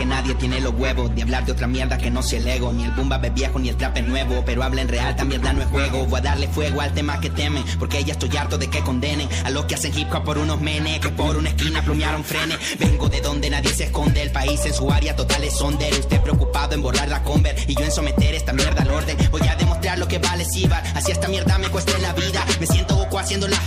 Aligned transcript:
que 0.00 0.06
nadie 0.06 0.34
tiene 0.34 0.60
los 0.60 0.72
huevos 0.72 1.14
de 1.14 1.22
hablar 1.22 1.44
de 1.44 1.52
otra 1.52 1.66
mierda 1.66 1.98
que 1.98 2.10
no 2.10 2.22
sea 2.22 2.38
el 2.38 2.48
ego. 2.48 2.72
Ni 2.72 2.84
el 2.84 2.90
boom 2.92 3.12
es 3.22 3.34
viejo 3.34 3.58
ni 3.58 3.68
el 3.68 3.76
trap 3.76 3.98
es 3.98 4.06
nuevo. 4.06 4.42
Pero 4.46 4.62
habla 4.62 4.80
en 4.80 4.88
real, 4.88 5.10
esta 5.10 5.24
mierda 5.26 5.52
no 5.52 5.60
es 5.60 5.68
juego. 5.68 6.06
Voy 6.06 6.20
a 6.20 6.22
darle 6.22 6.48
fuego 6.48 6.80
al 6.80 6.94
tema 6.94 7.20
que 7.20 7.28
temen. 7.28 7.62
Porque 7.78 8.02
ya 8.02 8.14
estoy 8.14 8.34
harto 8.34 8.56
de 8.56 8.68
que 8.70 8.80
condenen 8.80 9.28
a 9.44 9.50
los 9.50 9.66
que 9.66 9.74
hacen 9.74 9.96
hip 9.96 10.08
hop 10.10 10.24
por 10.24 10.38
unos 10.38 10.58
menes. 10.58 11.00
Que 11.00 11.10
por 11.10 11.36
una 11.36 11.50
esquina 11.50 11.82
plumearon 11.82 12.24
frenes. 12.24 12.56
Vengo 12.78 13.10
de 13.10 13.20
donde 13.20 13.50
nadie 13.50 13.74
se 13.74 13.84
esconde. 13.84 14.22
El 14.22 14.32
país 14.32 14.64
en 14.64 14.72
su 14.72 14.90
área 14.90 15.14
total 15.14 15.44
es 15.44 15.52
sonder. 15.52 15.92
Usted 15.92 16.18
preocupado 16.22 16.74
en 16.74 16.80
borrar 16.80 17.08
la 17.08 17.22
conver. 17.22 17.54
Y 17.68 17.74
yo 17.74 17.84
en 17.84 17.92
someter 17.92 18.34
esta 18.34 18.54
mierda 18.54 18.80
al 18.80 18.90
orden. 18.90 19.18
Voy 19.30 19.46
a 19.46 19.54
demostrar 19.56 19.98
lo 19.98 20.08
que 20.08 20.18
vale 20.18 20.46
Sibar. 20.46 20.82
Así 20.94 21.12
esta 21.12 21.28
mierda 21.28 21.58
me 21.58 21.68
cueste 21.68 21.92
la 21.98 22.14
vida. 22.14 22.42
Me 22.58 22.66
siento 22.66 22.96
Goku 22.96 23.18
haciendo 23.18 23.48
la. 23.48 23.60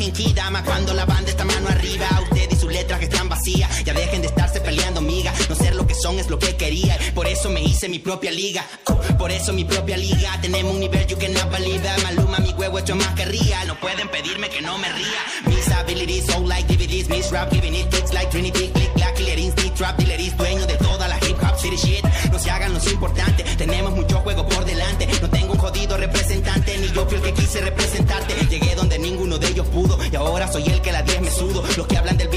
Más 0.51 0.63
cuando 0.63 0.93
la 0.93 1.05
banda 1.05 1.29
está 1.29 1.45
mano 1.45 1.69
arriba. 1.69 2.07
Usted 2.23 2.51
y 2.51 2.55
sus 2.55 2.71
letras 2.71 2.99
que 2.99 3.05
están 3.05 3.29
vacías. 3.29 3.83
Ya 3.83 3.93
dejen 3.93 4.21
de 4.21 4.27
estarse 4.27 4.59
peleando, 4.59 4.99
miga. 4.99 5.31
No 5.47 5.55
ser 5.55 5.72
es 6.11 6.29
lo 6.29 6.37
que 6.37 6.55
quería. 6.57 6.97
Por 7.15 7.27
eso 7.27 7.49
me 7.49 7.61
hice 7.61 7.87
mi 7.87 7.97
propia 7.99 8.29
liga. 8.31 8.65
Uh, 8.87 9.17
Por 9.17 9.31
eso 9.31 9.53
mi 9.53 9.63
propia 9.63 9.95
liga. 9.95 10.37
Tenemos 10.41 10.73
un 10.73 10.81
nivel 10.81 11.07
you 11.07 11.17
cannot 11.17 11.49
believe. 11.49 11.81
it. 11.85 12.03
Maluma, 12.03 12.39
mi 12.39 12.51
huevo 12.51 12.77
hecho 12.79 12.95
más 12.95 13.13
que 13.15 13.25
ría. 13.25 13.63
No 13.65 13.79
pueden 13.79 14.09
pedirme 14.09 14.49
que 14.49 14.61
no 14.61 14.77
me 14.77 14.89
ría. 14.91 15.21
Mis 15.47 15.67
abilities, 15.71 16.25
so 16.25 16.41
like 16.41 16.67
DVDs. 16.67 17.07
Mis 17.09 17.31
rap, 17.31 17.49
giving 17.51 17.73
it 17.73 17.89
kicks 17.89 18.11
like 18.13 18.29
Trinity. 18.31 18.67
Click, 18.73 18.93
clack, 18.95 19.15
killer 19.15 19.39
instinct, 19.39 19.77
trap, 19.77 19.97
dealeries. 19.97 20.35
Dueño 20.35 20.65
de 20.67 20.75
toda 20.75 21.07
la 21.07 21.17
hip 21.19 21.37
hop 21.41 21.57
city 21.57 21.77
shit. 21.77 22.03
No 22.31 22.37
se 22.37 22.49
hagan 22.51 22.73
los 22.73 22.85
importantes. 22.91 23.57
Tenemos 23.57 23.93
mucho 23.93 24.19
juego 24.19 24.45
por 24.47 24.65
delante. 24.65 25.07
No 25.21 25.29
tengo 25.29 25.53
un 25.53 25.59
jodido 25.59 25.95
representante. 25.97 26.77
Ni 26.79 26.87
yo 26.91 27.05
fui 27.05 27.15
el 27.15 27.23
que 27.23 27.33
quise 27.33 27.61
representarte. 27.61 28.33
Llegué 28.49 28.75
donde 28.75 28.99
ninguno 28.99 29.37
de 29.37 29.47
ellos 29.47 29.67
pudo. 29.67 29.97
Y 30.11 30.15
ahora 30.17 30.51
soy 30.51 30.63
el 30.67 30.81
que 30.81 30.91
la 30.91 31.01
10 31.01 31.21
me 31.21 31.31
sudo. 31.31 31.63
Los 31.77 31.87
que 31.87 31.97
hablan 31.97 32.17
del 32.17 32.27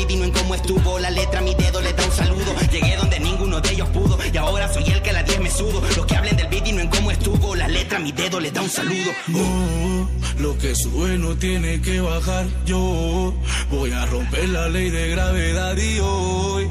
sudo. 5.56 5.80
Los 5.96 6.06
que 6.06 6.16
hablen 6.16 6.36
del 6.36 6.48
beat 6.48 6.66
y 6.66 6.72
no 6.72 6.80
en 6.80 6.88
cómo 6.88 7.10
estuvo. 7.10 7.54
La 7.54 7.68
letra, 7.68 7.98
mi 7.98 8.12
dedo 8.12 8.40
le 8.40 8.50
da 8.50 8.62
un 8.62 8.70
saludo. 8.70 9.10
No, 9.28 10.10
lo 10.38 10.58
que 10.58 10.74
sube 10.74 11.18
no 11.18 11.34
tiene 11.36 11.80
que 11.80 12.00
bajar. 12.00 12.46
Yo 12.64 13.34
voy 13.70 13.92
a 13.92 14.06
romper 14.06 14.48
la 14.48 14.68
ley 14.68 14.90
de 14.90 15.08
gravedad 15.08 15.76
y 15.76 15.98
hoy 16.00 16.68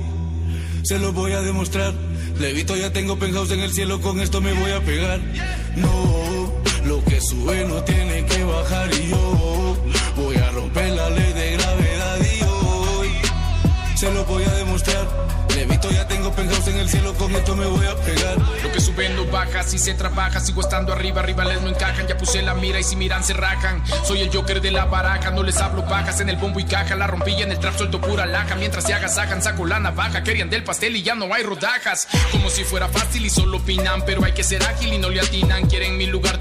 se 0.83 0.99
lo 0.99 1.11
voy 1.13 1.31
a 1.31 1.41
demostrar. 1.41 1.93
Levito 2.39 2.75
ya 2.75 2.91
tengo 2.91 3.17
penthouse 3.17 3.51
en 3.51 3.61
el 3.61 3.71
cielo, 3.71 4.01
con 4.01 4.19
esto 4.19 4.41
me 4.41 4.53
voy 4.53 4.71
a 4.71 4.81
pegar. 4.81 5.19
No, 5.75 6.53
lo 6.85 7.03
que 7.05 7.21
sube 7.21 7.65
no 7.65 7.81
tiene 7.83 8.25
que 8.25 8.43
bajar 8.43 8.89
y 8.93 9.09
yo 9.09 9.77
voy 10.15 10.35
a 10.35 10.51
romper 10.51 10.91
la 10.91 11.09
ley 11.09 11.33
de 11.33 11.51
gravedad 11.57 12.17
y 12.19 12.43
hoy 12.43 13.09
se 13.95 14.11
lo 14.11 14.25
voy 14.25 14.43
a 14.43 14.53
demostrar. 14.53 15.44
Levito 15.55 15.89
ya 15.89 16.05
tengo 16.05 16.31
penthouse 16.33 16.67
en 16.67 16.77
el 16.79 16.89
cielo, 16.89 17.13
con 17.13 17.33
esto 17.33 17.55
me 17.55 17.65
voy 17.65 17.85
a 17.85 17.95
pegar. 17.95 18.37
Lo 18.37 18.71
que 18.73 18.81
sube 18.81 19.07
no 19.09 19.25
baja, 19.25 19.63
si 19.63 19.77
se 19.77 19.93
trabaja, 19.93 20.41
sigo 20.41 20.59
estando 20.59 20.91
arriba, 20.91 21.21
rivales 21.21 21.61
no 21.61 21.69
encajan, 21.69 22.07
ya 22.07 22.17
puse 22.17 22.41
la 22.41 22.53
mira 22.55 22.77
y 22.79 22.83
si 22.83 22.97
miran 22.97 23.23
se 23.23 23.33
rajan. 23.33 23.81
Soy 24.03 24.19
el 24.21 24.35
Joker 24.35 24.59
de 24.59 24.71
la 24.71 24.85
baraja, 24.85 25.31
no 25.31 25.43
les 25.43 25.57
hablo 25.57 25.83
bajas 25.83 26.19
en 26.19 26.27
el 26.27 26.35
bombo 26.35 26.59
y 26.59 26.65
caja, 26.65 26.95
la 26.95 27.07
rompilla 27.07 27.45
en 27.45 27.51
el 27.51 27.59
trap 27.59 27.77
suelto 27.77 28.01
pura 28.01 28.25
laja, 28.25 28.55
mientras 28.55 28.83
se 28.83 28.93
agasajan 28.93 29.41
saco 29.41 29.65
la 29.65 29.79
navaja, 29.79 30.23
querían 30.23 30.49
del 30.49 30.65
pastel 30.65 30.97
y 30.97 31.03
ya 31.03 31.15
no 31.15 31.33
hay 31.33 31.43
rodajas. 31.43 32.07
Como 32.33 32.49
si 32.49 32.65
fuera 32.65 32.89
fácil 32.89 33.25
y 33.25 33.29
solo 33.29 33.57
opinan, 33.57 34.03
pero 34.05 34.25
hay 34.25 34.33
que 34.33 34.43
ser 34.43 34.61
ágil 34.63 34.93
y 34.93 34.97
no 34.97 35.09
le 35.09 35.21
atinan. 35.21 35.67
Quieren 35.67 35.95
mi 35.95 36.07
lugar, 36.07 36.34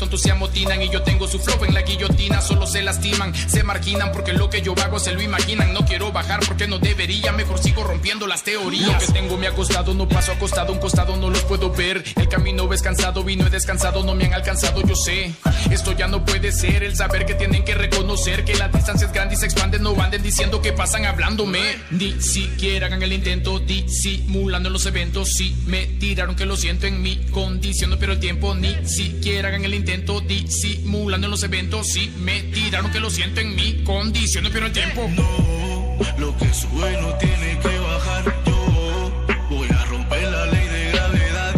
y 0.57 0.89
yo 0.89 1.03
tengo 1.03 1.27
su 1.27 1.41
flow 1.41 1.65
en 1.65 1.75
la 1.75 1.83
guillotina, 1.83 2.41
solo 2.41 2.65
se 2.67 2.81
lastiman, 2.81 3.35
se 3.35 3.65
marquinan 3.65 4.13
porque 4.13 4.33
lo 4.33 4.49
que 4.49 4.63
yo 4.63 4.75
hago 4.85 5.01
se 5.01 5.13
lo 5.13 5.21
imaginan. 5.21 5.73
No 5.73 5.85
quiero 5.85 6.13
bajar 6.13 6.41
porque 6.47 6.69
no 6.69 6.79
debería, 6.79 7.33
mejor 7.33 7.59
sigo 7.59 7.83
rompiendo 7.83 8.29
las 8.29 8.45
teorías. 8.45 8.87
Lo 8.87 8.99
que 8.99 9.21
tengo 9.21 9.37
me 9.37 9.49
ha 9.49 9.53
costado, 9.53 9.95
no 9.95 10.09
paso 10.09 10.31
acostado, 10.31 10.73
un 10.73 10.79
costado 10.79 11.17
no 11.17 11.29
los 11.29 11.43
puedo 11.43 11.71
ver. 11.71 12.05
El 12.15 12.29
camino 12.29 12.69
ves 12.69 12.83
cansado, 12.83 13.25
vino 13.25 13.47
he 13.47 13.51
descansado, 13.51 14.05
no 14.05 14.15
me 14.15 14.27
han 14.27 14.35
alcanzado, 14.35 14.81
yo 14.87 14.95
sé. 14.95 15.35
Esto 15.71 15.93
ya 15.93 16.07
no 16.07 16.25
puede 16.25 16.53
ser, 16.53 16.85
el 16.85 16.95
saber 16.95 17.27
que 17.27 17.35
tienen 17.35 17.65
que 17.65 17.75
reconocer 17.75 18.45
que 18.45 18.55
la 18.55 18.69
distancia 18.69 19.09
es 19.09 19.13
grande 19.13 19.35
y 19.35 19.39
se 19.39 19.47
expande, 19.47 19.81
no 19.81 20.01
anden 20.01 20.23
diciendo 20.23 20.63
que 20.63 20.73
pasan 20.73 21.05
hablándome. 21.05 21.61
Ni 21.91 22.21
siquiera 22.21 22.87
hagan 22.87 23.03
el 23.03 23.13
intento, 23.13 23.59
disimulando 23.59 24.71
los 24.71 24.87
eventos. 24.87 25.31
Si 25.31 25.55
me 25.67 25.87
tiraron 25.87 26.37
que 26.37 26.47
lo 26.47 26.57
siento 26.57 26.87
en 26.87 27.03
mi 27.03 27.17
condición, 27.33 27.97
pero 27.99 28.13
el 28.13 28.21
tiempo. 28.21 28.55
Ni 28.55 28.87
siquiera 28.87 29.49
hagan 29.49 29.65
el 29.65 29.75
intento, 29.75 30.21
disimulando 30.45 31.27
en 31.27 31.31
los 31.31 31.43
eventos. 31.43 31.89
Si 31.89 32.09
me 32.19 32.43
tiraron 32.43 32.91
que 32.91 33.01
lo 33.01 33.11
siento 33.11 33.41
en 33.41 33.55
mi 33.55 33.83
condición, 33.85 34.45
no 34.45 34.51
pero 34.51 34.67
el 34.67 34.73
tiempo. 34.73 35.09
No, 35.15 35.97
lo 36.19 36.37
que 36.37 36.53
sube 36.53 37.01
no 37.01 37.15
tiene 37.15 37.59
que 37.59 37.79
bajar. 37.79 38.25
Yo 38.47 39.13
voy 39.51 39.69
a 39.69 39.85
romper 39.87 40.23
la 40.23 40.47
ley 40.47 40.69
de 40.69 40.91
gravedad. 40.93 41.55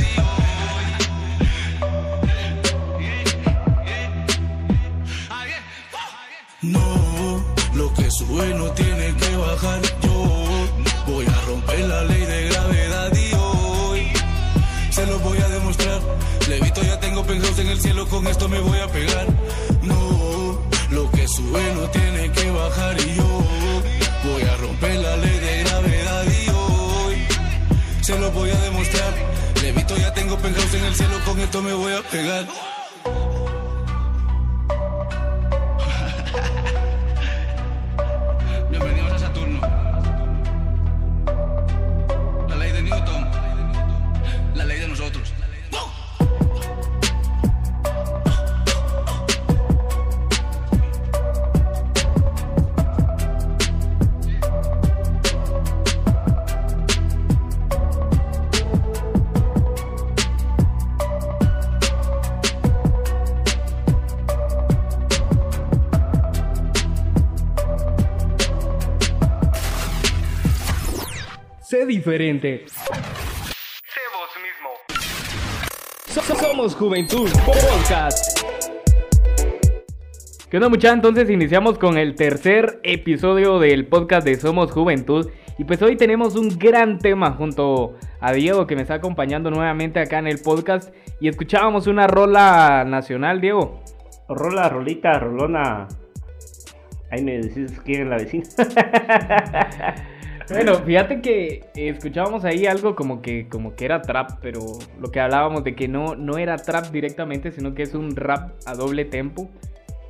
No, 6.63 7.45
lo 7.75 7.95
que 7.95 8.11
sube 8.11 8.55
no 8.55 8.71
tiene 8.73 9.15
que 9.17 9.37
bajar. 9.37 9.83
Yo 10.03 10.69
voy 11.07 11.27
a 11.27 11.41
romper 11.47 11.81
la 11.81 12.05
ley 12.05 12.26
en 17.59 17.69
el 17.69 17.81
cielo, 17.81 18.07
con 18.09 18.27
esto 18.27 18.49
me 18.49 18.59
voy 18.61 18.79
a 18.79 18.89
pegar. 18.89 19.27
No, 19.83 20.61
lo 20.91 21.11
que 21.11 21.27
sube 21.27 21.75
no 21.75 21.89
tiene 21.91 22.31
que 22.33 22.51
bajar 22.51 22.97
y 23.01 23.15
yo 23.15 23.43
voy 24.25 24.43
a 24.43 24.57
romper 24.57 24.97
la 24.97 25.17
ley 25.17 25.39
de 25.39 25.65
gravedad 25.65 26.25
y 26.25 26.51
hoy 26.51 27.17
se 28.03 28.19
lo 28.19 28.31
voy 28.33 28.51
a 28.51 28.61
demostrar. 28.61 29.15
Levito 29.63 29.97
ya 29.97 30.13
tengo 30.13 30.37
penthouse 30.39 30.75
en 30.75 30.85
el 30.85 30.95
cielo, 30.95 31.17
con 31.25 31.41
esto 31.41 31.63
me 31.63 31.73
voy 31.73 31.93
a 31.93 32.03
pegar. 32.03 32.47
Diferente. 72.07 72.65
Sé 72.69 74.01
vos 74.15 74.31
mismo. 74.41 74.71
So- 76.07 76.35
Somos 76.37 76.77
Juventud 76.77 77.29
Podcast. 77.45 78.43
¿Qué 80.49 80.57
onda 80.59 80.69
muchachos? 80.69 80.95
Entonces 80.95 81.29
iniciamos 81.29 81.79
con 81.79 81.99
el 81.99 82.15
tercer 82.15 82.79
episodio 82.85 83.59
del 83.59 83.89
podcast 83.89 84.25
de 84.25 84.37
Somos 84.37 84.71
Juventud. 84.71 85.29
Y 85.59 85.65
pues 85.65 85.83
hoy 85.83 85.97
tenemos 85.97 86.37
un 86.37 86.57
gran 86.57 86.99
tema 87.01 87.33
junto 87.33 87.97
a 88.21 88.33
Diego 88.33 88.69
que 88.69 88.77
me 88.77 88.83
está 88.83 88.95
acompañando 88.95 89.51
nuevamente 89.51 89.99
acá 89.99 90.21
en 90.21 90.29
el 90.29 90.39
podcast. 90.39 90.95
Y 91.19 91.27
escuchábamos 91.27 91.89
una 91.89 92.07
rola 92.07 92.85
nacional, 92.87 93.41
Diego. 93.41 93.83
Rola, 94.29 94.69
rolita, 94.69 95.19
rolona. 95.19 95.89
Ahí 97.11 97.25
me 97.25 97.39
decís 97.39 97.81
quién 97.85 98.03
es 98.03 98.09
la 98.09 98.17
vecina. 98.17 98.45
Bueno, 100.49 100.75
fíjate 100.77 101.21
que 101.21 101.65
escuchábamos 101.75 102.45
ahí 102.45 102.67
algo 102.67 102.95
como 102.95 103.21
que, 103.21 103.49
como 103.49 103.75
que 103.75 103.85
era 103.85 104.03
trap, 104.03 104.39
pero 104.41 104.61
lo 105.01 105.11
que 105.11 105.21
hablábamos 105.21 105.65
de 105.65 105.75
que 105.75 105.89
no, 105.89 106.15
no 106.15 106.39
era 106.39 106.57
trap 106.57 106.87
directamente, 106.93 107.51
sino 107.51 107.75
que 107.75 107.83
es 107.83 107.95
un 107.95 108.15
rap 108.15 108.53
a 108.65 108.75
doble 108.75 109.05
tempo. 109.05 109.51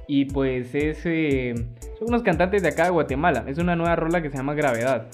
Y 0.07 0.27
pues 0.27 0.75
es, 0.75 1.01
eh, 1.05 1.55
Son 1.99 2.09
unos 2.09 2.23
cantantes 2.23 2.63
de 2.63 2.69
acá 2.69 2.85
de 2.85 2.91
Guatemala. 2.91 3.45
Es 3.49 3.59
una 3.59 3.75
nueva 3.77 3.97
rola 3.97 4.23
que 4.23 4.31
se 4.31 4.37
llama 4.37 4.55
Gravedad. 4.55 5.09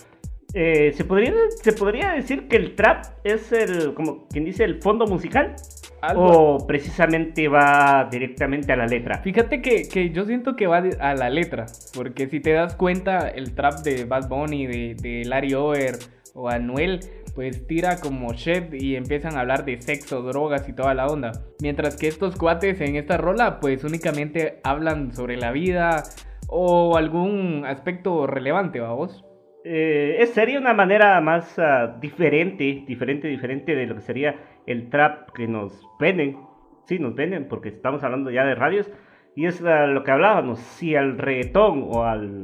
Eh, 0.55 0.93
¿se, 0.95 1.05
podría, 1.05 1.33
¿Se 1.63 1.73
podría 1.73 2.13
decir 2.13 2.49
que 2.49 2.57
el 2.57 2.75
trap 2.75 3.05
es 3.25 3.53
el, 3.53 3.95
como 3.95 4.27
quien 4.29 4.45
dice, 4.45 4.65
el 4.65 4.83
fondo 4.83 5.07
musical? 5.07 5.55
Algo- 6.03 6.57
¿O 6.57 6.67
precisamente 6.67 7.47
va 7.49 8.09
directamente 8.11 8.73
a 8.73 8.77
la 8.77 8.87
letra? 8.87 9.19
Fíjate 9.19 9.63
que, 9.63 9.89
que 9.89 10.11
yo 10.11 10.25
siento 10.25 10.57
que 10.57 10.67
va 10.67 10.83
a 10.99 11.15
la 11.15 11.31
letra, 11.31 11.67
porque 11.95 12.27
si 12.27 12.41
te 12.41 12.53
das 12.53 12.75
cuenta, 12.75 13.29
el 13.29 13.55
trap 13.55 13.79
de 13.85 14.05
Bad 14.05 14.29
Bunny, 14.29 14.67
de, 14.67 14.97
de 15.01 15.23
Larry 15.25 15.55
Over 15.55 15.95
o 16.35 16.49
Anuel, 16.49 17.01
pues 17.37 17.67
tira 17.69 18.01
como 18.01 18.33
shit 18.33 18.75
y 18.75 18.97
empiezan 18.97 19.37
a 19.37 19.41
hablar 19.41 19.65
de 19.65 19.81
sexo, 19.81 20.23
drogas 20.23 20.69
y 20.69 20.73
toda 20.73 20.93
la 20.93 21.07
onda. 21.07 21.33
Mientras 21.61 21.97
que 21.97 22.09
estos 22.09 22.37
cuates 22.37 22.81
en 22.81 22.97
esta 22.97 23.17
rola, 23.17 23.61
pues 23.61 23.85
únicamente 23.85 24.59
hablan 24.65 25.15
sobre 25.15 25.37
la 25.37 25.53
vida 25.53 26.03
o 26.49 26.97
algún 26.97 27.65
aspecto 27.65 28.27
relevante, 28.27 28.81
vamos. 28.81 29.25
Eh, 29.65 30.17
es 30.19 30.31
sería 30.31 30.59
una 30.59 30.75
manera 30.75 31.21
más 31.21 31.57
ah, 31.61 31.97
diferente, 32.01 32.83
diferente, 32.85 33.29
diferente 33.29 33.77
de 33.77 33.87
lo 33.87 33.95
que 33.95 34.01
sería 34.01 34.35
el 34.67 34.91
trap 34.91 35.31
que 35.33 35.47
nos 35.47 35.87
venden. 35.99 36.39
Sí, 36.85 36.99
nos 36.99 37.15
venden 37.15 37.49
porque 37.49 37.69
estamos 37.69 38.03
hablando 38.03 38.31
ya 38.31 38.45
de 38.45 38.55
radios. 38.55 38.91
Y 39.35 39.47
es 39.47 39.63
ah, 39.65 39.87
lo 39.87 40.05
que 40.05 40.11
hablábamos, 40.11 40.59
si 40.59 40.95
al 40.95 41.19
reggaetón 41.19 41.87
o 41.89 42.05
al... 42.05 42.43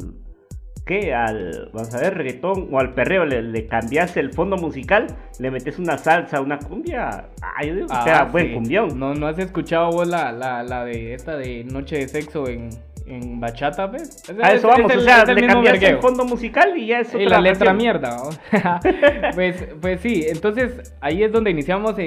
¿Qué? 0.87 1.13
Al, 1.13 1.71
vamos 1.75 1.95
a 1.95 2.01
ver, 2.01 2.17
reggaetón 2.17 2.69
o 2.73 2.79
al 2.79 2.95
perreo 2.95 3.27
le, 3.27 3.43
le 3.43 3.67
cambias 3.67 4.17
el 4.17 4.33
fondo 4.33 4.57
musical, 4.57 5.07
le 5.39 5.51
metes 5.51 5.79
una 5.79 5.99
salsa, 5.99 6.41
una 6.41 6.59
cumbia, 6.59 7.29
ah, 7.43 7.63
yo 7.63 7.75
digo 7.75 7.89
que 7.89 7.95
sea 8.05 8.25
buen 8.25 8.55
cumbión. 8.55 8.99
¿No, 8.99 9.13
¿No 9.13 9.27
has 9.27 9.39
escuchado 9.39 9.91
vos 9.91 10.09
la, 10.09 10.33
la, 10.33 10.63
la 10.63 10.87
de 10.87 11.13
esta 11.13 11.37
de 11.37 11.65
Noche 11.65 11.97
de 11.97 12.09
Sexo 12.09 12.49
en, 12.49 12.71
en 13.11 13.41
bachata, 13.41 13.87
ves? 13.87 14.23
Es- 14.29 14.31
A 14.43 14.53
es- 14.53 14.59
eso 14.59 14.69
vamos, 14.69 14.93
el- 14.93 14.99
o 14.99 15.03
sea, 15.03 15.23
es 15.23 15.29
el 15.29 15.35
le 15.35 15.41
mismo 15.43 15.55
cambias 15.55 15.75
el 15.75 15.81
vergueo. 15.81 16.01
fondo 16.03 16.25
musical 16.25 16.77
y 16.77 16.87
ya 16.87 17.01
es 17.01 17.13
Y 17.15 17.17
otra 17.25 17.29
la 17.37 17.41
letra 17.41 17.67
canción. 17.67 17.77
mierda. 17.77 18.17
¿no? 18.17 18.31
pues, 19.35 19.69
pues 19.81 20.01
sí, 20.01 20.25
entonces 20.29 20.95
ahí 21.01 21.23
es 21.23 21.33
donde 21.33 21.51
iniciamos 21.51 21.99
eh, 21.99 22.07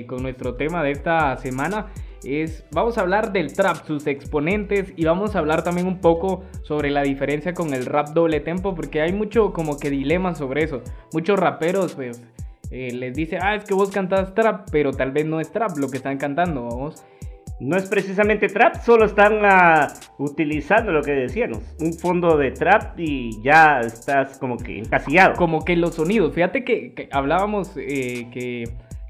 eh, 0.00 0.06
con 0.06 0.22
nuestro 0.22 0.54
tema 0.54 0.82
de 0.82 0.92
esta 0.92 1.36
semana. 1.36 1.86
Es, 2.24 2.64
vamos 2.72 2.98
a 2.98 3.02
hablar 3.02 3.30
del 3.32 3.52
trap, 3.52 3.86
sus 3.86 4.06
exponentes 4.08 4.92
y 4.96 5.04
vamos 5.04 5.36
a 5.36 5.38
hablar 5.38 5.62
también 5.62 5.86
un 5.86 6.00
poco 6.00 6.42
sobre 6.62 6.90
la 6.90 7.02
diferencia 7.02 7.54
con 7.54 7.72
el 7.74 7.86
rap 7.86 8.08
doble 8.08 8.40
tempo 8.40 8.74
porque 8.74 9.00
hay 9.00 9.12
mucho 9.12 9.52
como 9.52 9.78
que 9.78 9.88
dilema 9.88 10.34
sobre 10.34 10.64
eso. 10.64 10.82
Muchos 11.12 11.38
raperos 11.38 11.94
pues 11.94 12.20
eh, 12.72 12.90
les 12.92 13.14
dice, 13.14 13.38
ah, 13.40 13.54
es 13.54 13.64
que 13.64 13.72
vos 13.72 13.90
cantás 13.90 14.34
trap, 14.34 14.68
pero 14.72 14.92
tal 14.92 15.12
vez 15.12 15.26
no 15.26 15.40
es 15.40 15.50
trap 15.52 15.78
lo 15.78 15.88
que 15.88 15.96
están 15.98 16.18
cantando, 16.18 16.64
vamos. 16.64 17.04
No 17.60 17.76
es 17.76 17.88
precisamente 17.88 18.48
trap, 18.48 18.76
solo 18.84 19.04
están 19.04 19.40
ah, 19.44 19.88
utilizando 20.18 20.92
lo 20.92 21.02
que 21.02 21.12
decíamos, 21.12 21.58
un 21.80 21.92
fondo 21.92 22.36
de 22.36 22.52
trap 22.52 22.98
y 22.98 23.42
ya 23.42 23.80
estás 23.80 24.38
como 24.38 24.56
que 24.56 24.78
encasillado. 24.78 25.34
como 25.34 25.64
que 25.64 25.74
los 25.74 25.96
sonidos. 25.96 26.34
Fíjate 26.34 26.64
que, 26.64 26.94
que 26.94 27.08
hablábamos 27.10 27.76
eh, 27.76 28.28
que, 28.32 28.64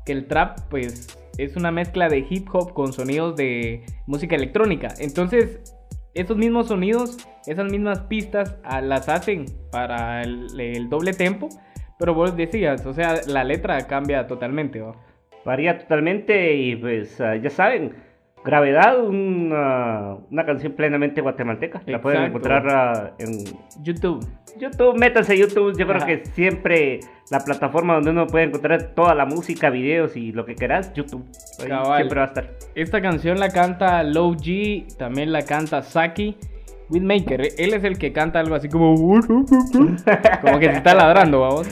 que 0.06 0.12
el 0.12 0.26
trap, 0.26 0.60
pues, 0.70 1.18
es 1.36 1.56
una 1.56 1.70
mezcla 1.70 2.08
de 2.08 2.26
hip 2.28 2.48
hop 2.52 2.72
con 2.72 2.92
sonidos 2.94 3.36
de 3.36 3.84
música 4.06 4.34
electrónica. 4.34 4.88
Entonces, 4.98 5.60
esos 6.14 6.38
mismos 6.38 6.68
sonidos, 6.68 7.18
esas 7.46 7.70
mismas 7.70 8.00
pistas, 8.00 8.56
ah, 8.64 8.80
las 8.80 9.10
hacen 9.10 9.44
para 9.70 10.22
el, 10.22 10.58
el 10.58 10.88
doble 10.88 11.12
tempo. 11.12 11.50
Pero 11.98 12.14
vos 12.14 12.36
decías, 12.36 12.86
o 12.86 12.94
sea, 12.94 13.20
la 13.26 13.44
letra 13.44 13.86
cambia 13.86 14.26
totalmente, 14.26 14.80
¿va? 14.80 14.94
Varía 15.44 15.78
totalmente 15.78 16.54
y 16.54 16.76
pues 16.76 17.20
ah, 17.20 17.36
ya 17.36 17.50
saben, 17.50 18.07
Gravedad, 18.44 19.00
una, 19.04 20.16
una 20.30 20.46
canción 20.46 20.72
plenamente 20.72 21.20
guatemalteca. 21.20 21.82
La 21.86 22.00
pueden 22.00 22.24
encontrar 22.24 22.66
ah, 22.68 23.10
en 23.18 23.44
YouTube. 23.82 24.26
YouTube, 24.58 24.98
métanse 24.98 25.34
a 25.34 25.36
YouTube, 25.36 25.76
yo 25.78 25.86
creo 25.86 26.06
que 26.06 26.24
siempre 26.26 27.00
la 27.30 27.40
plataforma 27.40 27.94
donde 27.94 28.10
uno 28.10 28.26
puede 28.26 28.46
encontrar 28.46 28.94
toda 28.94 29.14
la 29.14 29.26
música, 29.26 29.70
videos 29.70 30.16
y 30.16 30.32
lo 30.32 30.44
que 30.44 30.54
quieras, 30.54 30.92
YouTube. 30.94 31.24
Ahí 31.60 31.66
siempre 31.96 32.18
va 32.18 32.24
a 32.24 32.28
estar. 32.28 32.50
Esta 32.74 33.00
canción 33.00 33.38
la 33.38 33.50
canta 33.50 34.02
Low 34.02 34.34
G, 34.34 34.96
también 34.96 35.32
la 35.32 35.42
canta 35.42 35.82
Saki. 35.82 36.36
Beatmaker, 36.90 37.42
él 37.58 37.74
es 37.74 37.84
el 37.84 37.98
que 37.98 38.12
canta 38.12 38.40
algo 38.40 38.54
así 38.54 38.68
como. 38.68 38.94
Como 40.40 40.58
que 40.58 40.70
se 40.70 40.76
está 40.78 40.94
ladrando, 40.94 41.40
vamos. 41.40 41.68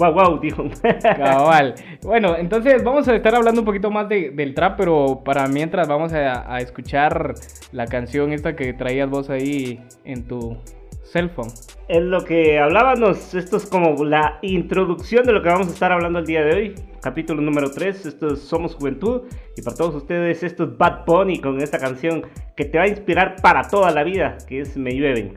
Wow, 0.00 0.12
wow, 0.14 0.40
dijo. 0.40 0.64
Cabal. 1.02 1.74
Bueno, 2.02 2.34
entonces 2.36 2.82
vamos 2.82 3.06
a 3.08 3.14
estar 3.14 3.34
hablando 3.34 3.60
un 3.60 3.66
poquito 3.66 3.90
más 3.90 4.08
de- 4.08 4.30
del 4.30 4.54
trap, 4.54 4.78
pero 4.78 5.22
para 5.22 5.46
mientras 5.46 5.86
vamos 5.86 6.12
a, 6.14 6.52
a 6.52 6.58
escuchar 6.60 7.34
la 7.72 7.84
canción 7.86 8.32
esta 8.32 8.56
que 8.56 8.72
traías 8.72 9.10
vos 9.10 9.28
ahí 9.28 9.78
en 10.04 10.26
tu 10.26 10.56
cell 11.04 11.28
phone. 11.28 11.48
Es 11.88 12.00
lo 12.02 12.24
que 12.24 12.58
hablábamos, 12.58 13.34
esto 13.34 13.58
es 13.58 13.66
como 13.66 14.02
la 14.04 14.38
introducción 14.42 15.26
de 15.26 15.32
lo 15.32 15.42
que 15.42 15.48
vamos 15.50 15.68
a 15.68 15.72
estar 15.72 15.92
hablando 15.92 16.20
el 16.20 16.24
día 16.26 16.42
de 16.42 16.54
hoy. 16.56 16.74
Capítulo 17.02 17.42
número 17.42 17.70
3, 17.70 18.06
esto 18.06 18.32
es 18.32 18.40
Somos 18.40 18.74
Juventud. 18.76 19.22
Y 19.56 19.60
para 19.62 19.76
todos 19.76 19.94
ustedes, 19.96 20.42
esto 20.42 20.64
es 20.64 20.78
Bad 20.78 21.04
Bunny 21.04 21.40
con 21.40 21.60
esta 21.60 21.78
canción 21.78 22.22
que 22.56 22.64
te 22.64 22.78
va 22.78 22.84
a 22.84 22.88
inspirar 22.88 23.36
para 23.42 23.68
toda 23.68 23.90
la 23.90 24.04
vida, 24.04 24.38
que 24.48 24.60
es 24.60 24.76
Me 24.78 24.92
Llueven. 24.94 25.36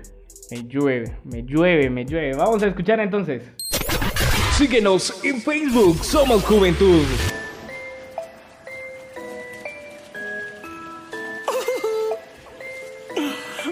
Me 0.52 0.64
llueve, 0.68 1.12
me 1.24 1.42
llueve, 1.44 1.90
me 1.90 2.06
llueve. 2.06 2.34
Vamos 2.38 2.62
a 2.64 2.68
escuchar 2.68 3.00
entonces. 3.00 3.52
Síguenos 4.58 5.14
en 5.24 5.42
Facebook, 5.42 6.04
Somos 6.06 6.44
Juventud. 6.44 7.04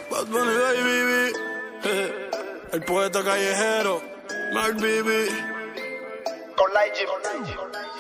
Bad 0.09 0.25
Bunny, 0.25 0.53
baby. 0.55 1.33
El 2.73 2.81
poeta 2.83 3.23
callejero, 3.23 4.01
Mark 4.53 4.75
Bibi. 4.75 5.27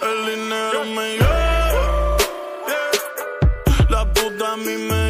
El 0.01 0.25
dinero 0.25 0.85
me 0.85 1.17
yeah. 1.17 2.17
La 3.89 4.11
puta 4.11 4.53
a 4.53 4.57
mí 4.57 4.77
me 4.77 5.00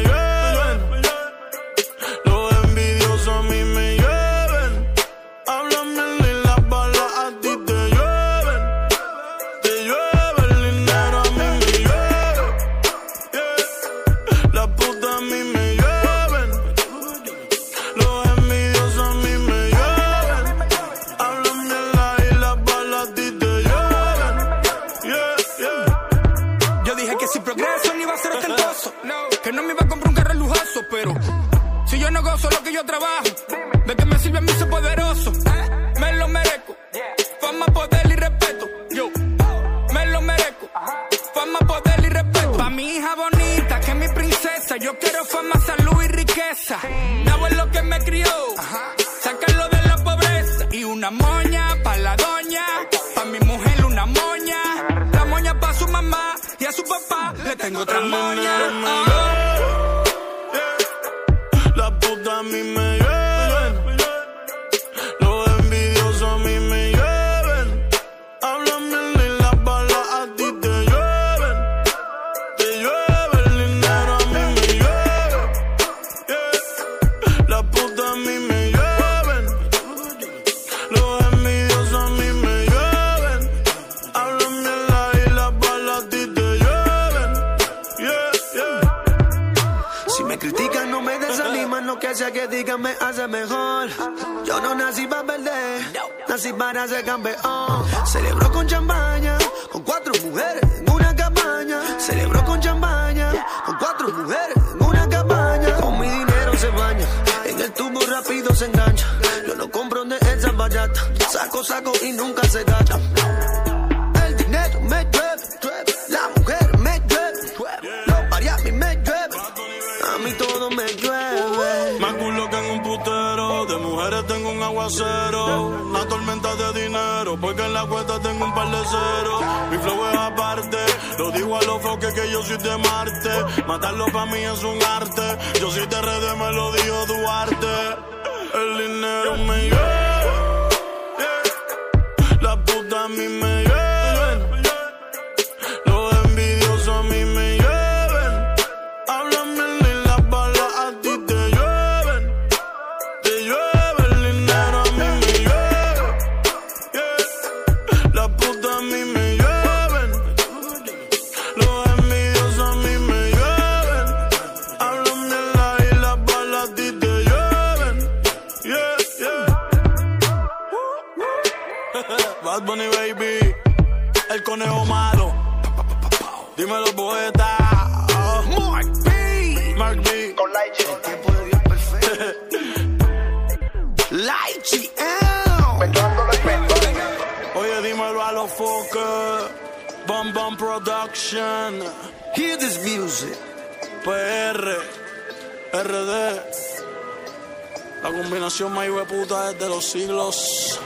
siglos. 199.92 200.80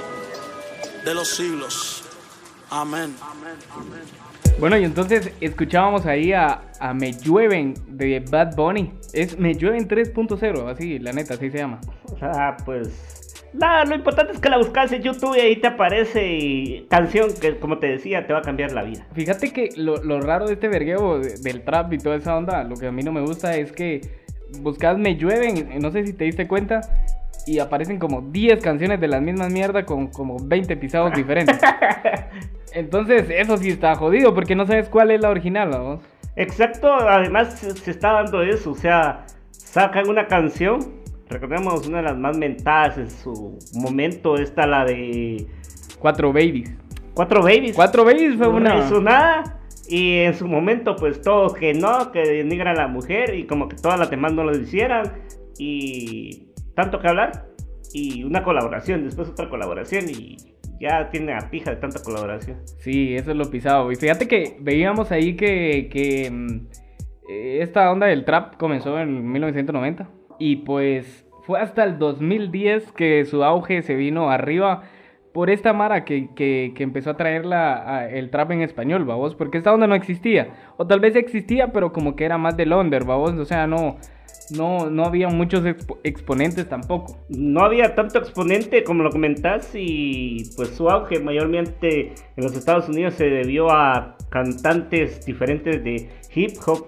De 1.05 1.15
los 1.15 1.29
siglos. 1.29 2.03
Amén. 2.71 3.15
Bueno, 4.59 4.77
y 4.79 4.85
entonces 4.85 5.31
escuchábamos 5.41 6.07
ahí 6.07 6.33
a, 6.33 6.63
a 6.81 6.95
Me 6.95 7.13
Llueven 7.13 7.75
de 7.89 8.21
Bad 8.21 8.57
Bunny. 8.57 8.93
Es 9.13 9.39
Me 9.39 9.55
Llueven 9.55 9.87
3.0, 9.87 10.71
así, 10.71 10.99
la 10.99 11.13
neta, 11.13 11.35
así 11.35 11.51
se 11.51 11.59
llama. 11.59 11.81
Ah, 12.21 12.57
pues. 12.65 13.23
Nada, 13.53 13.85
lo 13.85 13.95
importante 13.95 14.33
es 14.33 14.41
que 14.41 14.49
la 14.51 14.59
buscas 14.59 14.91
en 14.93 15.03
YouTube 15.03 15.37
y 15.37 15.41
ahí 15.41 15.57
te 15.61 15.69
aparece 15.69 16.27
y 16.27 16.87
canción 16.91 17.33
que, 17.41 17.59
como 17.59 17.79
te 17.79 17.87
decía, 17.87 18.27
te 18.27 18.33
va 18.33 18.41
a 18.41 18.43
cambiar 18.43 18.73
la 18.73 18.83
vida. 18.83 19.07
Fíjate 19.15 19.53
que 19.53 19.71
lo, 19.77 20.03
lo 20.03 20.21
raro 20.21 20.47
de 20.47 20.55
este 20.55 20.69
vergueo 20.69 21.21
de- 21.21 21.37
del 21.39 21.63
trap 21.63 21.93
y 21.93 21.99
toda 21.99 22.17
esa 22.17 22.37
onda, 22.37 22.65
lo 22.65 22.77
que 22.77 22.87
a 22.89 22.93
mí 22.93 23.03
no 23.03 23.13
me 23.13 23.21
gusta 23.21 23.57
es 23.57 23.73
que 23.73 24.01
buscas 24.61 24.99
Me 24.99 25.17
Llueven, 25.17 25.81
no 25.81 25.91
sé 25.91 26.05
si 26.07 26.13
te 26.13 26.25
diste 26.25 26.47
cuenta, 26.49 26.81
y 27.47 27.61
aparecen 27.61 27.99
como 27.99 28.21
10 28.21 28.63
canciones 28.63 29.01
de 29.01 29.09
la 29.09 29.21
misma 29.21 29.49
mierda 29.49 29.87
con 29.87 30.09
como 30.09 30.37
20 30.43 30.77
pisados 30.77 31.13
diferentes. 31.15 31.59
Entonces, 32.73 33.31
eso 33.31 33.57
sí 33.57 33.71
está 33.71 33.95
jodido 33.95 34.35
porque 34.35 34.55
no 34.55 34.67
sabes 34.67 34.89
cuál 34.89 35.13
es 35.13 35.21
la 35.21 35.31
original, 35.31 35.71
vamos. 35.71 36.01
Exacto, 36.35 36.93
además 36.93 37.59
se, 37.59 37.91
está 37.91 38.13
dando 38.13 38.43
eso, 38.43 38.73
o 38.73 38.75
sea, 38.75 39.25
sacan 39.51 40.09
una 40.09 40.27
canción, 40.27 40.81
recordemos 41.31 41.87
una 41.87 41.99
de 41.99 42.03
las 42.03 42.19
más 42.19 42.37
mentadas 42.37 42.99
en 42.99 43.11
su 43.11 43.59
momento, 43.75 44.37
esta 44.37 44.67
la 44.67 44.85
de 44.85 45.47
Cuatro 45.99 46.33
Babies. 46.33 46.75
Cuatro 47.15 47.43
Babies. 47.43 47.75
Cuatro 47.75 48.05
Babies 48.05 48.37
fue 48.37 48.49
no 48.49 48.57
una... 48.57 48.79
hizo 48.79 49.01
nada. 49.01 49.61
Y 49.89 50.19
en 50.19 50.35
su 50.35 50.49
momento, 50.49 50.97
pues 50.97 51.23
todos 51.23 51.55
que 51.55 51.73
no, 51.73 52.11
que 52.11 52.21
denigran 52.21 52.77
a 52.77 52.83
la 52.83 52.89
mujer 52.89 53.35
y 53.35 53.47
como 53.47 53.69
que 53.69 53.77
todas 53.77 53.99
las 53.99 54.11
demás 54.11 54.33
no 54.35 54.45
lo 54.45 54.55
hicieran. 54.57 55.13
Y 55.59 56.46
tanto 56.77 57.01
que 57.01 57.09
hablar. 57.09 57.47
Y 57.93 58.23
una 58.25 58.43
colaboración, 58.45 59.05
después 59.05 59.29
otra 59.29 59.49
colaboración 59.49 60.05
y 60.11 60.37
ya 60.81 61.09
tiene 61.11 61.33
a 61.35 61.49
pija 61.51 61.71
de 61.71 61.77
tanta 61.77 62.03
colaboración. 62.03 62.59
Sí, 62.79 63.15
eso 63.17 63.31
es 63.31 63.37
lo 63.37 63.51
pisado. 63.51 63.91
Y 63.91 63.97
fíjate 63.97 64.29
que 64.29 64.57
veíamos 64.61 65.11
ahí 65.13 65.35
que, 65.35 65.89
que 65.91 66.31
mm, 66.31 66.67
eh, 67.31 67.59
esta 67.63 67.91
onda 67.91 68.07
del 68.07 68.25
trap 68.25 68.57
comenzó 68.57 68.99
en 69.01 69.33
1990. 69.33 70.09
Y 70.39 70.57
pues 70.57 71.27
fue 71.45 71.59
hasta 71.61 71.85
el 71.85 71.99
2010 71.99 72.93
que 72.93 73.25
su 73.25 73.43
auge 73.45 73.81
se 73.83 73.95
vino 73.95 74.31
arriba 74.31 74.83
por 75.33 75.49
esta 75.49 75.73
mara 75.73 76.05
que, 76.05 76.31
que- 76.35 76.73
que 76.75 76.83
empezó 76.83 77.11
a 77.11 77.17
traer 77.17 77.47
la, 77.47 77.99
a- 77.99 78.09
el 78.11 78.31
trap 78.31 78.51
en 78.51 78.61
español, 78.63 79.05
babos. 79.05 79.35
Porque 79.35 79.57
esta 79.59 79.73
onda 79.73 79.87
no 79.87 79.95
existía. 79.95 80.49
O 80.77 80.87
tal 80.87 81.01
vez 81.01 81.17
existía, 81.17 81.73
pero 81.73 81.93
como 81.93 82.17
que 82.17 82.25
era 82.25 82.37
más 82.37 82.57
del 82.57 82.73
under, 82.75 83.05
babos. 83.05 83.33
O 83.35 83.45
sea, 83.47 83.67
no, 83.67 83.97
no, 84.51 84.91
no 84.91 85.05
había 85.05 85.29
muchos 85.29 85.63
expo- 85.65 85.99
exponentes 86.05 86.69
tampoco. 86.69 87.19
No 87.29 87.65
había 87.65 87.95
tanto 87.95 88.19
exponente 88.19 88.85
como 88.85 89.03
lo 89.03 89.11
comentás 89.11 89.71
y 89.75 90.51
pues 90.57 90.71
su 90.71 90.89
auge 90.89 91.19
mayormente 91.21 92.15
en 92.37 92.45
los 92.45 92.55
Estados 92.57 92.89
Unidos 92.89 93.15
se 93.15 93.25
debió 93.27 93.71
a 93.71 94.17
cantantes 94.31 95.25
diferentes 95.25 95.83
de 95.83 96.09
hip 96.35 96.53
hop. 96.67 96.87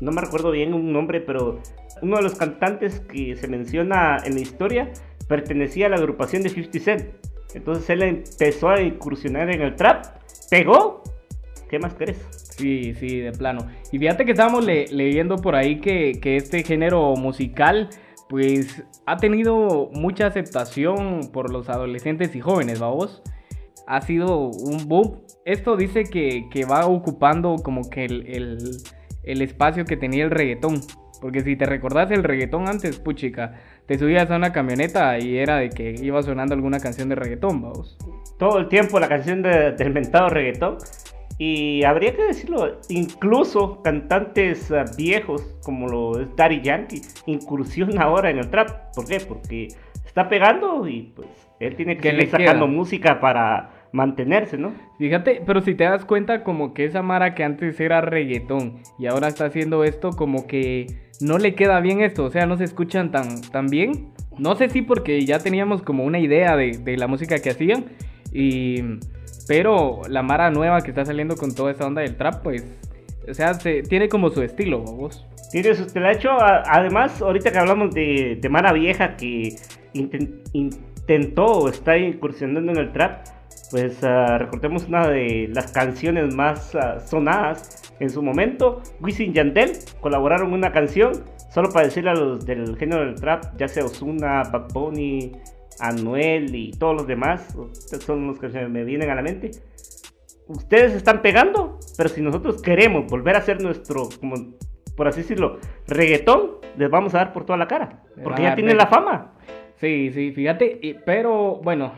no 0.00 0.12
me 0.12 0.20
recuerdo 0.20 0.50
bien 0.50 0.74
un 0.74 0.92
nombre, 0.92 1.20
pero 1.20 1.60
uno 2.02 2.16
de 2.16 2.22
los 2.22 2.34
cantantes 2.34 3.00
que 3.00 3.34
se 3.36 3.48
menciona 3.48 4.18
en 4.24 4.34
la 4.34 4.40
historia 4.40 4.92
pertenecía 5.28 5.86
a 5.86 5.88
la 5.90 5.96
agrupación 5.96 6.42
de 6.42 6.50
50 6.50 6.78
Cent. 6.80 7.04
Entonces 7.54 7.88
él 7.90 8.02
empezó 8.02 8.68
a 8.68 8.80
incursionar 8.82 9.50
en 9.50 9.62
el 9.62 9.76
trap, 9.76 10.04
pegó. 10.50 11.02
¿Qué 11.68 11.78
más 11.78 11.94
querés? 11.94 12.16
Sí, 12.56 12.94
sí, 12.94 13.18
de 13.20 13.32
plano. 13.32 13.66
Y 13.92 13.98
fíjate 13.98 14.24
que 14.24 14.30
estábamos 14.32 14.64
le- 14.64 14.86
leyendo 14.88 15.36
por 15.36 15.56
ahí 15.56 15.80
que, 15.80 16.12
que 16.20 16.36
este 16.36 16.62
género 16.62 17.14
musical, 17.16 17.88
pues, 18.28 18.84
ha 19.04 19.16
tenido 19.16 19.90
mucha 19.92 20.26
aceptación 20.26 21.30
por 21.32 21.52
los 21.52 21.68
adolescentes 21.68 22.34
y 22.36 22.40
jóvenes, 22.40 22.78
vamos. 22.78 23.22
Ha 23.88 24.00
sido 24.00 24.48
un 24.48 24.88
boom. 24.88 25.20
Esto 25.44 25.76
dice 25.76 26.04
que, 26.04 26.48
que 26.50 26.64
va 26.64 26.86
ocupando 26.86 27.56
como 27.62 27.88
que 27.90 28.04
el, 28.04 28.26
el- 28.26 28.58
el 29.24 29.42
espacio 29.42 29.84
que 29.84 29.96
tenía 29.96 30.24
el 30.24 30.30
reggaetón. 30.30 30.80
Porque 31.20 31.40
si 31.40 31.56
te 31.56 31.64
recordás 31.66 32.10
el 32.10 32.22
reggaetón 32.22 32.68
antes, 32.68 32.98
puchica, 33.00 33.54
te 33.86 33.98
subías 33.98 34.30
a 34.30 34.36
una 34.36 34.52
camioneta 34.52 35.18
y 35.18 35.38
era 35.38 35.56
de 35.56 35.70
que 35.70 35.94
iba 36.02 36.22
sonando 36.22 36.54
alguna 36.54 36.78
canción 36.78 37.08
de 37.08 37.14
reggaetón, 37.16 37.62
vamos. 37.62 37.96
todo 38.38 38.58
el 38.58 38.68
tiempo 38.68 39.00
la 39.00 39.08
canción 39.08 39.42
de- 39.42 39.72
del 39.72 39.92
mentado 39.94 40.28
reggaetón. 40.28 40.76
Y 41.38 41.84
habría 41.84 42.14
que 42.14 42.22
decirlo, 42.22 42.78
incluso 42.88 43.82
cantantes 43.82 44.70
ah, 44.72 44.84
viejos 44.96 45.42
como 45.62 45.86
lo 45.86 46.20
es 46.20 46.34
Daddy 46.34 46.62
Yankee 46.62 47.02
incursiona 47.26 48.02
ahora 48.04 48.30
en 48.30 48.38
el 48.38 48.50
trap. 48.50 48.94
¿Por 48.94 49.06
qué? 49.06 49.20
Porque 49.20 49.68
está 50.04 50.28
pegando 50.28 50.88
y 50.88 51.12
pues 51.14 51.28
él 51.60 51.76
tiene 51.76 51.96
que 51.96 52.02
¿Qué 52.02 52.10
seguir 52.10 52.30
sacando 52.30 52.66
música 52.66 53.20
para 53.20 53.70
mantenerse, 53.92 54.56
¿no? 54.56 54.72
Fíjate, 54.98 55.42
pero 55.46 55.60
si 55.60 55.74
te 55.74 55.84
das 55.84 56.04
cuenta 56.04 56.42
como 56.42 56.72
que 56.74 56.84
esa 56.84 57.02
Mara 57.02 57.34
que 57.34 57.44
antes 57.44 57.78
era 57.80 58.00
reggaetón 58.00 58.78
y 58.98 59.06
ahora 59.06 59.28
está 59.28 59.46
haciendo 59.46 59.84
esto 59.84 60.10
como 60.10 60.46
que 60.46 60.86
no 61.20 61.38
le 61.38 61.54
queda 61.54 61.80
bien 61.80 62.00
esto, 62.02 62.24
o 62.24 62.30
sea, 62.30 62.46
no 62.46 62.56
se 62.56 62.64
escuchan 62.64 63.10
tan, 63.10 63.40
tan 63.42 63.66
bien. 63.68 64.12
No 64.38 64.54
sé 64.54 64.68
si 64.68 64.82
porque 64.82 65.24
ya 65.24 65.38
teníamos 65.38 65.82
como 65.82 66.04
una 66.04 66.18
idea 66.18 66.56
de, 66.56 66.72
de 66.72 66.96
la 66.98 67.06
música 67.06 67.38
que 67.38 67.50
hacían, 67.50 67.86
y, 68.32 68.82
pero 69.46 70.02
la 70.08 70.22
Mara 70.22 70.50
nueva 70.50 70.80
que 70.80 70.90
está 70.90 71.04
saliendo 71.04 71.36
con 71.36 71.54
toda 71.54 71.70
esta 71.70 71.86
onda 71.86 72.02
del 72.02 72.16
trap, 72.16 72.42
pues, 72.42 72.64
o 73.28 73.34
sea, 73.34 73.54
se, 73.54 73.82
tiene 73.82 74.08
como 74.08 74.30
su 74.30 74.42
estilo, 74.42 74.80
vos. 74.80 75.26
Tiene 75.52 75.74
su 75.74 75.86
a- 76.30 76.62
además, 76.66 77.20
ahorita 77.22 77.52
que 77.52 77.58
hablamos 77.58 77.94
de, 77.94 78.38
Mara 78.50 78.72
Vieja 78.72 79.16
que 79.16 79.56
inten- 79.94 80.40
intentó 80.52 81.44
o 81.46 81.68
está 81.68 81.96
incursionando 81.96 82.72
en 82.72 82.78
el 82.78 82.92
trap, 82.92 83.24
pues 83.70 84.02
ah, 84.04 84.38
recordemos 84.38 84.86
una 84.86 85.08
de 85.08 85.48
las 85.52 85.72
canciones 85.72 86.34
más 86.34 86.74
ah, 86.74 86.98
sonadas 87.00 87.92
en 88.00 88.10
su 88.10 88.22
momento. 88.22 88.82
Wisin 89.00 89.32
Yandel 89.32 89.72
colaboraron 90.00 90.52
una 90.52 90.72
canción, 90.72 91.12
solo 91.52 91.70
para 91.70 91.86
decirle 91.86 92.10
a 92.10 92.14
los 92.14 92.44
del 92.44 92.76
género 92.76 93.04
del 93.04 93.14
trap, 93.14 93.56
ya 93.56 93.68
sea 93.68 93.84
Ozuna, 93.84 94.42
Bad 94.44 94.72
Bunny, 94.72 95.32
Anuel 95.80 96.54
y 96.54 96.70
todos 96.72 96.94
los 96.94 97.06
demás, 97.06 97.56
son 98.04 98.26
los 98.28 98.38
que 98.38 98.50
se 98.50 98.66
me 98.68 98.84
vienen 98.84 99.10
a 99.10 99.14
la 99.14 99.22
mente 99.22 99.50
ustedes 100.48 100.94
están 100.94 101.22
pegando, 101.22 101.78
pero 101.96 102.08
si 102.08 102.22
nosotros 102.22 102.62
queremos 102.62 103.06
volver 103.10 103.34
a 103.36 103.38
hacer 103.38 103.60
nuestro, 103.60 104.08
como 104.20 104.36
por 104.96 105.08
así 105.08 105.22
decirlo, 105.22 105.58
reggaetón, 105.86 106.52
les 106.78 106.88
vamos 106.90 107.14
a 107.14 107.18
dar 107.18 107.32
por 107.32 107.44
toda 107.44 107.58
la 107.58 107.66
cara. 107.68 108.02
Porque 108.22 108.42
ya 108.42 108.54
tienen 108.54 108.76
la 108.78 108.86
fama. 108.86 109.34
Sí, 109.76 110.10
sí, 110.12 110.32
fíjate, 110.32 110.78
y- 110.80 110.94
pero 110.94 111.56
bueno, 111.62 111.92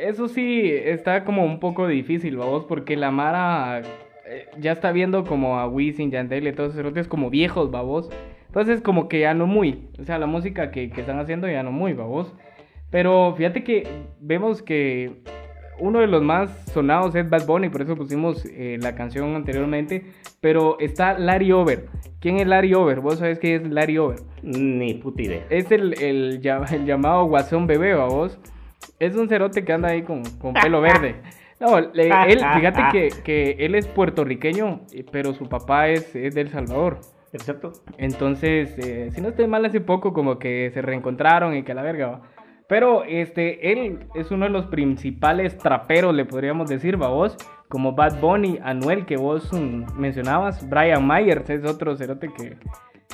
eso 0.00 0.28
sí 0.28 0.70
está 0.72 1.24
como 1.24 1.44
un 1.44 1.60
poco 1.60 1.86
difícil, 1.86 2.36
vamos, 2.36 2.64
porque 2.64 2.96
la 2.96 3.10
Mara 3.10 3.82
eh, 4.26 4.46
ya 4.58 4.72
está 4.72 4.92
viendo 4.92 5.24
como 5.24 5.58
a 5.58 5.68
Wisin, 5.68 6.10
Yandel 6.10 6.46
y 6.48 6.52
todos 6.52 6.70
esos 6.70 6.76
cerotes 6.78 7.06
como 7.08 7.30
viejos, 7.30 7.70
babos. 7.70 8.10
Entonces 8.46 8.80
como 8.80 9.08
que 9.08 9.20
ya 9.20 9.34
no 9.34 9.46
muy, 9.46 9.88
o 10.00 10.04
sea, 10.04 10.18
la 10.18 10.26
música 10.26 10.70
que, 10.70 10.88
que 10.88 11.00
están 11.02 11.18
haciendo 11.18 11.48
ya 11.48 11.62
no 11.62 11.70
muy, 11.72 11.92
babos. 11.92 12.32
Pero 12.90 13.34
fíjate 13.36 13.64
que 13.64 13.86
vemos 14.20 14.62
que 14.62 15.22
uno 15.78 15.98
de 16.00 16.06
los 16.06 16.22
más 16.22 16.50
sonados 16.72 17.14
es 17.14 17.28
Bad 17.28 17.46
Bunny, 17.46 17.68
por 17.68 17.82
eso 17.82 17.96
pusimos 17.96 18.44
eh, 18.46 18.78
la 18.80 18.94
canción 18.94 19.34
anteriormente. 19.34 20.04
Pero 20.40 20.78
está 20.80 21.18
Larry 21.18 21.52
Over. 21.52 21.86
¿Quién 22.20 22.38
es 22.38 22.46
Larry 22.46 22.74
Over? 22.74 23.00
¿Vos 23.00 23.18
sabés 23.18 23.38
qué 23.38 23.56
es 23.56 23.68
Larry 23.68 23.98
Over? 23.98 24.18
Ni 24.42 24.94
puta 24.94 25.22
idea. 25.22 25.44
Es 25.50 25.70
el, 25.72 26.00
el, 26.02 26.40
el 26.72 26.84
llamado 26.86 27.24
Guasón 27.26 27.66
Bebé, 27.66 27.92
¿a 27.92 28.04
vos? 28.04 28.38
Es 29.00 29.16
un 29.16 29.28
cerote 29.28 29.64
que 29.64 29.72
anda 29.72 29.88
ahí 29.88 30.02
con, 30.02 30.22
con 30.38 30.54
pelo 30.54 30.80
verde. 30.80 31.16
No, 31.58 31.80
le- 31.80 32.08
él, 32.28 32.38
fíjate 32.54 32.82
que, 32.92 33.08
que 33.24 33.50
él 33.60 33.74
es 33.76 33.88
puertorriqueño, 33.88 34.82
pero 35.10 35.32
su 35.32 35.48
papá 35.48 35.88
es, 35.88 36.14
es 36.14 36.34
de 36.34 36.42
El 36.42 36.50
Salvador. 36.50 36.98
Exacto. 37.32 37.72
Entonces, 37.96 38.78
eh, 38.78 39.08
si 39.14 39.22
no 39.22 39.28
estoy 39.30 39.46
mal, 39.46 39.64
hace 39.64 39.80
poco 39.80 40.12
como 40.12 40.38
que 40.38 40.70
se 40.74 40.82
reencontraron 40.82 41.56
y 41.56 41.62
que 41.62 41.72
la 41.72 41.80
verga 41.80 42.06
va. 42.08 42.22
Pero 42.68 43.04
este, 43.04 43.72
él 43.72 44.00
es 44.14 44.30
uno 44.30 44.46
de 44.46 44.50
los 44.50 44.66
principales 44.66 45.56
traperos, 45.56 46.14
le 46.14 46.24
podríamos 46.24 46.68
decir, 46.68 47.00
va 47.00 47.08
vos. 47.08 47.36
Como 47.68 47.92
Bad 47.92 48.20
Bunny, 48.20 48.58
Anuel, 48.62 49.06
que 49.06 49.16
vos 49.16 49.52
mm, 49.52 49.98
mencionabas. 49.98 50.68
Brian 50.68 51.06
Myers 51.06 51.48
es 51.50 51.64
otro 51.64 51.96
cerote 51.96 52.28
que, 52.36 52.56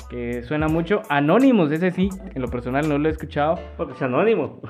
que 0.09 0.43
suena 0.43 0.67
mucho. 0.67 1.01
Anonymous, 1.09 1.71
ese 1.71 1.91
sí, 1.91 2.09
en 2.33 2.41
lo 2.41 2.47
personal 2.47 2.87
no 2.87 2.97
lo 2.97 3.09
he 3.09 3.11
escuchado. 3.11 3.59
Porque 3.77 3.93
es 3.93 4.01
anónimo. 4.01 4.61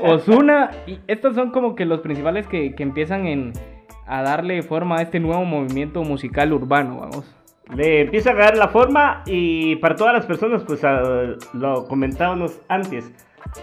Osuna, 0.00 0.70
y 0.86 0.98
estos 1.06 1.34
son 1.34 1.50
como 1.50 1.74
que 1.74 1.84
los 1.84 2.00
principales 2.00 2.46
que, 2.48 2.74
que 2.74 2.82
empiezan 2.82 3.26
en, 3.26 3.52
a 4.06 4.22
darle 4.22 4.62
forma 4.62 4.98
a 4.98 5.02
este 5.02 5.20
nuevo 5.20 5.44
movimiento 5.44 6.02
musical 6.02 6.52
urbano, 6.52 7.00
vamos. 7.00 7.34
Le 7.74 8.02
empieza 8.02 8.32
a 8.32 8.34
dar 8.34 8.56
la 8.56 8.68
forma 8.68 9.22
y 9.24 9.76
para 9.76 9.96
todas 9.96 10.12
las 10.12 10.26
personas, 10.26 10.62
pues 10.64 10.84
ah, 10.84 11.36
lo 11.54 11.86
comentábamos 11.86 12.60
antes, 12.68 13.10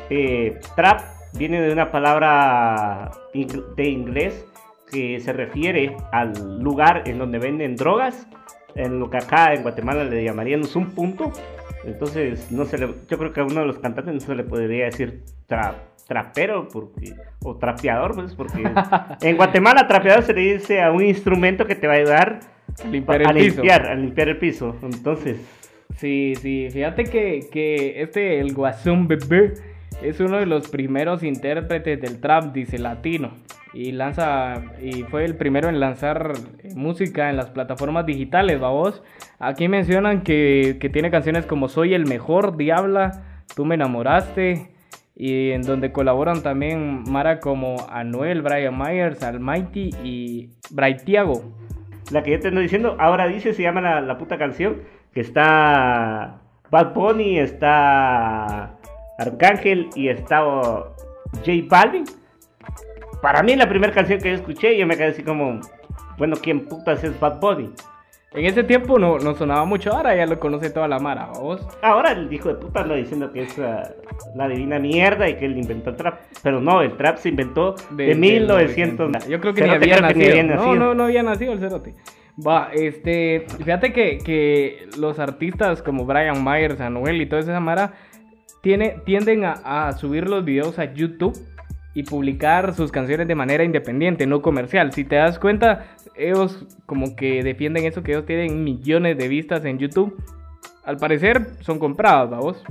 eh, 0.10 0.60
trap 0.76 1.02
viene 1.34 1.62
de 1.62 1.72
una 1.72 1.92
palabra 1.92 3.12
de 3.34 3.88
inglés 3.88 4.46
que 4.92 5.20
se 5.20 5.34
refiere 5.34 5.96
al 6.12 6.60
lugar 6.62 7.04
en 7.06 7.20
donde 7.20 7.38
venden 7.38 7.76
drogas, 7.76 8.28
en 8.76 9.00
lo 9.00 9.10
que 9.10 9.18
acá 9.18 9.54
en 9.54 9.62
Guatemala 9.62 10.04
le 10.04 10.24
llamaríamos 10.24 10.76
un 10.76 10.92
punto. 10.92 11.32
Entonces, 11.86 12.52
no 12.52 12.66
se 12.66 12.78
le, 12.78 12.88
yo 13.08 13.18
creo 13.18 13.32
que 13.32 13.40
a 13.42 13.46
uno 13.46 13.62
de 13.62 13.68
los 13.68 13.80
cantantes 13.80 14.14
no 14.14 14.20
se 14.20 14.36
le 14.36 14.44
podría 14.44 14.86
decir 14.86 15.24
tra- 15.48 15.76
trapero 16.08 16.68
porque, 16.68 17.14
o 17.44 17.56
trapeador, 17.56 18.16
pues, 18.16 18.34
porque 18.36 18.64
en 19.22 19.38
Guatemala 19.38 19.88
trapeador 19.88 20.24
se 20.24 20.34
le 20.34 20.42
dice 20.54 20.82
a 20.82 20.92
un 20.92 21.04
instrumento 21.06 21.66
que 21.66 21.76
te 21.76 21.88
va 21.88 21.94
a 21.94 21.98
ayudar 21.98 22.40
Limpiar 22.92 23.28
a 23.28 23.34
limpiar, 23.34 23.88
a 23.88 23.96
limpiar 23.96 24.30
el 24.30 24.38
piso. 24.38 24.76
Entonces, 24.84 25.38
Sí, 26.00 26.34
sí, 26.36 26.70
fíjate 26.72 27.04
que, 27.04 27.42
que 27.52 28.02
este, 28.02 28.40
el 28.40 28.54
Guasón 28.54 29.10
Bebé, 29.10 29.54
es 30.02 30.22
uno 30.22 30.38
de 30.38 30.46
los 30.46 30.70
primeros 30.70 31.24
intérpretes 31.24 32.00
del 32.00 32.22
trap, 32.22 32.54
dice 32.54 32.80
latino. 32.80 33.32
Y 33.74 33.92
lanza, 33.92 34.64
y 34.82 35.04
fue 35.04 35.26
el 35.26 35.36
primero 35.36 35.68
en 35.68 35.82
lanzar 35.82 36.32
música 36.74 37.30
en 37.30 37.36
las 37.36 37.50
plataformas 37.50 38.06
digitales, 38.06 38.62
vos. 38.62 39.04
Aquí 39.40 39.68
mencionan 39.68 40.24
que, 40.24 40.78
que 40.80 40.90
tiene 40.90 41.12
canciones 41.12 41.46
como 41.46 41.68
Soy 41.68 41.94
el 41.94 42.06
mejor, 42.06 42.56
Diabla, 42.56 43.44
Tú 43.56 43.66
me 43.66 43.76
enamoraste. 43.76 44.70
Y 45.16 45.52
en 45.52 45.64
donde 45.64 45.92
colaboran 45.92 46.44
también 46.44 47.04
Mara 47.10 47.42
como 47.42 47.76
Anuel, 47.90 48.42
Brian 48.42 48.78
Myers, 48.78 49.22
Almighty 49.22 49.90
y 50.02 50.52
Braithiago. 50.70 51.44
la 52.10 52.24
que 52.24 52.32
yo 52.32 52.40
te 52.40 52.48
ando 52.48 52.62
diciendo, 52.62 52.96
ahora 53.00 53.28
dice, 53.28 53.54
se 53.54 53.64
llama 53.64 53.82
la, 53.82 54.00
la 54.00 54.18
puta 54.18 54.38
canción, 54.38 54.78
que 55.14 55.22
está 55.22 56.40
Bad 56.72 56.94
Bunny, 56.94 57.40
está 57.40 58.76
Arcángel 59.18 59.90
y 59.96 60.10
está 60.10 60.42
J 60.42 61.52
Balvin. 61.68 62.06
Para 63.22 63.44
mí 63.44 63.56
la 63.56 63.68
primera 63.68 63.94
canción 63.94 64.20
que 64.20 64.30
yo 64.30 64.36
escuché, 64.36 64.78
yo 64.78 64.88
me 64.88 64.96
quedé 64.96 65.08
así 65.08 65.24
como, 65.24 65.60
bueno, 66.18 66.36
¿quién 66.42 66.66
putas 66.66 67.04
es 67.04 67.20
Bad 67.20 67.40
Bunny? 67.40 67.74
En 68.32 68.46
ese 68.46 68.64
tiempo 68.64 69.00
no, 69.00 69.18
no 69.18 69.36
sonaba 69.36 69.66
mucho, 69.66 69.92
ahora 69.92 70.16
ya 70.16 70.28
lo 70.28 70.40
conoce 70.40 70.70
toda 70.70 70.88
la 70.88 71.00
Mara, 71.00 71.30
vos. 71.34 71.68
Ahora 71.82 72.12
el 72.12 72.32
hijo 72.32 72.50
de 72.50 72.56
puta 72.56 72.82
anda 72.82 72.94
diciendo 72.94 73.34
que 73.34 73.42
es 73.42 73.58
ah, 73.58 73.90
la 74.36 74.48
divina 74.48 74.78
mierda 74.78 75.28
y 75.28 75.36
que 75.36 75.46
él 75.46 75.58
inventó 75.58 75.90
el 75.90 75.96
trap. 75.96 76.20
Pero 76.44 76.62
no, 76.62 76.84
el 76.84 76.96
trap 76.96 77.18
se 77.18 77.30
inventó 77.30 77.74
de, 77.90 78.14
1900. 78.14 79.28
Yo 79.28 79.42
creo 79.42 79.56
que 79.56 79.64
ni 79.64 79.70
había, 79.72 79.96
que 80.14 80.44
nacido. 80.44 80.56
No, 80.56 80.76
no, 80.76 80.94
no 80.94 81.06
había 81.06 81.24
nacido 81.24 81.54
el 81.54 81.60
cerote. 81.60 81.96
Va, 82.46 82.70
este, 82.74 83.46
fíjate 83.58 83.92
que, 83.92 84.20
que 84.20 84.88
los 84.98 85.20
artistas 85.20 85.82
como 85.82 86.06
Brian 86.06 86.44
Myers, 86.44 86.80
Anuel 86.80 87.22
y 87.22 87.26
toda 87.26 87.42
esa 87.42 87.60
mara 87.60 87.94
tiene, 88.62 88.98
tienden 89.06 89.44
a, 89.46 89.92
subir 89.94 90.28
los 90.28 90.46
videos 90.46 90.80
a 90.80 90.94
YouTube 90.94 91.38
y 91.94 92.04
publicar 92.04 92.74
sus 92.74 92.92
canciones 92.92 93.28
de 93.28 93.36
manera 93.36 93.64
independiente, 93.64 94.26
no 94.26 94.42
comercial. 94.42 94.94
Si 94.94 95.04
te 95.04 95.16
das 95.16 95.40
cuenta, 95.40 95.88
ellos 96.16 96.66
como 96.86 97.16
que 97.16 97.44
defienden 97.44 97.86
eso, 97.86 98.04
que 98.04 98.12
ellos 98.12 98.26
tienen 98.26 98.64
millones 98.64 99.18
de 99.18 99.28
vistas 99.28 99.66
en 99.66 99.80
YouTube. 99.80 100.16
Al 100.84 100.98
parecer 100.98 101.48
son 101.62 101.80
comprados, 101.80 102.30
vamos. 102.30 102.64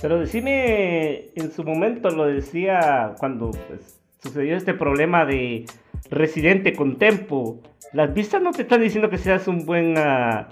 Pero 0.00 0.20
decime, 0.20 1.30
en 1.34 1.50
su 1.50 1.64
momento 1.64 2.10
lo 2.10 2.26
decía 2.26 3.14
cuando 3.18 3.50
pues, 3.50 4.00
sucedió 4.26 4.56
este 4.56 4.74
problema 4.74 5.24
de 5.24 5.64
Residente 6.10 6.72
con 6.74 6.96
Tempo. 6.96 7.60
Las 7.92 8.12
vistas 8.14 8.42
no 8.42 8.50
te 8.52 8.62
están 8.62 8.80
diciendo 8.82 9.08
que 9.10 9.18
seas 9.18 9.46
un 9.48 9.64
buen... 9.66 9.94
ah, 9.96 10.48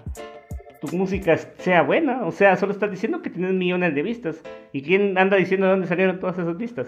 tu 0.80 0.94
música 0.96 1.36
sea 1.58 1.82
buena. 1.82 2.24
O 2.24 2.30
sea, 2.30 2.56
solo 2.56 2.72
estás 2.72 2.90
diciendo 2.90 3.22
que 3.22 3.30
tienes 3.30 3.52
millones 3.52 3.94
de 3.94 4.02
vistas. 4.02 4.42
¿Y 4.72 4.82
quién 4.82 5.16
anda 5.18 5.36
diciendo 5.36 5.66
de 5.66 5.72
dónde 5.72 5.86
salieron 5.86 6.18
todas 6.20 6.38
esas 6.38 6.56
vistas? 6.56 6.86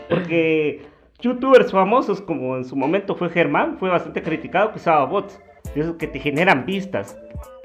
Porque 0.08 0.82
youtubers 1.20 1.72
famosos 1.72 2.20
como 2.20 2.56
en 2.56 2.64
su 2.64 2.76
momento 2.76 3.14
fue 3.14 3.30
Germán, 3.30 3.76
fue 3.78 3.88
bastante 3.90 4.22
criticado 4.22 4.70
que 4.72 4.78
usaba 4.78 5.04
bots. 5.04 5.40
De 5.74 5.82
esos 5.82 5.96
que 5.96 6.06
te 6.06 6.18
generan 6.18 6.64
vistas. 6.64 7.18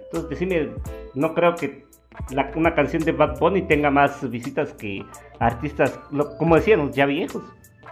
Entonces 0.05 0.29
decime, 0.29 0.69
no 1.15 1.33
creo 1.33 1.55
que 1.55 1.86
la- 2.31 2.51
una 2.55 2.73
canción 2.75 3.03
de 3.03 3.12
Bad 3.12 3.39
Bunny 3.39 3.62
tenga 3.63 3.89
más 3.91 4.29
visitas 4.29 4.73
que 4.73 5.03
artistas, 5.39 5.99
lo- 6.12 6.38
como 6.38 6.55
decíamos, 6.55 6.93
ya 6.95 7.05
viejos. 7.05 7.43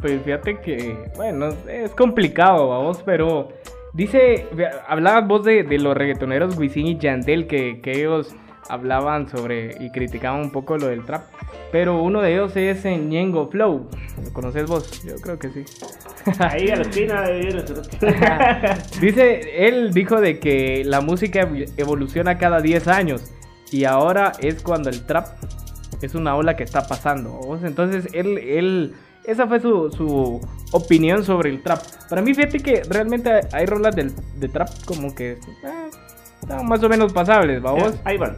Pues 0.02 0.22
fíjate 0.24 0.60
que, 0.60 0.98
bueno, 1.16 1.50
es 1.70 1.92
complicado, 1.92 2.70
vamos, 2.70 3.02
pero 3.06 3.50
dice, 3.94 4.48
hablabas 4.88 5.28
vos 5.28 5.44
de, 5.46 5.64
de 5.64 5.78
los 5.78 5.96
reggaetoneros 5.96 6.58
Wisin 6.58 6.88
y 6.88 6.98
Yandel, 6.98 7.46
que, 7.48 7.82
que 7.82 7.92
ellos 8.00 8.34
hablaban 8.70 9.28
sobre 9.30 9.76
y 9.80 9.92
criticaban 9.92 10.42
un 10.42 10.52
poco 10.52 10.78
lo 10.78 10.88
del 10.88 11.04
trap, 11.06 11.24
pero 11.72 12.02
uno 12.02 12.22
de 12.22 12.34
ellos 12.34 12.56
es 12.56 12.84
en 12.86 13.10
Ñengo 13.10 13.50
Flow, 13.50 13.90
¿lo 14.24 14.34
conoces 14.34 14.66
vos? 14.66 15.04
Yo 15.04 15.16
creo 15.22 15.38
que 15.38 15.50
sí. 15.50 15.64
Ahí 16.40 16.70
a 16.70 16.76
la 16.78 16.84
esquina 16.84 17.22
de 17.22 17.64
Dice, 19.02 19.68
él 19.68 19.92
dijo 19.94 20.22
de 20.22 20.40
que 20.40 20.84
la 20.86 21.02
música 21.02 21.42
ev- 21.42 21.72
evoluciona 21.78 22.38
cada 22.38 22.62
10 22.62 22.88
años 22.88 23.32
y 23.72 23.86
ahora 23.86 24.32
es 24.40 24.62
cuando 24.64 24.90
el 24.90 25.06
trap 25.06 25.28
es 26.02 26.16
una 26.16 26.36
ola 26.36 26.56
que 26.56 26.64
está 26.64 26.88
pasando. 26.88 27.32
¿vos? 27.32 27.64
Entonces, 27.64 28.08
él, 28.14 28.38
él, 28.38 28.94
esa 29.26 29.48
fue 29.48 29.60
su, 29.60 29.90
su 29.92 30.42
opinión 30.72 31.24
sobre 31.24 31.50
el 31.50 31.62
trap. 31.62 31.82
Para 32.10 32.22
mí, 32.22 32.34
fíjate 32.34 32.60
que 32.60 32.82
realmente 32.90 33.30
hay- 33.52 33.66
rolas 33.66 33.96
del, 33.96 34.12
de 34.40 34.48
trap 34.50 34.70
como 34.86 35.14
que 35.16 35.34
eh, 35.34 35.38
están 36.42 36.66
más 36.68 36.84
o 36.84 36.90
menos 36.90 37.14
pasables, 37.14 37.62
vamos. 37.62 37.94
Ahí 38.04 38.18
van. 38.18 38.38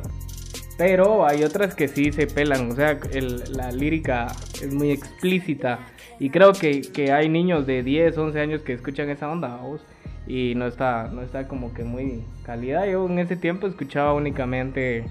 Pero 0.77 1.25
hay 1.27 1.43
otras 1.43 1.75
que 1.75 1.87
sí 1.87 2.11
se 2.11 2.25
pelan, 2.27 2.71
o 2.71 2.75
sea, 2.75 2.97
el- 3.11 3.43
la 3.55 3.71
lírica 3.71 4.27
es 4.61 4.73
muy 4.73 4.91
explícita. 4.91 5.79
Y 6.19 6.29
creo 6.29 6.53
que, 6.53 6.81
que 6.81 7.11
hay 7.11 7.29
niños 7.29 7.65
de 7.67 7.83
10, 7.83 8.17
11 8.17 8.39
años 8.39 8.61
que 8.61 8.73
escuchan 8.73 9.09
esa 9.09 9.29
onda, 9.29 9.49
vamos. 9.49 9.81
Y 10.25 10.53
no 10.55 10.67
está, 10.67 11.09
no 11.11 11.21
está 11.21 11.47
como 11.47 11.73
que 11.73 11.83
muy 11.83 12.23
calidad. 12.45 12.85
Yo 12.87 13.05
en 13.07 13.19
ese 13.19 13.35
tiempo 13.35 13.67
escuchaba 13.67 14.13
únicamente 14.13 15.03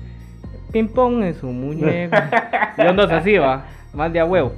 ping 0.72 0.88
pong 0.88 1.22
en 1.22 1.34
su 1.34 1.46
muñeco. 1.48 2.16
y 2.78 2.80
ondas 2.82 3.10
así, 3.12 3.36
va, 3.36 3.66
más 3.94 4.12
de 4.12 4.20
a 4.20 4.24
huevo. 4.24 4.52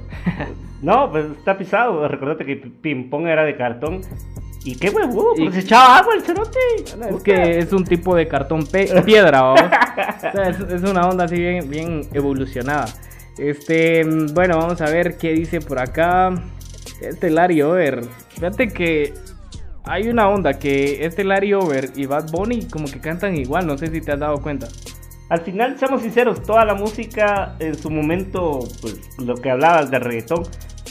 No, 0.81 1.09
pues 1.11 1.25
está 1.37 1.57
pisado. 1.57 2.07
Recordate 2.07 2.45
que 2.45 2.55
Ping 2.55 3.09
Pong 3.09 3.27
era 3.27 3.43
de 3.43 3.55
cartón. 3.55 4.01
Y 4.63 4.75
qué 4.75 4.89
huevudo, 4.89 5.33
pues 5.35 5.57
echaba 5.57 5.99
agua 5.99 6.15
el 6.15 6.21
cerote. 6.23 6.59
Es 7.09 7.23
que 7.23 7.59
es 7.59 7.71
un 7.71 7.85
tipo 7.85 8.15
de 8.15 8.27
cartón 8.27 8.65
piedra. 8.65 9.53
O 9.53 10.31
sea, 10.31 10.49
es, 10.49 10.59
es 10.59 10.81
una 10.81 11.07
onda 11.07 11.25
así 11.25 11.37
bien, 11.37 11.69
bien 11.69 12.01
evolucionada. 12.13 12.85
Este, 13.37 14.03
mm, 14.03 14.33
bueno, 14.33 14.57
vamos 14.57 14.81
a 14.81 14.89
ver 14.89 15.17
qué 15.17 15.33
dice 15.33 15.61
por 15.61 15.79
acá. 15.79 16.33
Este 16.99 17.29
Larry 17.29 17.61
Over. 17.61 18.01
Fíjate 18.29 18.69
que 18.69 19.13
hay 19.83 20.07
una 20.09 20.29
onda 20.29 20.57
que 20.57 21.05
este 21.05 21.23
Larry 21.23 21.53
Over 21.53 21.91
y 21.95 22.05
Bad 22.07 22.31
Bunny 22.31 22.67
como 22.67 22.85
que 22.85 22.99
cantan 22.99 23.35
igual, 23.35 23.67
no 23.67 23.77
sé 23.77 23.87
si 23.87 24.01
te 24.01 24.11
has 24.11 24.19
dado 24.19 24.41
cuenta. 24.41 24.67
Al 25.29 25.41
final, 25.41 25.77
seamos 25.79 26.01
sinceros, 26.01 26.43
toda 26.43 26.65
la 26.65 26.75
música 26.75 27.55
en 27.59 27.75
su 27.75 27.89
momento, 27.89 28.59
pues 28.81 28.99
lo 29.17 29.35
que 29.35 29.49
hablabas 29.49 29.89
de 29.89 29.99
reggaetón, 29.99 30.43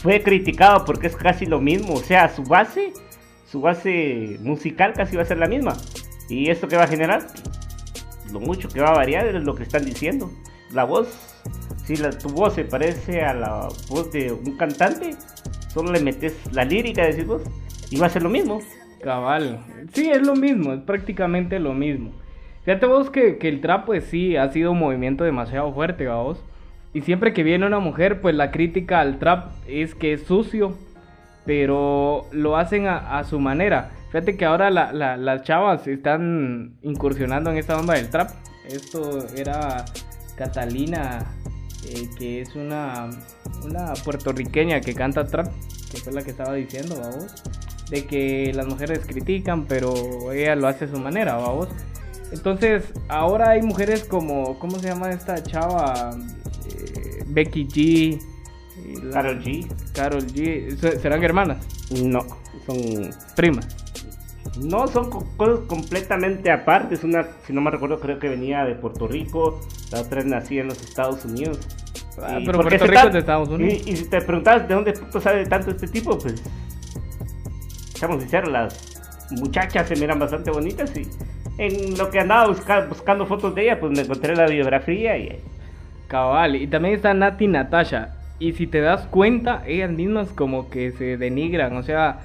fue 0.02 0.22
criticado 0.22 0.84
porque 0.84 1.06
es 1.06 1.16
casi 1.16 1.46
lo 1.46 1.60
mismo. 1.60 1.94
O 1.94 2.00
sea, 2.00 2.28
su 2.28 2.42
base, 2.42 2.92
su 3.46 3.60
base 3.60 4.38
musical 4.40 4.92
casi 4.92 5.16
va 5.16 5.22
a 5.22 5.26
ser 5.26 5.38
la 5.38 5.46
misma. 5.46 5.76
¿Y 6.28 6.50
esto 6.50 6.66
qué 6.66 6.76
va 6.76 6.84
a 6.84 6.88
generar? 6.88 7.26
Lo 8.32 8.40
mucho 8.40 8.68
que 8.68 8.80
va 8.80 8.88
a 8.88 8.94
variar 8.94 9.26
es 9.26 9.44
lo 9.44 9.54
que 9.54 9.62
están 9.62 9.84
diciendo. 9.84 10.30
La 10.72 10.84
voz, 10.84 11.08
si 11.84 11.96
la, 11.96 12.10
tu 12.10 12.28
voz 12.30 12.54
se 12.54 12.64
parece 12.64 13.22
a 13.22 13.34
la 13.34 13.68
voz 13.88 14.10
de 14.10 14.32
un 14.32 14.56
cantante, 14.56 15.14
solo 15.72 15.92
le 15.92 16.00
metes 16.00 16.34
la 16.52 16.64
lírica, 16.64 17.06
decís 17.06 17.26
vos, 17.26 17.42
y 17.90 17.98
va 17.98 18.06
a 18.06 18.10
ser 18.10 18.22
lo 18.22 18.30
mismo. 18.30 18.60
Cabal. 19.00 19.64
Sí, 19.92 20.10
es 20.10 20.26
lo 20.26 20.34
mismo, 20.34 20.72
es 20.72 20.80
prácticamente 20.80 21.60
lo 21.60 21.74
mismo. 21.74 22.23
Fíjate 22.64 22.86
vos 22.86 23.10
que, 23.10 23.36
que 23.38 23.48
el 23.48 23.60
trap, 23.60 23.84
pues 23.86 24.04
sí, 24.04 24.36
ha 24.36 24.50
sido 24.50 24.72
un 24.72 24.78
movimiento 24.78 25.24
demasiado 25.24 25.72
fuerte, 25.72 26.08
vos. 26.08 26.42
Y 26.94 27.02
siempre 27.02 27.32
que 27.32 27.42
viene 27.42 27.66
una 27.66 27.78
mujer, 27.80 28.20
pues 28.20 28.34
la 28.34 28.50
crítica 28.50 29.00
al 29.00 29.18
trap 29.18 29.50
es 29.66 29.94
que 29.94 30.12
es 30.14 30.22
sucio, 30.24 30.74
pero 31.44 32.24
lo 32.32 32.56
hacen 32.56 32.86
a, 32.86 33.22
su 33.24 33.38
manera. 33.38 33.90
Fíjate 34.10 34.36
que 34.36 34.44
ahora 34.44 34.70
la- 34.70 34.92
las 35.16 35.42
chavas 35.42 35.86
están 35.86 36.74
incursionando 36.82 37.50
en 37.50 37.58
esta 37.58 37.78
onda 37.78 37.94
del 37.94 38.08
trap. 38.08 38.30
Esto 38.66 39.26
era 39.36 39.84
Catalina, 40.36 41.18
eh, 41.90 42.08
que 42.18 42.40
es 42.40 42.54
una, 42.54 43.10
una 43.64 43.92
puertorriqueña 44.04 44.80
que 44.80 44.94
canta 44.94 45.26
trap, 45.26 45.48
que 45.90 45.98
fue 45.98 46.12
la 46.12 46.22
que 46.22 46.30
estaba 46.30 46.54
diciendo, 46.54 46.94
vamos, 46.98 47.26
de 47.90 48.06
que 48.06 48.52
las 48.54 48.66
mujeres 48.66 49.00
critican, 49.06 49.66
pero 49.66 50.32
ella 50.32 50.54
lo 50.56 50.66
hace 50.68 50.86
a 50.86 50.88
su 50.88 50.98
manera, 50.98 51.34
vamos. 51.36 51.68
Entonces, 52.34 52.84
ahora 53.08 53.50
hay 53.50 53.62
mujeres 53.62 54.04
como, 54.04 54.58
¿cómo 54.58 54.78
se 54.78 54.88
llama 54.88 55.10
esta 55.10 55.42
chava? 55.42 56.16
Eh, 56.68 57.22
Becky 57.26 57.66
G. 57.68 58.20
Karol 59.12 59.42
G. 59.42 59.66
Karol 59.94 60.26
G. 60.26 60.76
¿Se- 60.76 60.98
¿Serán 60.98 61.22
hermanas? 61.22 61.58
No, 62.02 62.20
son 62.66 63.10
Primas. 63.36 63.68
No, 64.60 64.86
son 64.88 65.10
co- 65.10 65.24
cosas 65.36 65.60
completamente 65.66 66.50
aparte. 66.50 66.94
Es 66.96 67.04
una, 67.04 67.26
si 67.46 67.52
no 67.52 67.60
me 67.60 67.70
recuerdo, 67.70 67.98
creo 68.00 68.18
que 68.18 68.28
venía 68.28 68.64
de 68.64 68.74
Puerto 68.74 69.06
Rico. 69.08 69.60
La 69.90 70.00
otra 70.00 70.20
es 70.20 70.26
nacida 70.26 70.62
en 70.62 70.68
los 70.68 70.82
Estados 70.82 71.24
Unidos. 71.24 71.58
Ah, 72.20 72.38
pero 72.44 72.60
Puerto 72.60 72.86
Rico 72.86 73.06
es 73.06 73.12
de 73.12 73.18
Estados 73.20 73.48
Unidos. 73.48 73.82
Y, 73.86 73.90
y 73.92 73.96
si 73.96 74.04
te 74.06 74.20
preguntabas 74.20 74.68
de 74.68 74.74
dónde 74.74 74.92
puto 74.92 75.20
sabe 75.20 75.46
tanto 75.46 75.70
este 75.70 75.88
tipo, 75.88 76.18
pues. 76.18 76.42
Seamos 77.94 78.20
sinceros, 78.22 78.50
las 78.52 78.76
muchachas 79.30 79.88
se 79.88 79.96
miran 79.96 80.18
bastante 80.18 80.50
bonitas. 80.50 80.94
Y 80.96 81.08
en 81.58 81.96
lo 81.98 82.10
que 82.10 82.20
andaba 82.20 82.48
busca- 82.48 82.86
buscando 82.88 83.26
fotos 83.26 83.54
de 83.54 83.62
ella, 83.64 83.80
pues 83.80 83.92
me 83.92 84.02
encontré 84.02 84.34
la 84.36 84.46
biografía. 84.46 85.16
Y 85.18 85.38
Cabal. 86.08 86.56
Y 86.56 86.66
también 86.66 86.94
está 86.94 87.14
Nati 87.14 87.46
Natasha. 87.48 88.14
Y 88.38 88.52
si 88.52 88.66
te 88.66 88.80
das 88.80 89.02
cuenta, 89.06 89.62
ellas 89.66 89.90
mismas 89.90 90.28
como 90.30 90.68
que 90.68 90.92
se 90.92 91.16
denigran. 91.16 91.76
O 91.76 91.82
sea, 91.82 92.18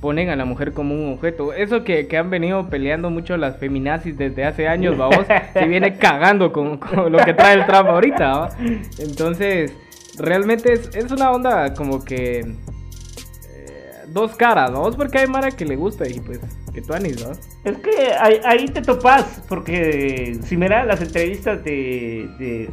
ponen 0.00 0.28
a 0.28 0.36
la 0.36 0.44
mujer 0.44 0.72
como 0.72 0.94
un 0.94 1.14
objeto. 1.14 1.52
Eso 1.54 1.82
que, 1.82 2.06
que 2.06 2.18
han 2.18 2.28
venido 2.30 2.68
peleando 2.68 3.10
mucho 3.10 3.36
las 3.36 3.56
feminazis 3.56 4.16
desde 4.18 4.44
hace 4.44 4.68
años, 4.68 4.96
vamos, 4.96 5.26
se 5.54 5.66
viene 5.66 5.96
cagando 5.96 6.52
con, 6.52 6.76
con 6.76 7.10
lo 7.10 7.18
que 7.18 7.32
trae 7.34 7.54
el 7.54 7.66
trap 7.66 7.86
ahorita, 7.88 8.36
¿va? 8.36 8.50
Entonces, 8.98 9.72
realmente 10.18 10.72
es, 10.74 10.94
es 10.94 11.10
una 11.10 11.30
onda 11.32 11.72
como 11.74 12.04
que... 12.04 12.40
eh, 12.40 12.46
dos 14.08 14.36
caras, 14.36 14.70
vamos, 14.72 14.94
porque 14.96 15.18
hay 15.18 15.26
Mara 15.26 15.50
que 15.50 15.64
le 15.64 15.76
gusta 15.76 16.06
y 16.08 16.20
pues 16.20 16.40
que 16.76 16.82
tú 16.82 16.92
anis, 16.92 17.26
¿no? 17.26 17.32
Es 17.64 17.78
que 17.78 18.12
ahí, 18.20 18.38
ahí 18.44 18.66
te 18.66 18.82
topas, 18.82 19.42
porque 19.48 20.38
si 20.42 20.56
miras 20.56 20.86
las 20.86 21.00
entrevistas 21.00 21.64
de, 21.64 22.28
de 22.38 22.70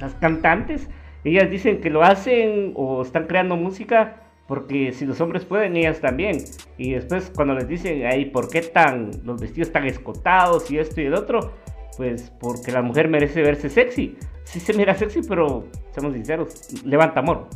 las 0.00 0.14
cantantes, 0.14 0.88
ellas 1.24 1.50
dicen 1.50 1.80
que 1.80 1.90
lo 1.90 2.02
hacen 2.02 2.72
o 2.76 3.02
están 3.02 3.26
creando 3.26 3.56
música 3.56 4.22
porque 4.46 4.92
si 4.92 5.06
los 5.06 5.20
hombres 5.20 5.44
pueden, 5.44 5.76
ellas 5.76 6.00
también. 6.00 6.38
Y 6.76 6.92
después 6.92 7.30
cuando 7.34 7.54
les 7.54 7.68
dicen, 7.68 8.04
ay, 8.04 8.26
¿por 8.26 8.48
qué 8.48 8.62
tan 8.62 9.12
los 9.24 9.40
vestidos 9.40 9.70
tan 9.70 9.84
escotados 9.86 10.68
y 10.70 10.78
esto 10.78 11.00
y 11.00 11.04
el 11.04 11.14
otro? 11.14 11.52
Pues 11.96 12.32
porque 12.40 12.72
la 12.72 12.82
mujer 12.82 13.08
merece 13.08 13.42
verse 13.42 13.68
sexy. 13.68 14.16
Sí 14.44 14.58
se 14.58 14.74
mira 14.74 14.94
sexy, 14.94 15.20
pero 15.28 15.66
seamos 15.92 16.14
sinceros, 16.14 16.84
levanta 16.84 17.20
amor. 17.20 17.48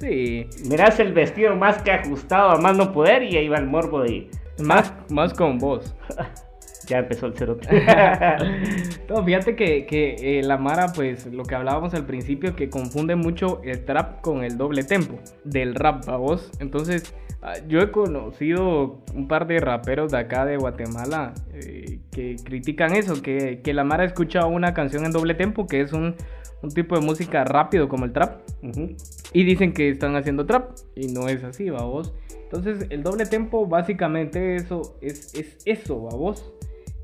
Sí, 0.00 0.46
Miras 0.70 1.00
el 1.00 1.12
vestido 1.12 1.56
más 1.56 1.82
que 1.82 1.90
ajustado 1.90 2.50
a 2.50 2.56
más 2.58 2.76
no 2.76 2.92
poder 2.92 3.24
y 3.24 3.36
ahí 3.36 3.48
va 3.48 3.58
el 3.58 3.66
morbo 3.66 4.00
de... 4.00 4.30
más, 4.58 4.92
más 5.10 5.34
con 5.34 5.58
vos. 5.58 5.94
Ya 6.86 7.00
empezó 7.00 7.26
el 7.26 7.34
cerote. 7.34 7.68
No, 9.08 9.24
fíjate 9.24 9.56
que, 9.56 9.86
que 9.86 10.38
eh, 10.38 10.42
la 10.42 10.58
Mara, 10.58 10.92
pues 10.94 11.26
lo 11.26 11.42
que 11.44 11.54
hablábamos 11.54 11.94
al 11.94 12.04
principio, 12.04 12.54
que 12.54 12.68
confunde 12.68 13.16
mucho 13.16 13.60
el 13.64 13.84
trap 13.84 14.20
con 14.20 14.44
el 14.44 14.56
doble 14.58 14.84
tempo 14.84 15.18
del 15.44 15.74
rap, 15.74 16.04
vos. 16.06 16.50
Entonces, 16.60 17.14
ah, 17.42 17.54
yo 17.66 17.80
he 17.80 17.90
conocido 17.90 19.02
un 19.14 19.28
par 19.28 19.46
de 19.46 19.60
raperos 19.60 20.12
de 20.12 20.18
acá 20.18 20.44
de 20.44 20.56
Guatemala 20.56 21.34
eh, 21.54 22.00
que 22.10 22.36
critican 22.42 22.94
eso, 22.94 23.22
que, 23.22 23.60
que 23.62 23.72
la 23.74 23.84
Mara 23.84 24.04
escucha 24.04 24.46
una 24.46 24.74
canción 24.74 25.04
en 25.04 25.12
doble 25.12 25.34
tempo, 25.34 25.66
que 25.66 25.80
es 25.80 25.92
un, 25.92 26.16
un 26.62 26.70
tipo 26.70 26.98
de 26.98 27.04
música 27.04 27.44
rápido 27.44 27.88
como 27.88 28.04
el 28.04 28.12
trap, 28.12 28.40
y 29.32 29.44
dicen 29.44 29.72
que 29.72 29.88
están 29.90 30.16
haciendo 30.16 30.44
trap, 30.44 30.72
y 30.94 31.08
no 31.08 31.28
es 31.28 31.44
así, 31.44 31.70
vos. 31.70 32.14
Entonces, 32.50 32.86
el 32.90 33.02
doble 33.02 33.26
tempo 33.26 33.66
básicamente 33.66 34.56
eso 34.56 34.96
es, 35.02 35.34
es 35.34 35.58
eso, 35.66 35.96
vos 35.96 36.52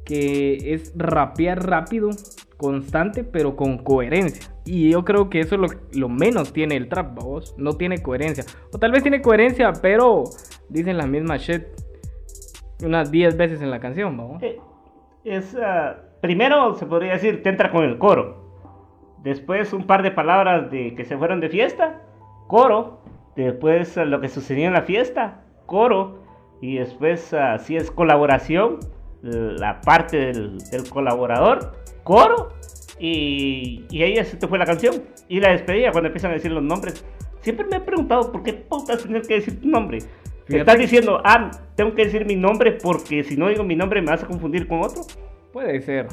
que 0.04 0.74
es 0.74 0.92
rapear 0.96 1.66
rápido, 1.66 2.10
constante, 2.56 3.24
pero 3.24 3.56
con 3.56 3.78
coherencia. 3.78 4.54
Y 4.64 4.90
yo 4.90 5.04
creo 5.04 5.30
que 5.30 5.40
eso 5.40 5.54
es 5.54 5.60
lo, 5.60 5.68
lo 5.92 6.08
menos 6.08 6.52
tiene 6.52 6.76
el 6.76 6.88
trap, 6.88 7.14
vos. 7.14 7.54
No 7.58 7.76
tiene 7.76 8.02
coherencia. 8.02 8.44
O 8.72 8.78
tal 8.78 8.92
vez 8.92 9.02
tiene 9.02 9.22
coherencia, 9.22 9.72
pero 9.80 10.24
dicen 10.68 10.96
la 10.96 11.06
misma 11.06 11.36
shit 11.36 11.64
unas 12.82 13.10
10 13.10 13.36
veces 13.36 13.62
en 13.62 13.70
la 13.70 13.80
canción, 13.80 14.16
vamos. 14.16 14.42
Eh, 14.42 14.58
Es, 15.24 15.56
ah, 15.56 15.96
primero 16.20 16.74
se 16.74 16.86
podría 16.86 17.12
decir, 17.12 17.42
te 17.42 17.48
entra 17.48 17.70
con 17.70 17.84
el 17.84 17.98
coro. 17.98 18.44
Después 19.22 19.72
un 19.72 19.86
par 19.86 20.02
de 20.02 20.10
palabras 20.10 20.70
de 20.70 20.94
que 20.94 21.04
se 21.04 21.16
fueron 21.16 21.40
de 21.40 21.48
fiesta, 21.48 22.02
coro. 22.46 23.00
Después 23.36 23.96
ah, 23.98 24.04
lo 24.04 24.20
que 24.20 24.28
sucedió 24.28 24.66
en 24.66 24.72
la 24.72 24.82
fiesta, 24.82 25.42
coro. 25.66 26.22
Y 26.60 26.76
después, 26.76 27.32
ah, 27.34 27.58
si 27.58 27.76
es 27.76 27.90
colaboración, 27.90 28.78
la 29.22 29.80
parte 29.80 30.18
del, 30.18 30.58
del 30.58 30.88
colaborador, 30.88 31.72
coro. 32.02 32.50
Y, 32.98 33.84
y 33.90 34.02
ahí 34.02 34.14
te 34.14 34.48
fue 34.48 34.58
la 34.58 34.66
canción. 34.66 35.02
Y 35.28 35.40
la 35.40 35.50
despedida 35.50 35.90
cuando 35.90 36.08
empiezan 36.08 36.30
a 36.30 36.34
decir 36.34 36.52
los 36.52 36.62
nombres. 36.62 37.04
Siempre 37.40 37.66
me 37.66 37.76
he 37.76 37.80
preguntado 37.80 38.32
por 38.32 38.42
qué 38.42 38.54
putas 38.54 39.02
tener 39.02 39.22
que 39.22 39.34
decir 39.34 39.60
tu 39.60 39.68
nombre. 39.68 39.98
Te 39.98 40.52
Fíjate 40.52 40.58
estás 40.58 40.78
diciendo, 40.78 41.20
ah, 41.24 41.50
tengo 41.74 41.94
que 41.94 42.04
decir 42.04 42.24
mi 42.26 42.36
nombre 42.36 42.72
porque 42.72 43.24
si 43.24 43.36
no 43.36 43.48
digo 43.48 43.64
mi 43.64 43.76
nombre 43.76 44.00
me 44.00 44.10
vas 44.10 44.22
a 44.22 44.26
confundir 44.26 44.66
con 44.66 44.80
otro. 44.82 45.02
Puede 45.52 45.80
ser. 45.80 46.08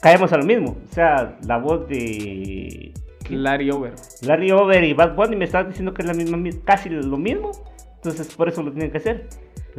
Caemos 0.00 0.32
a 0.32 0.38
lo 0.38 0.44
mismo. 0.44 0.76
O 0.84 0.94
sea, 0.94 1.38
la 1.46 1.58
voz 1.58 1.88
de 1.88 2.92
Larry 3.36 3.70
Over. 3.70 3.94
Larry 4.22 4.50
Over 4.52 4.84
y 4.84 4.92
Bad 4.94 5.14
Bunny 5.14 5.36
me 5.36 5.44
estás 5.44 5.66
diciendo 5.68 5.92
que 5.94 6.02
es 6.02 6.08
la 6.08 6.14
misma, 6.14 6.36
mi- 6.36 6.52
casi 6.52 6.88
lo 6.88 7.16
mismo. 7.16 7.50
Entonces 7.96 8.34
por 8.34 8.48
eso 8.48 8.62
lo 8.62 8.70
tienen 8.72 8.90
que 8.90 8.98
hacer. 8.98 9.28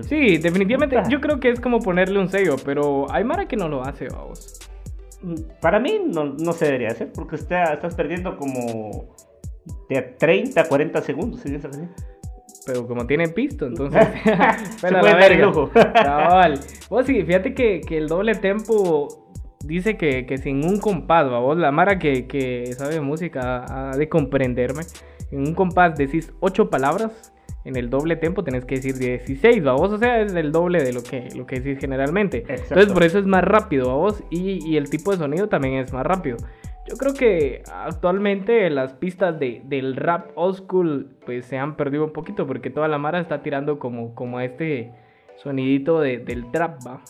Sí, 0.02 0.38
definitivamente. 0.38 0.96
Puta. 0.98 1.10
Yo 1.10 1.20
creo 1.20 1.40
que 1.40 1.50
es 1.52 1.60
como 1.60 1.80
ponerle 1.80 2.20
un 2.20 2.30
sello, 2.30 2.56
pero 2.64 3.12
hay 3.12 3.24
Mara 3.24 3.48
que 3.48 3.56
no 3.58 3.68
lo 3.68 3.84
hace, 3.84 4.08
vamos. 4.08 4.60
Mm, 5.22 5.36
Para 5.62 5.80
mí 5.80 6.00
no, 6.06 6.26
no 6.26 6.54
se 6.54 6.66
debería 6.66 6.90
hacer 6.90 7.12
porque 7.14 7.36
está- 7.36 7.74
estás 7.74 7.96
perdiendo 7.96 8.38
como 8.38 9.16
de 9.90 10.02
30 10.02 10.62
a 10.62 10.64
40 10.66 11.02
segundos 11.02 11.46
en 11.46 11.56
esa 11.56 11.70
canción. 11.70 11.92
Pero 12.66 12.88
como 12.88 13.06
tiene 13.08 13.28
pisto, 13.30 13.66
entonces. 13.68 14.06
Se 14.78 14.88
puede 14.90 14.94
la 14.94 15.02
dar 15.20 15.32
el 15.32 15.42
lujo. 15.42 15.70
Cabal. 15.74 16.60
Vos 16.90 17.06
sí, 17.06 17.24
fíjate 17.24 17.54
que, 17.54 17.82
que 17.82 17.98
el 17.98 18.08
doble 18.08 18.36
tempo 18.36 19.19
dice 19.64 19.98
que, 19.98 20.26
que 20.26 20.38
sin 20.38 20.64
un 20.66 20.80
compás, 20.80 21.30
vos, 21.30 21.58
la 21.58 21.72
Mara 21.72 22.00
que, 22.00 22.28
que 22.28 22.66
sabe 22.74 23.00
música 23.02 23.66
ha 23.92 23.98
de 23.98 24.10
comprenderme. 24.10 24.84
En 25.32 25.40
un 25.48 25.54
compás 25.54 25.96
decís 25.98 26.34
ocho 26.40 26.70
palabras. 26.70 27.34
En 27.66 27.76
el 27.76 27.90
doble 27.90 28.16
tempo 28.16 28.44
tenés 28.44 28.64
que 28.64 28.76
decir 28.76 28.96
16, 28.96 29.62
vos, 29.64 29.92
o 29.92 29.98
sea, 29.98 30.22
es 30.22 30.34
el 30.34 30.52
doble 30.54 30.82
de 30.82 30.94
lo 30.94 31.04
que, 31.04 31.28
lo 31.36 31.46
que 31.46 31.60
decís 31.60 31.78
generalmente. 31.80 32.38
Exacto. 32.40 32.64
Entonces, 32.76 32.94
por 32.94 33.04
eso 33.04 33.20
es 33.20 33.26
más 33.26 33.44
rápido, 33.44 33.96
vos, 33.98 34.24
y, 34.32 34.66
y 34.66 34.78
el 34.78 34.90
tipo 34.90 35.12
de 35.12 35.18
sonido 35.18 35.50
también 35.50 35.74
es 35.76 35.92
más 35.92 36.06
rápido. 36.06 36.38
Yo 36.90 36.96
creo 36.96 37.14
que 37.14 37.62
actualmente 37.72 38.68
las 38.70 38.94
pistas 38.94 39.38
de, 39.40 39.62
del 39.66 39.98
rap 39.98 40.32
old 40.36 40.56
school 40.56 41.18
pues 41.26 41.46
se 41.46 41.58
han 41.58 41.76
perdido 41.76 42.06
un 42.06 42.14
poquito 42.14 42.48
porque 42.48 42.70
toda 42.72 42.88
la 42.88 42.98
mara 42.98 43.20
está 43.20 43.44
tirando 43.44 43.78
como, 43.78 44.16
como 44.16 44.38
a 44.40 44.46
este 44.46 44.92
sonidito 45.36 46.00
de- 46.00 46.18
del 46.20 46.50
trap, 46.52 46.80
va. 46.88 47.02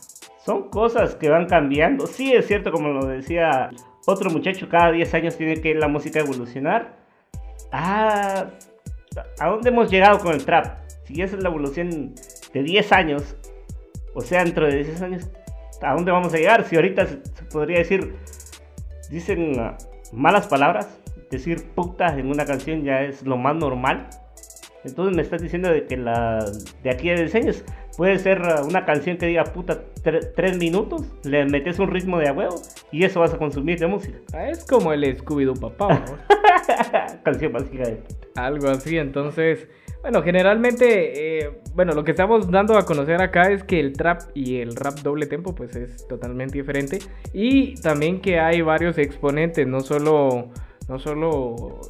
Son 0.46 0.70
cosas 0.70 1.16
que 1.16 1.30
van 1.30 1.48
cambiando. 1.48 2.08
Sí, 2.08 2.34
es 2.34 2.48
cierto, 2.48 2.72
como 2.72 2.90
lo 2.90 3.06
decía 3.06 3.70
otro 4.06 4.30
muchacho, 4.30 4.70
cada 4.70 4.92
10 4.92 5.14
años 5.14 5.38
tiene 5.38 5.62
que 5.62 5.76
la 5.76 5.88
música 5.88 6.20
evolucionar. 6.20 6.98
Ah, 7.72 8.48
¿a 9.40 9.48
dónde 9.48 9.70
hemos 9.70 9.92
llegado 9.92 10.20
con 10.20 10.34
el 10.34 10.46
trap? 10.46 10.78
Si 11.04 11.22
esa 11.22 11.36
es 11.36 11.44
la 11.44 11.50
evolución 11.50 12.16
de 12.54 12.64
10 12.64 12.92
años, 12.92 13.36
O 14.16 14.22
sea, 14.22 14.44
dentro 14.44 14.66
de 14.66 14.84
10 14.84 15.02
años, 15.02 15.30
¿a 15.82 15.94
dónde 15.94 16.12
vamos 16.12 16.34
a 16.34 16.38
llegar? 16.38 16.64
Si 16.64 16.76
ahorita 16.76 17.06
se, 17.06 17.18
podría 17.52 17.78
decir, 17.78 18.16
dicen 19.12 19.60
ah, 19.60 19.78
malas 20.12 20.48
palabras, 20.48 21.00
decir 21.30 21.70
puta 21.76 22.18
en 22.18 22.28
una 22.28 22.46
canción 22.46 22.84
ya 22.84 23.02
es 23.02 23.24
lo 23.24 23.38
más 23.38 23.56
normal. 23.56 24.10
Entonces 24.84 25.16
me 25.16 25.22
estás 25.22 25.42
diciendo 25.42 25.70
de 25.70 25.86
que 25.86 25.98
la 25.98 26.44
de 26.84 26.90
aquí 26.90 27.10
a 27.10 27.16
10 27.16 27.36
años 27.36 27.64
puede 28.00 28.18
ser 28.18 28.42
ah, 28.44 28.64
una 28.64 28.86
canción 28.86 29.18
que 29.18 29.26
diga 29.26 29.44
puta 29.44 29.78
3 30.02 30.58
minutos, 30.58 31.06
le 31.26 31.44
metes 31.44 31.80
un 31.80 31.90
ritmo 31.90 32.18
de 32.18 32.30
a 32.30 32.32
huevo 32.32 32.56
y 32.94 33.04
eso 33.04 33.20
vas 33.20 33.34
a 33.34 33.38
consumir 33.38 33.78
de 33.78 33.88
música. 33.88 34.18
Ah, 34.34 34.48
Es 34.48 34.64
como 34.64 34.94
el 34.94 35.04
Scooby-Doo 35.18 35.60
papá, 35.60 36.06
¿no? 36.08 36.18
canción 37.24 37.52
básica 37.52 37.84
de 37.84 38.02
Algo 38.36 38.70
así, 38.70 38.98
entonces, 38.98 39.68
bueno, 40.02 40.22
generalmente, 40.24 41.40
eh, 41.42 41.60
bueno, 41.76 41.92
lo 41.92 42.06
que 42.06 42.12
estamos 42.12 42.50
dando 42.50 42.78
a 42.78 42.86
conocer 42.86 43.22
acá 43.22 43.52
es 43.52 43.66
que 43.66 43.82
el 43.82 43.92
trap 43.92 44.22
y 44.34 44.62
el 44.62 44.78
rap 44.78 45.00
doble 45.00 45.26
tempo, 45.26 45.54
pues 45.54 45.76
es 45.76 46.08
totalmente 46.08 46.58
diferente. 46.58 47.00
Y 47.34 47.74
también 47.82 48.22
que 48.22 48.40
hay 48.40 48.62
varios 48.62 48.98
exponentes, 48.98 49.68
no 49.68 49.82
solo, 49.82 50.52
no 50.88 51.00
solo 51.00 51.82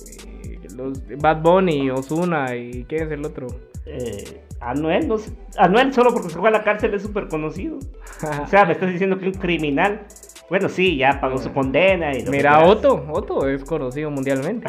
eh, 0.43 0.57
los 0.75 1.03
Bad 1.19 1.43
Bunny, 1.43 1.91
Ozuna 1.91 2.55
y 2.55 2.83
¿quién 2.85 3.03
es 3.03 3.11
el 3.11 3.23
otro? 3.23 3.45
eh, 3.85 4.41
Anuel, 4.61 5.07
no 5.07 5.17
sé, 5.17 5.31
Anuel 5.57 5.93
solo 5.93 6.11
porque 6.13 6.29
se 6.29 6.37
fue 6.37 6.49
a 6.49 6.51
la 6.51 6.63
cárcel 6.63 6.93
es 6.93 7.01
súper 7.01 7.27
conocido. 7.27 7.79
O 8.43 8.47
sea, 8.47 8.65
me 8.65 8.73
estás 8.73 8.91
diciendo 8.91 9.17
que 9.17 9.27
un 9.27 9.33
criminal, 9.33 10.01
bueno, 10.49 10.67
sí, 10.67 10.97
ya 10.97 11.21
pagó 11.21 11.37
su 11.37 11.53
condena. 11.53 12.17
Y 12.17 12.23
Mira. 12.25 12.65
Otto, 12.65 13.05
Otto 13.09 13.47
es 13.47 13.63
conocido 13.63 14.11
mundialmente. 14.11 14.67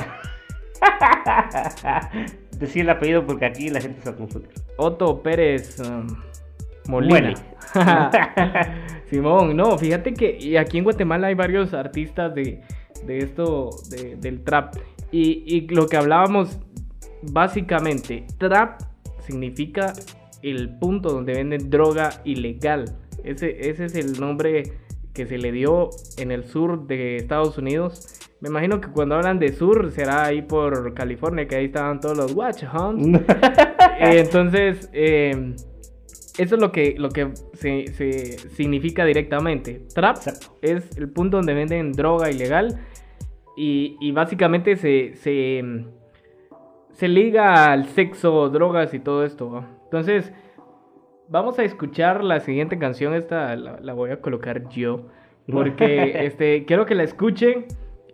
Decir 2.58 2.82
el 2.82 2.90
apellido 2.90 3.26
porque 3.26 3.46
aquí 3.46 3.68
la 3.70 3.80
gente 3.80 4.00
se 4.02 4.14
confunde. 4.14 4.48
Otto 4.76 5.22
Pérez 5.22 5.80
um, 5.80 6.06
Molina. 6.88 7.34
Simón, 9.06 9.56
no, 9.56 9.76
fíjate 9.78 10.14
que 10.14 10.36
y 10.38 10.56
aquí 10.56 10.78
en 10.78 10.84
Guatemala 10.84 11.28
hay 11.28 11.34
varios 11.34 11.74
artistas 11.74 12.34
de, 12.34 12.60
de 13.04 13.18
esto, 13.18 13.70
de- 13.88 14.16
del 14.16 14.44
trap. 14.44 14.76
Y, 15.10 15.42
y 15.46 15.66
lo 15.68 15.86
que 15.88 15.96
hablábamos, 15.96 16.60
básicamente, 17.22 18.26
trap 18.38 18.80
significa 19.20 19.92
el 20.42 20.78
punto 20.78 21.10
donde 21.10 21.34
venden 21.34 21.70
droga 21.70 22.20
ilegal. 22.24 22.96
Ese, 23.24 23.68
ese 23.68 23.84
es 23.84 23.94
el 23.94 24.18
nombre 24.18 24.62
que 25.12 25.26
se 25.26 25.38
le 25.38 25.52
dio 25.52 25.90
en 26.18 26.30
el 26.30 26.44
sur 26.44 26.86
de 26.86 27.16
Estados 27.16 27.58
Unidos. 27.58 28.20
Me 28.40 28.48
imagino 28.48 28.80
que 28.80 28.88
cuando 28.88 29.16
hablan 29.16 29.38
de 29.38 29.52
sur 29.52 29.90
será 29.90 30.24
ahí 30.24 30.42
por 30.42 30.94
California, 30.94 31.46
que 31.46 31.56
ahí 31.56 31.66
estaban 31.66 32.00
todos 32.00 32.16
los 32.16 32.32
watch 32.32 32.64
hounds. 32.72 33.20
Eh, 34.02 34.20
entonces, 34.20 34.88
eh, 34.94 35.54
eso 36.38 36.54
es 36.54 36.60
lo 36.60 36.72
que, 36.72 36.94
lo 36.96 37.10
que 37.10 37.32
se, 37.52 37.88
se 37.88 38.38
significa 38.48 39.04
directamente. 39.04 39.82
Trap 39.94 40.16
Exacto. 40.16 40.56
es 40.62 40.96
el 40.96 41.10
punto 41.10 41.36
donde 41.36 41.52
venden 41.52 41.92
droga 41.92 42.30
ilegal 42.30 42.80
y, 43.58 43.98
y 44.00 44.12
básicamente 44.12 44.76
se, 44.76 45.16
se, 45.16 45.62
se 47.00 47.08
liga 47.08 47.72
al 47.72 47.86
sexo, 47.86 48.50
drogas 48.50 48.92
y 48.92 49.00
todo 49.00 49.24
esto. 49.24 49.50
¿va? 49.50 49.66
Entonces, 49.84 50.34
vamos 51.28 51.58
a 51.58 51.64
escuchar 51.64 52.22
la 52.22 52.40
siguiente 52.40 52.78
canción. 52.78 53.14
Esta 53.14 53.56
la, 53.56 53.80
la 53.80 53.94
voy 53.94 54.10
a 54.10 54.20
colocar 54.20 54.68
yo. 54.68 55.06
Porque 55.50 56.26
este, 56.26 56.66
quiero 56.66 56.84
que 56.84 56.94
la 56.94 57.02
escuchen 57.02 57.64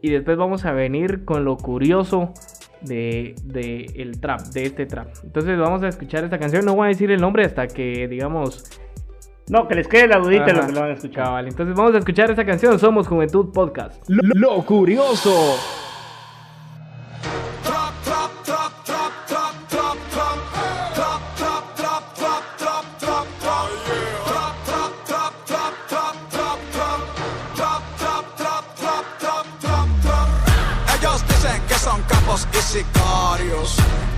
y 0.01 0.11
después 0.11 0.37
vamos 0.37 0.65
a 0.65 0.73
venir 0.73 1.25
con 1.25 1.45
lo 1.45 1.57
curioso 1.57 2.33
de, 2.81 3.35
de 3.43 3.87
el 3.97 4.21
trap, 4.21 4.41
de 4.55 4.63
este 4.67 4.87
trap. 4.87 5.09
Entonces 5.25 5.59
vamos 5.59 5.83
a 5.83 5.89
escuchar 5.89 6.23
esta 6.23 6.39
canción. 6.39 6.65
No 6.65 6.77
voy 6.77 6.85
a 6.85 6.89
decir 6.89 7.11
el 7.11 7.21
nombre 7.21 7.45
hasta 7.45 7.67
que, 7.67 8.07
digamos, 8.07 8.71
No, 9.51 9.67
que 9.67 9.75
les 9.75 9.89
quede 9.89 10.07
la 10.07 10.19
dudita 10.19 10.53
lo 10.53 10.65
que 10.65 10.73
lo 10.73 10.81
van 10.81 10.91
a 10.91 10.95
escuchar. 10.95 11.25
cabal. 11.25 11.49
Entonces 11.49 11.75
vamos 11.75 11.93
a 11.97 11.99
escuchar 11.99 12.31
esta 12.31 12.47
canción. 12.47 12.79
Somos 12.79 13.09
Juventud 13.09 13.53
Podcast. 13.53 14.09
Lo, 14.09 14.23
lo 14.35 14.65
curioso. 14.65 15.57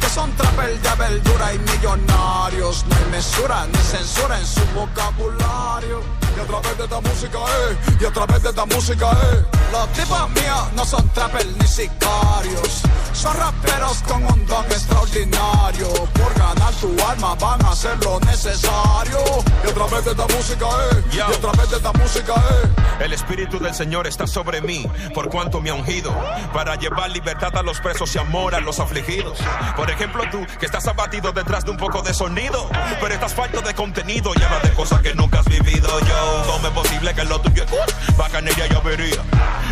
Que 0.01 0.09
son 0.09 0.33
trapel 0.37 0.81
de 0.81 0.95
verdura 0.97 1.53
y 1.53 1.59
millonarios. 1.59 2.85
No 2.89 2.97
hay 2.97 3.11
mesura 3.11 3.67
ni 3.67 3.79
censura 3.79 4.39
en 4.39 4.47
su 4.47 4.61
vocabulario. 4.75 6.01
Y 6.37 6.41
a 6.41 6.47
través 6.47 6.79
de 6.79 6.85
esta 6.85 7.01
música, 7.01 7.39
eh, 7.39 7.77
y 8.01 8.05
a 8.07 8.11
través 8.11 8.43
de 8.43 8.49
esta 8.49 8.65
música, 8.65 9.11
eh. 9.13 9.45
Los 9.71 9.93
tipos 9.93 10.31
míos 10.31 10.73
no 10.75 10.85
son 10.85 11.07
trapel 11.11 11.47
ni 11.61 11.67
sicarios. 11.67 12.83
Son 13.19 13.37
raperos 13.37 14.01
con 14.07 14.25
un 14.25 14.47
don 14.47 14.65
extraordinario. 14.67 15.89
Por 15.89 16.33
ganar 16.35 16.73
tu 16.75 16.95
alma 17.05 17.35
van 17.35 17.67
a 17.67 17.71
hacer 17.73 17.99
lo 18.05 18.21
necesario. 18.21 19.19
Y 19.65 19.69
a 19.69 19.75
través 19.75 20.05
de 20.05 20.11
esta 20.13 20.27
música, 20.29 20.67
eh, 20.93 21.03
y 21.13 21.19
a 21.19 21.27
través 21.41 21.69
de 21.69 21.77
esta 21.79 21.93
música, 21.95 22.35
eh. 22.35 23.05
El 23.05 23.13
Espíritu 23.13 23.59
del 23.59 23.75
Señor 23.75 24.07
está 24.07 24.29
sobre 24.29 24.61
mí, 24.61 24.87
por 25.15 25.29
cuanto 25.31 25.61
me 25.61 25.71
ha 25.71 25.75
ungido, 25.75 26.15
para 26.53 26.77
llevar 26.77 27.11
libertad 27.11 27.57
a 27.57 27.63
los 27.63 27.81
presos 27.81 28.15
y 28.15 28.19
amor 28.19 28.55
a 28.55 28.61
los 28.61 28.79
afligidos. 28.79 29.39
Por 29.77 29.91
ejemplo, 29.91 30.23
tú, 30.31 30.47
que 30.61 30.67
estás 30.67 30.87
abatido 30.87 31.33
detrás 31.33 31.65
de 31.65 31.73
un 31.73 31.77
poco 31.77 32.03
de 32.03 32.15
sonido, 32.15 32.69
pero 33.01 33.15
estás 33.15 33.35
falto 33.35 33.61
de 33.63 33.75
contenido 33.75 34.33
y 34.37 34.43
hablas 34.43 34.63
de 34.63 34.73
cosas 34.75 35.01
que 35.01 35.15
nunca 35.15 35.41
has 35.41 35.47
vivido. 35.47 35.89
Yo, 36.01 36.45
¿cómo 36.47 36.69
es 36.69 36.73
posible 36.73 37.15
que 37.15 37.25
lo 37.25 37.41
tuyo 37.41 37.65
es 37.65 38.17
bacanería 38.17 38.67
y 38.69 38.75
avería? 38.75 39.23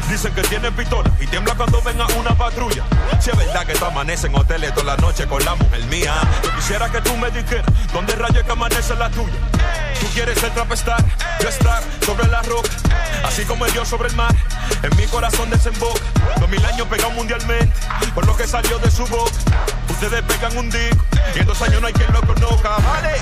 Dicen 0.08 0.32
que 0.34 0.42
tienen 0.42 0.74
pistola 0.74 1.10
y 1.20 1.26
tiembla 1.26 1.54
cuando 1.56 1.82
venga 1.82 2.06
una 2.18 2.36
patrulla. 2.36 2.84
Si 3.20 3.30
verdad 3.36 3.66
que 3.66 3.74
tú 3.74 3.84
amaneces 3.84 4.26
en 4.26 4.34
hoteles 4.34 4.74
toda 4.74 4.96
la 4.96 4.96
noche 4.96 5.26
con 5.26 5.44
la 5.44 5.54
mujer 5.54 5.82
mía, 5.84 6.14
yo 6.42 6.54
quisiera 6.56 6.90
que 6.90 7.00
tú 7.00 7.16
me 7.16 7.30
dijeras 7.30 7.66
dónde 7.92 8.14
rayos 8.14 8.44
que 8.44 8.52
amanece 8.52 8.94
la 8.96 9.10
tuya. 9.10 9.34
Tú 10.00 10.06
quieres 10.14 10.38
ser 10.38 10.50
trapestar, 10.52 11.04
yo 11.40 11.48
estar 11.48 11.82
sobre 12.04 12.26
la 12.28 12.42
roca, 12.42 12.70
así 13.24 13.44
como 13.44 13.66
el 13.66 13.72
Dios 13.72 13.88
sobre 13.88 14.08
el 14.08 14.16
mar. 14.16 14.34
En 14.82 14.96
mi 14.96 15.06
corazón 15.06 15.50
desemboca, 15.50 16.00
dos 16.38 16.48
mil 16.48 16.64
años 16.64 16.86
pegado 16.88 17.10
mundialmente, 17.10 17.72
por 18.14 18.26
lo 18.26 18.36
que 18.36 18.46
salió 18.46 18.78
de 18.78 18.90
su 18.90 19.06
boca. 19.06 19.32
Ustedes 19.88 20.22
pegan 20.22 20.56
un 20.56 20.70
disco, 20.70 21.04
y 21.34 21.38
en 21.38 21.46
dos 21.46 21.60
años 21.62 21.80
no 21.80 21.86
hay 21.86 21.92
quien 21.92 22.12
lo 22.12 22.20
conozca, 22.22 22.76
vale. 22.76 23.14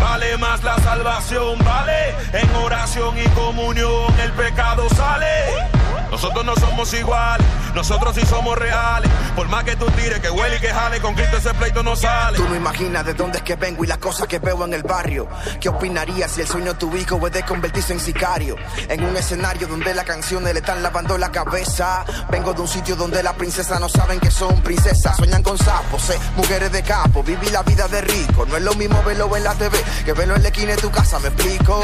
Vale 0.00 0.38
más 0.38 0.62
la 0.64 0.78
salvación, 0.78 1.58
vale. 1.62 2.14
En 2.32 2.54
oración 2.54 3.18
y 3.18 3.28
comunión 3.30 4.18
el 4.18 4.32
pecado 4.32 4.88
sale. 4.96 5.79
Nosotros 6.10 6.44
no 6.44 6.54
somos 6.56 6.92
iguales, 6.94 7.46
nosotros 7.74 8.14
sí 8.14 8.26
somos 8.26 8.58
reales. 8.58 9.10
Por 9.36 9.48
más 9.48 9.64
que 9.64 9.76
tú 9.76 9.86
tires, 9.92 10.20
que 10.20 10.30
huele 10.30 10.56
y 10.56 10.60
que 10.60 10.68
jale, 10.68 11.00
con 11.00 11.14
Cristo 11.14 11.36
ese 11.36 11.54
pleito 11.54 11.82
no 11.82 11.96
sale. 11.96 12.36
Tú 12.36 12.48
no 12.48 12.56
imaginas 12.56 13.04
de 13.06 13.14
dónde 13.14 13.38
es 13.38 13.44
que 13.44 13.56
vengo 13.56 13.84
y 13.84 13.86
las 13.86 13.98
cosas 13.98 14.26
que 14.26 14.38
veo 14.38 14.64
en 14.64 14.74
el 14.74 14.82
barrio. 14.82 15.28
¿Qué 15.60 15.68
opinarías 15.68 16.32
si 16.32 16.40
el 16.40 16.48
sueño 16.48 16.72
de 16.72 16.78
tu 16.78 16.94
hijo 16.96 17.24
es 17.26 17.32
de 17.32 17.42
convertirse 17.44 17.92
en 17.92 18.00
sicario? 18.00 18.56
En 18.88 19.04
un 19.04 19.16
escenario 19.16 19.68
donde 19.68 19.94
las 19.94 20.04
canciones 20.04 20.52
le 20.52 20.60
están 20.60 20.82
lavando 20.82 21.16
la 21.16 21.30
cabeza. 21.30 22.04
Vengo 22.30 22.52
de 22.52 22.62
un 22.62 22.68
sitio 22.68 22.96
donde 22.96 23.22
las 23.22 23.34
princesas 23.34 23.80
no 23.80 23.88
saben 23.88 24.18
que 24.20 24.30
son 24.30 24.60
princesas. 24.62 25.16
Sueñan 25.16 25.42
con 25.42 25.56
sapos, 25.58 26.10
eh, 26.10 26.18
mujeres 26.36 26.72
de 26.72 26.82
capo. 26.82 27.22
Viví 27.22 27.48
la 27.50 27.62
vida 27.62 27.86
de 27.88 28.00
rico. 28.00 28.46
No 28.46 28.56
es 28.56 28.62
lo 28.62 28.74
mismo 28.74 29.02
verlo 29.04 29.36
en 29.36 29.44
la 29.44 29.54
TV 29.54 29.78
que 30.04 30.12
verlo 30.12 30.34
en 30.34 30.42
la 30.42 30.48
esquina 30.48 30.72
de 30.72 30.78
tu 30.78 30.90
casa, 30.90 31.18
me 31.20 31.28
explico. 31.28 31.82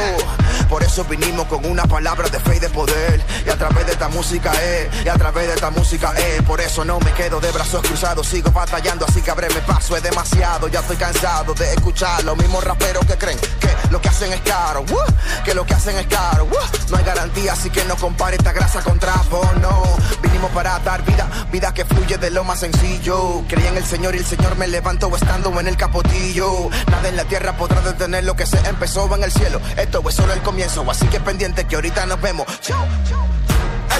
Por 0.69 0.83
eso 0.83 1.05
vinimos 1.05 1.47
con 1.47 1.65
una 1.65 1.85
palabra 1.85 2.27
de 2.29 2.39
fe 2.39 2.57
y 2.57 2.59
de 2.59 2.69
poder. 2.69 3.21
Y 3.45 3.49
a 3.49 3.55
través 3.57 3.85
de 3.85 3.93
esta 3.93 4.09
música, 4.17 4.51
eh, 4.59 4.89
y 5.05 5.09
a 5.09 5.13
través 5.13 5.47
de 5.47 5.53
esta 5.53 5.69
música, 5.69 6.11
eh. 6.17 6.41
Por 6.41 6.59
eso 6.59 6.83
no 6.83 6.99
me 6.99 7.11
quedo 7.13 7.39
de 7.39 7.51
brazos 7.51 7.83
cruzados. 7.83 8.25
Sigo 8.25 8.51
batallando, 8.51 9.05
así 9.07 9.21
que 9.21 9.29
abreme 9.29 9.61
paso. 9.61 9.95
Es 9.95 10.01
demasiado, 10.01 10.67
ya 10.69 10.79
estoy 10.79 10.97
cansado 10.97 11.53
de 11.53 11.71
escuchar 11.73 12.23
los 12.23 12.35
mismos 12.35 12.63
raperos 12.63 13.05
que 13.05 13.15
creen 13.15 13.37
que 13.59 13.69
lo 13.91 14.01
que 14.01 14.09
hacen 14.09 14.33
es 14.33 14.41
caro. 14.41 14.81
uh, 14.81 15.43
que 15.45 15.53
lo 15.53 15.65
que 15.67 15.75
hacen 15.75 15.95
es 15.99 16.07
caro. 16.07 16.45
uh. 16.45 16.89
no 16.89 16.97
hay 16.97 17.03
garantía, 17.03 17.53
así 17.53 17.69
que 17.69 17.85
no 17.85 17.95
compare 17.95 18.37
esta 18.37 18.53
grasa 18.53 18.81
con 18.81 18.97
trapo, 18.97 19.39
no. 19.61 19.83
Vinimos 20.23 20.49
para 20.51 20.79
dar 20.79 21.03
vida, 21.03 21.27
vida 21.51 21.71
que 21.71 21.85
fluye 21.85 22.17
de 22.17 22.31
lo 22.31 22.43
más 22.43 22.59
sencillo. 22.61 23.43
Creí 23.47 23.67
en 23.67 23.77
el 23.77 23.85
Señor 23.85 24.15
y 24.15 24.17
el 24.17 24.25
Señor 24.25 24.57
me 24.57 24.67
levantó 24.67 25.15
estando 25.15 25.59
en 25.59 25.67
el 25.67 25.77
capotillo. 25.77 26.69
Nada 26.89 27.07
en 27.07 27.17
la 27.17 27.25
tierra 27.25 27.55
podrá 27.55 27.81
detener 27.81 28.23
lo 28.23 28.35
que 28.35 28.47
se 28.47 28.57
empezó 28.67 29.13
en 29.15 29.23
el 29.23 29.31
cielo. 29.31 29.61
Esto 29.77 30.01
es 30.09 30.15
solo 30.15 30.33
el 30.33 30.41
comienzo, 30.41 30.83
así 30.89 31.05
que 31.05 31.19
pendiente 31.19 31.65
que 31.65 31.75
ahorita 31.75 32.07
nos 32.07 32.19
vemos. 32.19 32.47
Chau, 32.61 32.83
chau. 33.07 33.36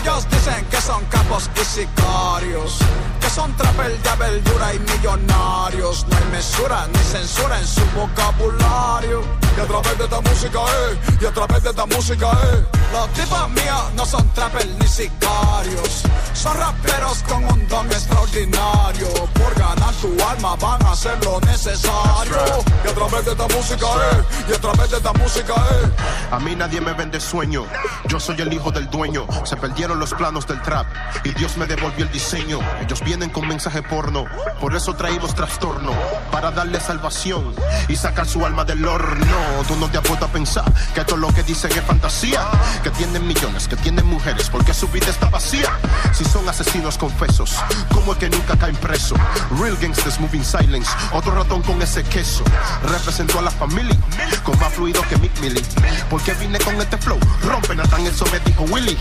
Ellos 0.01 0.27
dicen 0.29 0.65
que 0.69 0.79
son 0.81 1.03
capos 1.05 1.49
y 1.59 1.65
sicarios, 1.65 2.79
que 3.19 3.29
son 3.29 3.55
trapel 3.55 4.01
de 4.03 4.15
verdura 4.17 4.73
y 4.73 4.79
millonarios. 4.79 6.05
No 6.07 6.17
hay 6.17 6.25
mesura 6.31 6.87
ni 6.93 6.99
censura 6.99 7.59
en 7.59 7.67
su 7.67 7.81
vocabulario. 7.95 9.46
Y 9.57 9.59
a 9.59 9.65
través 9.65 9.97
de 9.97 10.03
esta 10.03 10.21
música, 10.21 10.59
eh, 10.59 10.97
y 11.19 11.25
a 11.25 11.31
través 11.31 11.63
de 11.63 11.69
esta 11.71 11.85
música, 11.87 12.31
eh. 12.31 12.63
Los 12.93 13.09
tipos 13.13 13.49
míos 13.49 13.83
no 13.95 14.05
son 14.05 14.29
trapel 14.29 14.77
ni 14.79 14.87
sicarios, 14.87 16.03
son 16.33 16.57
raperos 16.57 17.23
con 17.23 17.43
un 17.43 17.67
don 17.67 17.87
extraordinario. 17.87 19.07
Por 19.33 19.53
ganar 19.55 19.93
tu 19.95 20.15
alma 20.23 20.55
van 20.57 20.85
a 20.85 20.91
hacer 20.91 21.17
lo 21.25 21.41
necesario. 21.41 22.37
Y 22.85 22.87
a 22.87 22.93
través 22.93 23.25
de 23.25 23.31
esta 23.31 23.47
música, 23.47 23.87
eh, 23.87 24.23
y 24.47 24.53
a 24.53 24.61
través 24.61 24.91
de 24.91 24.97
esta 24.97 25.13
música, 25.13 25.53
eh. 25.55 25.91
A 26.31 26.39
mí 26.39 26.55
nadie 26.55 26.79
me 26.79 26.93
vende 26.93 27.19
sueño. 27.19 27.65
Yo 28.07 28.19
soy 28.19 28.39
el 28.39 28.53
hijo 28.53 28.71
del 28.71 28.87
dueño. 28.91 29.25
Se 29.43 29.57
perdieron 29.57 29.99
los 29.99 30.13
planos 30.13 30.45
del 30.45 30.61
trap 30.61 30.85
y 31.23 31.31
Dios 31.31 31.57
me 31.57 31.65
devolvió 31.65 32.05
el 32.05 32.11
diseño. 32.11 32.59
Ellos 32.79 33.01
vienen 33.03 33.31
con 33.31 33.47
mensaje 33.47 33.81
porno, 33.81 34.25
por 34.61 34.75
eso 34.75 34.93
traímos 34.93 35.33
trastorno 35.33 35.93
para 36.31 36.51
darle 36.51 36.79
salvación 36.79 37.55
y 37.87 37.95
sacar 37.95 38.27
su 38.27 38.45
alma 38.45 38.63
del 38.63 38.85
horno. 38.85 39.46
Tú 39.67 39.75
no 39.75 39.89
te 39.89 39.97
has 39.97 40.09
a 40.09 40.27
pensar 40.27 40.63
que 40.93 41.03
todo 41.03 41.17
lo 41.17 41.27
que 41.33 41.43
dicen 41.43 41.71
es 41.71 41.83
fantasía, 41.83 42.47
que 42.83 42.89
tienen 42.91 43.27
millones, 43.27 43.67
que 43.67 43.75
tienen 43.75 44.05
mujeres, 44.05 44.49
porque 44.49 44.73
su 44.73 44.87
vida 44.87 45.07
está 45.07 45.29
vacía. 45.29 45.69
Si 46.13 46.23
son 46.23 46.47
asesinos 46.47 46.97
confesos, 46.97 47.55
¿cómo 47.93 48.13
es 48.13 48.17
que 48.17 48.29
nunca 48.29 48.57
caen 48.57 48.75
preso? 48.77 49.15
Real 49.59 49.75
gangsters 49.81 50.19
moving 50.19 50.43
silence, 50.43 50.89
otro 51.11 51.33
ratón 51.33 51.61
con 51.63 51.81
ese 51.81 52.03
queso. 52.03 52.43
Representó 52.83 53.39
a 53.39 53.41
la 53.41 53.51
familia 53.51 53.97
con 54.43 54.57
más 54.59 54.73
fluido 54.73 55.01
que 55.09 55.17
Mick 55.17 55.37
Millie. 55.41 55.63
Porque 56.09 56.33
vine 56.35 56.59
con 56.59 56.79
este 56.79 56.97
flow, 56.97 57.19
rompen 57.43 57.77
Nathan, 57.77 58.05
eso 58.07 58.25
me 58.31 58.39
dijo 58.39 58.63
Willy. 58.63 58.97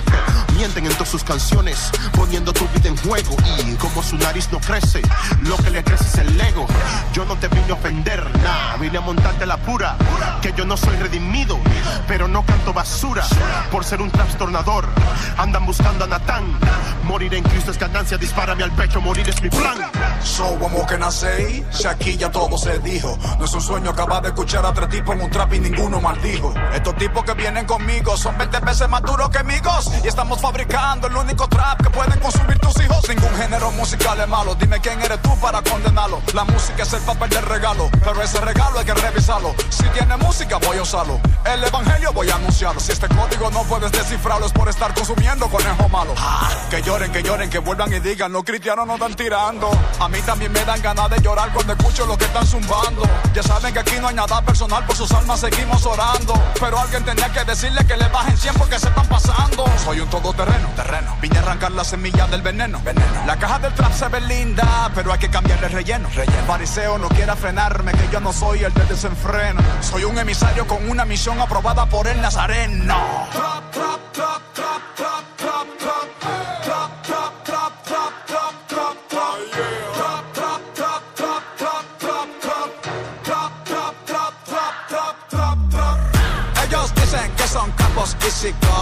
Mienten 0.56 0.86
en 0.86 0.92
todas 0.92 1.10
sus 1.10 1.22
canciones, 1.22 1.90
poniendo 2.12 2.52
tu 2.52 2.66
vida 2.68 2.88
en 2.88 2.96
juego. 2.96 3.36
Y 3.64 3.74
como 3.76 4.02
su 4.02 4.16
nariz 4.16 4.48
no 4.50 4.58
crece, 4.60 5.02
lo 5.42 5.56
que 5.58 5.70
le 5.70 5.84
crece 5.84 6.04
es 6.04 6.14
el 6.16 6.40
ego. 6.40 6.66
Yo 7.12 7.24
no 7.24 7.36
te 7.36 7.48
vine 7.48 7.70
a 7.70 7.74
ofender, 7.74 8.24
nah, 8.42 8.76
vine 8.78 8.98
a 8.98 9.00
montarte 9.00 9.46
la 9.46 9.56
pura. 9.58 9.96
Que 10.42 10.52
yo 10.52 10.64
no 10.64 10.76
soy 10.76 10.96
redimido, 10.96 11.58
pero 12.06 12.28
no 12.28 12.44
canto 12.44 12.72
basura. 12.72 13.24
Por 13.70 13.84
ser 13.84 14.00
un 14.00 14.10
trastornador, 14.10 14.86
andan 15.36 15.66
buscando 15.66 16.04
a 16.04 16.06
Natán. 16.06 16.44
Morir 17.04 17.34
en 17.34 17.44
Cristo 17.44 17.70
es 17.70 17.78
ganancia, 17.78 18.16
dispárame 18.18 18.62
al 18.64 18.72
pecho, 18.72 19.00
morir 19.00 19.28
es 19.28 19.40
mi 19.42 19.48
plan. 19.48 19.78
So, 20.22 20.58
como 20.58 20.86
que 20.86 20.98
nací, 20.98 21.64
si 21.70 21.86
aquí 21.86 22.16
ya 22.16 22.30
todo 22.30 22.56
se 22.58 22.78
dijo. 22.80 23.16
No 23.38 23.44
es 23.44 23.52
un 23.54 23.60
sueño 23.60 23.90
acabar 23.90 24.22
de 24.22 24.28
escuchar 24.28 24.64
a 24.66 24.72
tres 24.72 24.88
tipos 24.88 25.14
en 25.14 25.22
un 25.22 25.30
trap 25.30 25.54
y 25.54 25.60
ninguno 25.60 26.00
maldijo. 26.00 26.52
Estos 26.74 26.96
tipos 26.96 27.24
que 27.24 27.34
vienen 27.34 27.64
conmigo 27.64 28.16
son 28.16 28.36
20 28.36 28.60
veces 28.60 28.88
más 28.88 29.02
duros 29.02 29.30
que 29.30 29.38
amigos. 29.38 29.90
Y 30.04 30.08
estamos 30.08 30.40
fabricando 30.40 31.06
el 31.06 31.16
único 31.16 31.48
trap 31.48 31.82
que 31.82 31.90
pueden 31.90 32.18
consumir 32.20 32.58
tus 32.58 32.74
hijos. 32.82 33.08
Ningún 33.08 33.34
género 33.36 33.70
musical 33.72 34.20
es 34.20 34.28
malo. 34.28 34.54
Dime 34.56 34.80
quién 34.80 35.00
eres 35.00 35.20
tú 35.22 35.30
para 35.40 35.62
condenarlo. 35.62 36.20
La 36.34 36.44
música 36.44 36.82
es 36.82 36.92
el 36.92 37.02
papel 37.02 37.30
del 37.30 37.44
regalo, 37.44 37.88
pero 38.02 38.22
ese 38.22 38.40
regalo 38.40 38.78
hay 38.78 38.84
que 38.84 38.94
revisarlo. 38.94 39.54
Si 39.70 39.84
tiene 39.90 40.16
música, 40.26 40.58
voy 40.58 40.76
a 40.76 40.82
usarlo. 40.82 41.20
El 41.44 41.62
evangelio 41.62 42.12
voy 42.12 42.28
a 42.28 42.34
anunciarlo. 42.34 42.80
Si 42.80 42.90
este 42.90 43.06
código 43.08 43.48
no 43.50 43.62
puedes 43.62 43.92
descifrarlo, 43.92 44.46
es 44.46 44.52
por 44.52 44.68
estar 44.68 44.92
consumiendo 44.92 45.48
conejo 45.48 45.88
malo. 45.88 46.14
Que 46.68 46.82
lloren, 46.82 47.12
que 47.12 47.22
lloren, 47.22 47.48
que 47.48 47.58
vuelvan 47.58 47.92
y 47.92 48.00
digan, 48.00 48.32
los 48.32 48.42
cristianos 48.42 48.86
no 48.86 48.94
están 48.94 49.14
tirando. 49.14 49.70
A 50.00 50.08
mí 50.08 50.18
también 50.22 50.50
me 50.52 50.64
dan 50.64 50.82
ganas 50.82 51.08
de 51.10 51.20
llorar 51.20 51.52
cuando 51.52 51.74
escucho 51.74 52.04
lo 52.06 52.18
que 52.18 52.24
están 52.24 52.44
zumbando. 52.44 53.02
Ya 53.32 53.42
saben 53.42 53.72
que 53.72 53.78
aquí 53.78 53.94
no 54.00 54.08
hay 54.08 54.16
nada 54.16 54.42
personal, 54.42 54.84
por 54.84 54.96
sus 54.96 55.10
almas 55.12 55.40
seguimos 55.40 55.86
orando. 55.86 56.34
Pero 56.58 56.78
alguien 56.78 57.04
tenía 57.04 57.32
que 57.32 57.44
decirle 57.44 57.86
que 57.86 57.96
le 57.96 58.08
bajen 58.08 58.36
100 58.36 58.54
porque 58.54 58.78
se 58.80 58.88
están 58.88 59.06
pasando. 59.06 59.64
Soy 59.84 60.00
un 60.00 60.10
todoterreno, 60.10 60.68
terreno. 60.74 61.16
Vine 61.22 61.38
a 61.38 61.42
arrancar 61.42 61.70
la 61.70 61.84
semilla 61.84 62.26
del 62.26 62.42
veneno, 62.42 62.80
veneno. 62.82 63.26
La 63.26 63.36
caja 63.36 63.60
del 63.60 63.72
trap 63.74 63.92
se 63.92 64.08
ve 64.08 64.20
linda, 64.22 64.90
pero 64.92 65.12
hay 65.12 65.20
que 65.20 65.30
cambiarle 65.30 65.68
relleno, 65.68 66.08
relleno. 66.14 66.46
Fariseo 66.48 66.98
no 66.98 67.08
quiera 67.10 67.36
frenarme, 67.36 67.92
que 67.92 68.08
yo 68.10 68.18
no 68.18 68.32
soy 68.32 68.64
el 68.64 68.74
de 68.74 68.84
desenfreno. 68.86 69.60
Soy 69.80 70.02
un 70.04 70.15
emisario 70.18 70.66
con 70.66 70.88
una 70.88 71.04
misión 71.04 71.40
aprobada 71.40 71.86
por 71.86 72.06
el 72.06 72.20
Nazareno. 72.20 72.96
Ellos 86.64 86.94
dicen 86.94 87.32
que 87.36 87.48
son 87.48 87.70
capos 87.72 88.16
y 88.26 88.30
sicarios, 88.30 88.75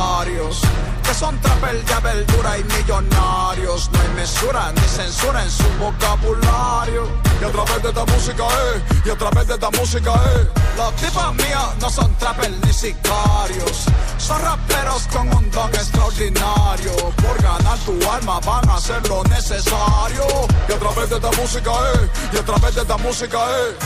son 1.14 1.38
trapel 1.40 1.84
de 1.84 2.00
verdura 2.00 2.58
y 2.58 2.64
millonarios. 2.64 3.90
No 3.92 4.00
hay 4.00 4.08
mesura 4.16 4.72
ni 4.72 4.80
censura 4.82 5.42
en 5.42 5.50
su 5.50 5.68
vocabulario. 5.78 7.08
Y 7.40 7.44
a 7.44 7.52
través 7.52 7.82
de 7.82 7.88
esta 7.88 8.04
música, 8.04 8.44
eh, 8.44 8.82
y 9.04 9.10
a 9.10 9.16
través 9.16 9.46
de 9.46 9.54
esta 9.54 9.70
música, 9.70 10.12
eh. 10.12 10.48
Los 10.76 10.96
tipos 10.96 11.34
míos 11.34 11.68
no 11.80 11.90
son 11.90 12.14
trapel 12.16 12.60
ni 12.62 12.72
sicarios, 12.72 13.86
son 14.18 14.42
raperos 14.42 15.06
con 15.12 15.28
un 15.36 15.50
don 15.50 15.72
extraordinario. 15.74 16.92
Por 17.22 17.42
ganar 17.42 17.78
tu 17.78 17.92
alma 18.10 18.40
van 18.40 18.68
a 18.68 18.76
hacer 18.76 19.06
lo 19.08 19.22
necesario. 19.24 20.26
Y 20.68 20.72
a 20.72 20.78
través 20.78 21.10
de 21.10 21.16
esta 21.16 21.30
música, 21.40 21.70
eh, 21.70 22.10
y 22.32 22.36
a 22.38 22.44
través 22.44 22.74
de 22.74 22.80
esta 22.80 22.96
música, 22.96 23.38
eh. 23.38 23.76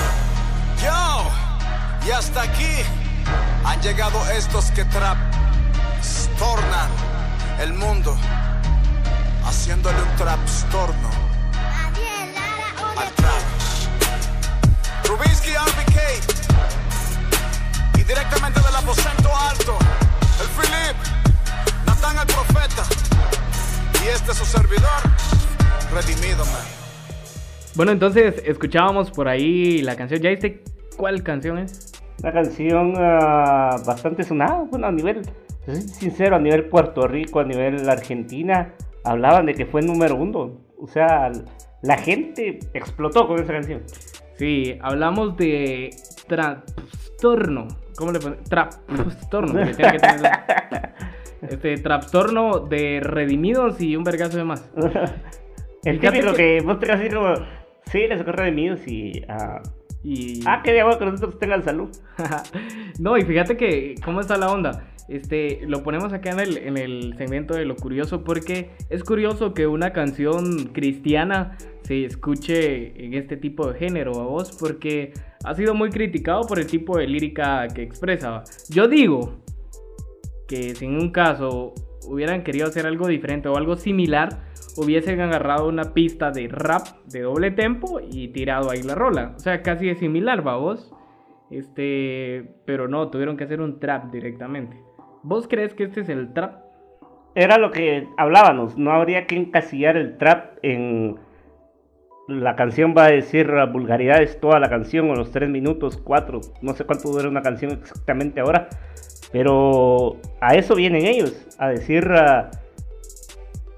Yo, 0.83 2.07
y 2.07 2.11
hasta 2.11 2.43
aquí 2.43 2.85
han 3.65 3.83
llegado 3.83 4.19
estos 4.31 4.71
que 4.71 4.85
trap 4.87 5.19
tornan 6.39 7.18
el 7.61 7.73
mundo 7.73 8.17
haciéndole 9.45 9.97
un 10.01 10.17
trapstorno 10.17 11.11
al 12.97 13.11
trap. 13.15 13.43
Rubinsky 15.05 15.51
RBK 15.51 15.99
y 17.99 18.05
directamente 18.05 18.61
del 18.61 18.77
aposento 18.77 19.31
alto, 19.37 19.77
el 20.41 20.49
Philip, 20.57 20.97
Natán 21.87 22.17
el 22.19 22.27
profeta 22.27 22.85
y 24.05 24.09
este 24.09 24.35
su 24.35 24.45
servidor, 24.45 25.03
redimido 25.93 26.45
man. 26.47 26.65
Bueno, 27.75 27.93
entonces 27.93 28.41
escuchábamos 28.45 29.11
por 29.11 29.29
ahí 29.29 29.83
la 29.83 29.97
canción. 29.97 30.21
¿Ya 30.21 30.31
viste 30.31 30.63
cuál 30.97 31.23
canción 31.23 31.59
es? 31.59 31.93
Una 32.23 32.33
canción 32.33 32.95
ah, 32.99 33.77
bastante 33.85 34.23
sonada, 34.23 34.65
bueno, 34.71 34.87
a 34.89 34.93
nivel, 34.93 35.23
soy 35.75 35.83
sincero, 35.83 36.37
a 36.37 36.39
nivel 36.39 36.65
Puerto 36.67 37.07
Rico, 37.07 37.41
a 37.41 37.45
nivel 37.45 37.89
Argentina, 37.89 38.75
hablaban 39.05 39.47
de 39.47 39.55
que 39.55 39.67
fue 39.67 39.83
número 39.83 40.17
uno. 40.17 40.59
O 40.81 40.87
sea, 40.87 41.31
la 41.83 41.97
gente 41.99 42.59
explotó 42.75 43.27
con 43.27 43.41
esa 43.43 43.53
canción. 43.53 43.83
Sí, 44.37 44.79
hablamos 44.83 45.37
de 45.37 45.91
trastorno. 46.29 47.67
¿Cómo 47.97 48.13
le 48.13 48.21
ponen? 48.21 48.39
Trastorno. 48.49 49.61
Este, 51.41 51.77
trastorno 51.77 52.59
de 52.59 52.99
redimidos 53.01 53.81
y 53.81 53.95
un 53.95 54.03
vergazo 54.03 54.39
de 54.39 54.43
más. 54.45 54.69
El 55.85 56.01
típico 56.01 56.33
que- 56.33 56.59
que 56.59 56.61
vos 56.67 56.81
te 56.81 56.91
así 56.91 57.09
como, 57.09 57.33
sí, 57.87 58.09
les 58.09 58.21
ocurre 58.21 58.51
míos 58.51 58.81
y... 58.89 59.23
ah, 59.29 59.63
Y... 60.03 60.41
ah, 60.47 60.63
que 60.65 60.73
de 60.73 60.81
agua 60.81 60.99
que 60.99 61.05
nosotros 61.05 61.39
tengan 61.39 61.63
salud. 61.63 61.91
no, 62.99 63.17
y 63.17 63.23
fíjate 63.23 63.57
que, 63.57 63.95
¿cómo 64.05 64.21
está 64.21 64.37
la 64.37 64.51
onda? 64.51 64.85
Este, 65.09 65.61
lo 65.67 65.83
ponemos 65.83 66.13
acá 66.13 66.31
en 66.31 66.41
el, 66.41 66.59
en 66.59 66.77
el 66.77 67.17
segmento 67.17 67.55
de 67.55 67.65
lo 67.65 67.77
curioso 67.77 68.25
porque 68.25 68.71
es 68.91 69.03
curioso 69.03 69.55
que 69.55 69.67
una 69.67 69.95
canción 69.95 70.67
cristiana 70.75 71.57
se 71.83 72.05
escuche 72.05 73.05
en 73.05 73.15
este 73.15 73.39
tipo 73.39 73.73
de 73.73 73.79
género 73.79 74.13
a 74.13 74.45
porque 74.61 75.15
ha 75.45 75.55
sido 75.55 75.75
muy 75.75 75.89
criticado 75.89 76.43
por 76.47 76.59
el 76.59 76.67
tipo 76.67 76.99
de 76.99 77.07
lírica 77.07 77.67
que 77.69 77.83
expresa. 77.83 78.45
Yo 78.69 78.87
digo 78.87 79.39
que 80.47 80.75
si 80.75 80.85
en 80.85 80.97
un 80.97 81.11
caso 81.11 81.73
hubieran 82.07 82.43
querido 82.43 82.67
hacer 82.67 82.87
algo 82.87 83.07
diferente 83.07 83.49
o 83.49 83.57
algo 83.57 83.77
similar, 83.77 84.43
hubiesen 84.77 85.21
agarrado 85.21 85.69
una 85.69 85.95
pista 85.95 86.31
de 86.31 86.49
rap 86.49 86.87
de 87.07 87.23
doble 87.23 87.51
tempo 87.51 88.01
y 88.01 88.29
tirado 88.29 88.71
ahí 88.71 88.83
la 88.83 88.95
rola. 88.95 89.35
O 89.37 89.41
sea, 89.41 89.63
casi 89.63 89.89
es 89.89 89.99
similar, 89.99 90.47
va 90.47 90.57
vos. 90.57 90.93
Este, 91.51 92.57
pero 92.67 92.89
no, 92.89 93.09
tuvieron 93.11 93.37
que 93.37 93.45
hacer 93.45 93.61
un 93.61 93.81
trap 93.81 94.13
directamente. 94.13 94.88
¿Vos 95.23 95.49
crees 95.49 95.75
que 95.75 95.85
este 95.85 96.01
es 96.01 96.09
el 96.09 96.33
trap? 96.33 96.63
Era 97.35 97.59
lo 97.59 97.71
que 97.71 98.09
hablábamos, 98.17 98.77
no 98.77 98.93
habría 98.93 99.27
que 99.27 99.37
encasillar 99.37 99.97
el 99.97 100.17
trap 100.19 100.59
en... 100.63 101.17
La 102.27 102.57
canción 102.57 102.95
va 102.97 103.07
a 103.07 103.11
decir 103.11 103.51
vulgaridades 103.73 104.39
toda 104.39 104.61
la 104.61 104.69
canción, 104.69 105.11
o 105.11 105.15
los 105.15 105.33
3 105.33 105.49
minutos, 105.49 105.97
4, 105.97 106.41
no 106.61 106.75
sé 106.75 106.85
cuánto 106.85 107.09
dura 107.09 107.29
una 107.29 107.41
canción 107.41 107.73
exactamente 107.73 108.41
ahora, 108.41 108.69
pero 109.33 110.17
a 110.41 110.55
eso 110.55 110.75
vienen 110.75 111.07
ellos, 111.07 111.47
a 111.59 111.69
decir... 111.69 112.07
ah, 112.11 112.51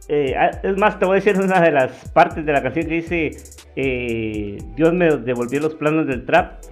eh, 0.09 0.35
ah, 0.37 0.51
es 0.65 0.77
más, 0.77 0.99
te 0.99 1.05
voy 1.05 1.13
a 1.19 1.21
decir 1.23 1.39
una 1.39 1.61
de 1.61 1.71
las 1.71 2.11
partes 2.11 2.45
de 2.45 2.53
la 2.53 2.63
canción 2.63 2.87
que 2.87 2.95
dice, 2.95 3.31
eh, 3.77 4.59
Dios 4.75 4.93
me 4.93 5.17
devolvió 5.17 5.61
los 5.61 5.77
planos 5.77 6.09
del 6.09 6.27
trap 6.27 6.65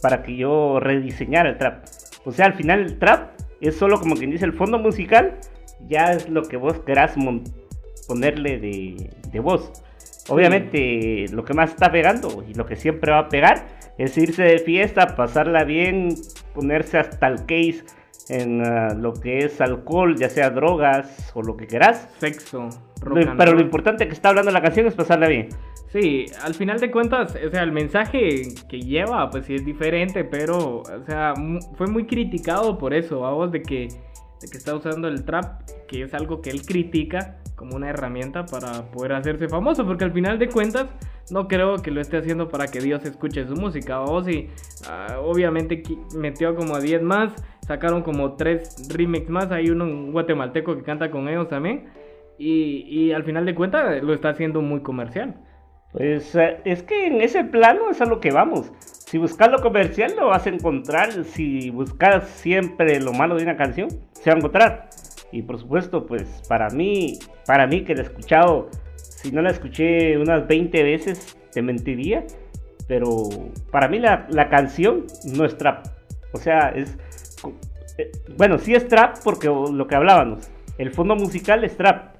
para 0.00 0.22
que 0.22 0.36
yo 0.36 0.78
rediseñara 0.78 1.48
el 1.48 1.58
trap. 1.58 1.84
O 2.24 2.30
sea, 2.30 2.46
al 2.46 2.54
final 2.54 2.80
el 2.80 2.98
trap 2.98 3.33
es 3.68 3.76
solo 3.76 4.00
como 4.00 4.16
quien 4.16 4.30
dice 4.30 4.44
el 4.44 4.52
fondo 4.52 4.78
musical, 4.78 5.38
ya 5.88 6.12
es 6.12 6.28
lo 6.28 6.42
que 6.42 6.56
vos 6.56 6.80
querás 6.80 7.14
ponerle 8.06 8.58
de, 8.58 9.10
de 9.30 9.40
voz. 9.40 9.72
Obviamente 10.28 11.26
lo 11.32 11.44
que 11.44 11.54
más 11.54 11.70
está 11.70 11.92
pegando 11.92 12.44
y 12.48 12.54
lo 12.54 12.64
que 12.66 12.76
siempre 12.76 13.12
va 13.12 13.18
a 13.18 13.28
pegar 13.28 13.66
es 13.98 14.16
irse 14.16 14.42
de 14.42 14.58
fiesta, 14.58 15.14
pasarla 15.16 15.64
bien, 15.64 16.14
ponerse 16.54 16.98
hasta 16.98 17.26
el 17.28 17.40
case 17.40 17.84
en 18.28 18.62
ah, 18.64 18.94
lo 18.94 19.12
que 19.12 19.38
es 19.38 19.60
alcohol, 19.60 20.16
ya 20.16 20.28
sea 20.28 20.50
drogas 20.50 21.30
o 21.34 21.42
lo 21.42 21.56
que 21.56 21.66
quieras. 21.66 22.08
Sexo. 22.18 22.68
Lo- 23.04 23.36
pero 23.36 23.52
lo 23.52 23.60
importante 23.60 24.06
que 24.06 24.12
está 24.12 24.30
hablando 24.30 24.50
la 24.50 24.62
canción 24.62 24.86
es 24.86 24.94
pasarla 24.94 25.28
bien. 25.28 25.48
Sí, 25.88 26.26
al 26.42 26.54
final 26.54 26.80
de 26.80 26.90
cuentas, 26.90 27.36
o 27.46 27.50
sea, 27.50 27.62
el 27.62 27.70
mensaje 27.70 28.42
que 28.68 28.80
lleva, 28.80 29.30
pues 29.30 29.44
sí 29.46 29.54
es 29.54 29.64
diferente, 29.64 30.24
pero, 30.24 30.78
o 30.80 31.04
sea, 31.06 31.34
fue 31.76 31.86
muy 31.86 32.06
criticado 32.06 32.78
por 32.78 32.94
eso, 32.94 33.20
vamos, 33.20 33.52
de 33.52 33.62
que, 33.62 33.88
de 34.40 34.48
que 34.50 34.56
está 34.58 34.74
usando 34.74 35.06
el 35.06 35.24
trap, 35.24 35.62
que 35.86 36.02
es 36.02 36.12
algo 36.14 36.40
que 36.40 36.50
él 36.50 36.62
critica 36.62 37.36
como 37.54 37.76
una 37.76 37.90
herramienta 37.90 38.44
para 38.44 38.90
poder 38.90 39.12
hacerse 39.12 39.48
famoso, 39.48 39.86
porque 39.86 40.02
al 40.04 40.12
final 40.12 40.38
de 40.40 40.48
cuentas, 40.48 40.86
no 41.30 41.46
creo 41.46 41.76
que 41.76 41.92
lo 41.92 42.00
esté 42.00 42.16
haciendo 42.16 42.48
para 42.48 42.66
que 42.66 42.80
Dios 42.80 43.04
escuche 43.04 43.46
su 43.46 43.54
música, 43.54 43.98
vamos, 43.98 44.28
y 44.28 44.48
ah, 44.88 45.20
obviamente 45.22 45.82
metió 46.16 46.56
como 46.56 46.74
a 46.74 46.80
10 46.80 47.02
más, 47.02 47.32
sacaron 47.66 48.02
como 48.02 48.32
3 48.34 48.88
remix 48.92 49.30
más, 49.30 49.52
hay 49.52 49.70
uno 49.70 49.84
un 49.84 50.10
guatemalteco 50.10 50.74
que 50.76 50.82
canta 50.82 51.10
con 51.12 51.28
ellos 51.28 51.48
también, 51.48 51.84
y, 52.38 53.12
al 53.12 53.24
final 53.24 53.44
de 53.46 53.54
cuentas 53.54 54.02
lo 54.02 54.12
está 54.14 54.30
haciendo 54.30 54.60
muy 54.62 54.80
comercial. 54.82 55.36
Pues 55.92 56.34
eh, 56.34 56.58
es 56.64 56.82
que 56.82 57.06
en 57.06 57.20
ese 57.22 57.44
plano 57.44 57.90
es 57.90 58.00
a 58.00 58.06
lo 58.06 58.20
que 58.20 58.30
vamos. 58.32 58.72
Si 58.80 59.18
buscas 59.18 59.50
lo 59.50 59.60
comercial 59.62 60.14
lo 60.18 60.28
vas 60.28 60.46
a 60.46 60.50
encontrar. 60.50 61.24
Si 61.24 61.70
buscas 61.70 62.28
siempre 62.28 63.00
lo 63.00 63.12
malo 63.12 63.36
de 63.36 63.44
una 63.44 63.56
canción, 63.56 63.88
se 64.12 64.30
va 64.30 64.34
a 64.34 64.38
encontrar. 64.38 64.88
Y 65.32 65.42
por 65.42 65.58
supuesto, 65.58 66.06
pues 66.06 66.42
para 66.48 66.68
mí, 66.70 67.18
para 67.46 67.66
mí 67.66 67.84
que 67.84 67.94
la 67.94 68.02
he 68.02 68.04
escuchado, 68.04 68.70
si 68.96 69.30
no 69.32 69.42
la 69.42 69.50
escuché 69.50 70.18
unas 70.18 70.46
20 70.48 70.82
veces, 70.82 71.36
te 71.52 71.62
mentiría. 71.62 72.24
Pero 72.88 73.08
para 73.70 73.88
mí 73.88 73.98
la, 73.98 74.26
la 74.30 74.48
canción 74.48 75.06
no 75.24 75.44
es 75.44 75.56
trap. 75.56 75.86
O 76.32 76.38
sea, 76.38 76.70
es... 76.70 76.98
eh, 77.98 78.10
Bueno, 78.36 78.58
sí 78.58 78.74
es 78.74 78.88
trap 78.88 79.16
porque 79.24 79.46
lo 79.48 79.86
que 79.86 79.94
hablábamos. 79.96 80.50
El 80.78 80.90
fondo 80.90 81.14
musical 81.16 81.64
es 81.64 81.76
trap. 81.76 82.13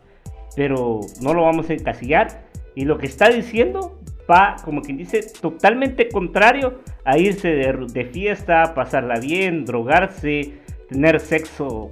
Pero 0.56 1.00
no 1.20 1.34
lo 1.34 1.42
vamos 1.42 1.70
a 1.70 1.74
encasillar. 1.74 2.44
Y 2.74 2.84
lo 2.84 2.98
que 2.98 3.06
está 3.06 3.28
diciendo 3.28 4.00
va, 4.30 4.56
como 4.64 4.82
quien 4.82 4.96
dice, 4.96 5.20
totalmente 5.40 6.08
contrario 6.08 6.80
a 7.04 7.18
irse 7.18 7.48
de, 7.48 7.86
de 7.92 8.04
fiesta, 8.06 8.74
pasarla 8.74 9.18
bien, 9.20 9.64
drogarse, 9.64 10.54
tener 10.88 11.20
sexo 11.20 11.90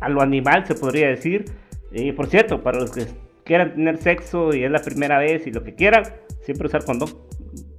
a 0.00 0.08
lo 0.08 0.20
animal, 0.20 0.66
se 0.66 0.74
podría 0.74 1.08
decir. 1.08 1.44
Eh, 1.92 2.12
por 2.12 2.26
cierto, 2.26 2.62
para 2.62 2.80
los 2.80 2.90
que 2.90 3.06
quieran 3.44 3.74
tener 3.74 3.98
sexo 3.98 4.54
y 4.54 4.64
es 4.64 4.70
la 4.70 4.80
primera 4.80 5.18
vez 5.18 5.46
y 5.46 5.50
lo 5.50 5.62
que 5.62 5.74
quieran, 5.74 6.04
siempre 6.42 6.66
usar 6.66 6.84
condón. 6.84 7.10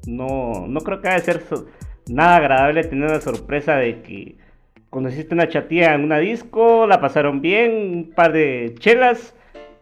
No, 0.05 0.67
no 0.67 0.81
creo 0.81 1.01
que 1.01 1.07
vaya 1.07 1.21
a 1.21 1.25
ser 1.25 1.41
nada 2.09 2.37
agradable 2.37 2.83
tener 2.83 3.09
la 3.09 3.21
sorpresa 3.21 3.75
de 3.77 4.01
que 4.01 4.37
conociste 4.89 5.33
una 5.33 5.47
chatía 5.47 5.93
en 5.95 6.03
una 6.03 6.19
disco, 6.19 6.85
la 6.85 6.99
pasaron 7.01 7.41
bien, 7.41 7.71
un 7.71 8.11
par 8.11 8.33
de 8.33 8.75
chelas 8.79 9.33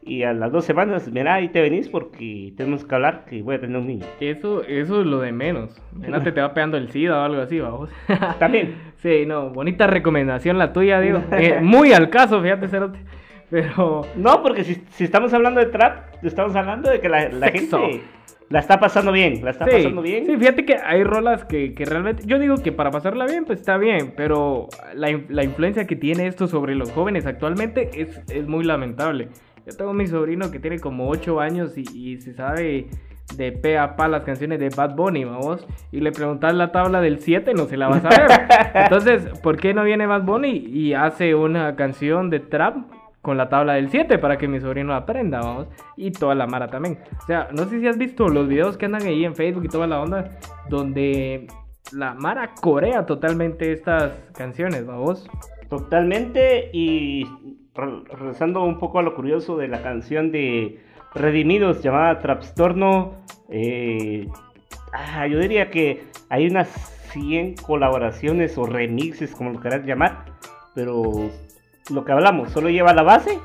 y 0.03 0.23
a 0.23 0.33
las 0.33 0.51
dos 0.51 0.65
semanas, 0.65 1.07
mira, 1.11 1.35
ahí 1.35 1.49
te 1.49 1.61
venís 1.61 1.87
porque 1.87 2.53
tenemos 2.57 2.83
que 2.83 2.95
hablar 2.95 3.25
que 3.25 3.43
voy 3.43 3.55
a 3.55 3.61
tener 3.61 3.77
un 3.77 3.85
niño. 3.85 4.05
Eso, 4.19 4.63
eso 4.63 5.01
es 5.01 5.07
lo 5.07 5.19
de 5.19 5.31
menos. 5.31 5.79
Imagínate, 5.95 6.31
te 6.31 6.41
va 6.41 6.53
pegando 6.53 6.77
el 6.77 6.89
SIDA 6.89 7.19
o 7.19 7.23
algo 7.23 7.41
así, 7.41 7.59
vamos. 7.59 7.89
También. 8.39 8.75
Sí, 8.97 9.25
no, 9.27 9.51
bonita 9.51 9.85
recomendación 9.87 10.57
la 10.57 10.73
tuya, 10.73 10.99
digo. 10.99 11.21
Eh, 11.31 11.59
muy 11.61 11.93
al 11.93 12.09
caso, 12.09 12.41
fíjate, 12.41 12.67
Cerote. 12.67 12.99
Pero. 13.49 14.01
No, 14.15 14.41
porque 14.41 14.63
si, 14.63 14.75
si 14.91 15.03
estamos 15.03 15.33
hablando 15.33 15.59
de 15.59 15.67
trap, 15.67 16.23
estamos 16.23 16.55
hablando 16.55 16.89
de 16.89 16.99
que 16.99 17.09
la, 17.09 17.29
gente 17.51 18.01
la 18.49 18.59
está 18.59 18.79
pasando 18.79 19.11
bien, 19.11 19.43
la 19.43 19.51
está 19.51 19.65
sí, 19.65 19.71
pasando 19.71 20.01
bien. 20.01 20.25
sí, 20.25 20.37
fíjate 20.37 20.65
que 20.65 20.75
hay 20.75 21.03
rolas 21.03 21.45
que, 21.45 21.73
que 21.73 21.85
realmente. 21.85 22.23
Yo 22.25 22.39
digo 22.39 22.55
que 22.57 22.71
para 22.71 22.91
pasarla 22.91 23.25
bien, 23.25 23.45
pues 23.45 23.59
está 23.59 23.77
bien. 23.77 24.13
Pero 24.15 24.67
la, 24.93 25.19
la 25.29 25.43
influencia 25.43 25.85
que 25.85 25.95
tiene 25.95 26.27
esto 26.27 26.47
sobre 26.47 26.75
los 26.75 26.91
jóvenes 26.91 27.25
actualmente 27.25 27.89
es, 27.93 28.21
es 28.29 28.47
muy 28.47 28.63
lamentable. 28.63 29.29
Yo 29.65 29.75
tengo 29.75 29.91
a 29.91 29.93
mi 29.93 30.07
sobrino 30.07 30.51
que 30.51 30.59
tiene 30.59 30.79
como 30.79 31.09
8 31.09 31.39
años 31.39 31.77
y, 31.77 31.83
y 31.93 32.21
se 32.21 32.33
sabe 32.33 32.89
de 33.37 33.51
pe 33.51 33.77
a 33.77 33.95
pa 33.95 34.07
las 34.07 34.23
canciones 34.23 34.59
de 34.59 34.69
Bad 34.69 34.95
Bunny, 34.95 35.23
vamos. 35.23 35.65
Y 35.91 35.99
le 35.99 36.11
preguntas 36.11 36.53
la 36.53 36.71
tabla 36.71 37.01
del 37.01 37.19
7, 37.19 37.53
no 37.53 37.65
se 37.65 37.77
la 37.77 37.87
vas 37.87 38.03
a 38.05 38.09
ver. 38.09 38.31
Entonces, 38.73 39.39
¿por 39.39 39.57
qué 39.57 39.73
no 39.73 39.83
viene 39.83 40.05
Bad 40.05 40.23
Bunny 40.23 40.51
y 40.51 40.93
hace 40.93 41.35
una 41.35 41.75
canción 41.75 42.29
de 42.29 42.39
trap 42.39 42.77
con 43.21 43.37
la 43.37 43.49
tabla 43.49 43.73
del 43.73 43.89
7 43.89 44.17
para 44.17 44.37
que 44.37 44.47
mi 44.47 44.59
sobrino 44.59 44.93
aprenda, 44.93 45.41
vamos? 45.41 45.67
Y 45.95 46.11
toda 46.11 46.35
la 46.35 46.47
mara 46.47 46.67
también. 46.67 46.99
O 47.21 47.25
sea, 47.25 47.49
no 47.51 47.65
sé 47.65 47.79
si 47.79 47.87
has 47.87 47.97
visto 47.97 48.27
los 48.27 48.47
videos 48.47 48.77
que 48.77 48.85
andan 48.85 49.03
ahí 49.03 49.25
en 49.25 49.35
Facebook 49.35 49.65
y 49.65 49.69
toda 49.69 49.87
la 49.87 50.01
onda, 50.01 50.37
donde 50.69 51.47
la 51.93 52.13
mara 52.13 52.53
corea 52.61 53.05
totalmente 53.05 53.71
estas 53.71 54.13
canciones, 54.33 54.85
vamos. 54.85 55.29
Totalmente. 55.69 56.69
Y 56.73 57.25
regresando 57.73 58.63
un 58.63 58.79
poco 58.79 58.99
a 58.99 59.03
lo 59.03 59.15
curioso 59.15 59.57
de 59.57 59.67
la 59.67 59.81
canción 59.81 60.31
de 60.31 60.79
Redimidos 61.13 61.81
llamada 61.81 62.19
Trapstorno, 62.19 63.13
eh, 63.49 64.27
ah, 64.93 65.27
yo 65.27 65.39
diría 65.39 65.69
que 65.69 66.03
hay 66.29 66.47
unas 66.47 66.69
100 67.11 67.55
colaboraciones 67.55 68.57
o 68.57 68.65
remixes, 68.65 69.35
como 69.35 69.51
lo 69.51 69.59
quieras 69.59 69.85
llamar, 69.85 70.25
pero 70.73 71.29
lo 71.89 72.05
que 72.05 72.11
hablamos, 72.11 72.51
solo 72.51 72.69
lleva 72.69 72.93
la 72.93 73.03
base, 73.03 73.39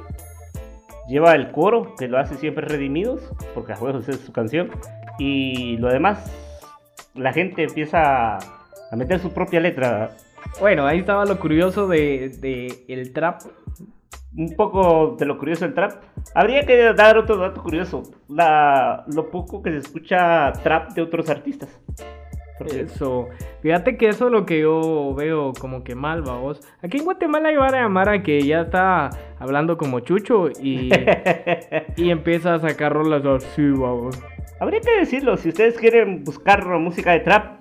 lleva 1.09 1.35
el 1.35 1.51
coro, 1.51 1.95
que 1.97 2.09
lo 2.09 2.19
hace 2.19 2.37
siempre 2.37 2.67
Redimidos, 2.67 3.33
porque 3.55 3.73
a 3.73 3.77
juegos 3.77 4.09
es 4.09 4.21
su 4.21 4.33
canción, 4.33 4.71
y 5.19 5.77
lo 5.79 5.89
demás, 5.89 6.33
la 7.15 7.33
gente 7.33 7.65
empieza 7.65 8.39
a 8.39 8.97
meter 8.97 9.19
su 9.19 9.33
propia 9.33 9.61
letra. 9.61 10.11
Bueno, 10.61 10.87
ahí 10.87 10.99
estaba 10.99 11.25
lo 11.25 11.39
curioso 11.39 11.89
de 11.89 12.85
el 12.87 13.13
trap. 13.13 13.43
Un 14.37 14.55
poco 14.57 15.17
de 15.19 15.25
lo 15.27 15.39
curioso 15.39 15.65
del 15.65 15.75
trap. 15.75 15.93
Habría 16.35 16.67
que 16.67 16.93
dar 16.93 17.17
otro 17.17 17.37
dato 17.37 17.63
curioso. 17.63 18.03
La, 18.29 19.05
lo 19.15 19.31
poco 19.31 19.63
que 19.63 19.71
se 19.73 19.79
escucha 19.79 20.53
trap 20.63 20.91
de 20.93 21.03
otros 21.03 21.31
artistas. 21.31 21.71
Porque- 22.59 22.81
Eso, 22.83 23.29
fíjate 23.61 23.97
que 23.99 24.09
eso 24.09 24.27
es 24.27 24.33
lo 24.33 24.47
que 24.47 24.61
yo 24.61 25.15
veo 25.15 25.53
como 25.59 25.85
que 25.85 25.95
mal, 25.95 26.23
vamos. 26.23 26.61
Aquí 26.83 26.99
en 26.99 27.05
Guatemala 27.05 27.51
hay 27.51 27.57
varias 27.57 27.91
Mara 27.91 28.23
que 28.23 28.41
ya 28.43 28.63
está 28.63 29.11
hablando 29.39 29.77
como 29.77 30.01
chucho 30.01 30.49
y, 30.63 30.89
y 31.97 32.11
empieza 32.11 32.55
a 32.55 32.59
sacar 32.59 32.93
rolas 32.95 33.25
así, 33.27 33.71
vamos. 33.71 34.19
Habría 34.59 34.81
que 34.81 34.99
decirlo, 35.01 35.37
si 35.37 35.51
ustedes 35.51 35.77
quieren 35.79 36.25
buscar 36.25 36.67
música 36.79 37.13
de 37.13 37.21
trap, 37.21 37.61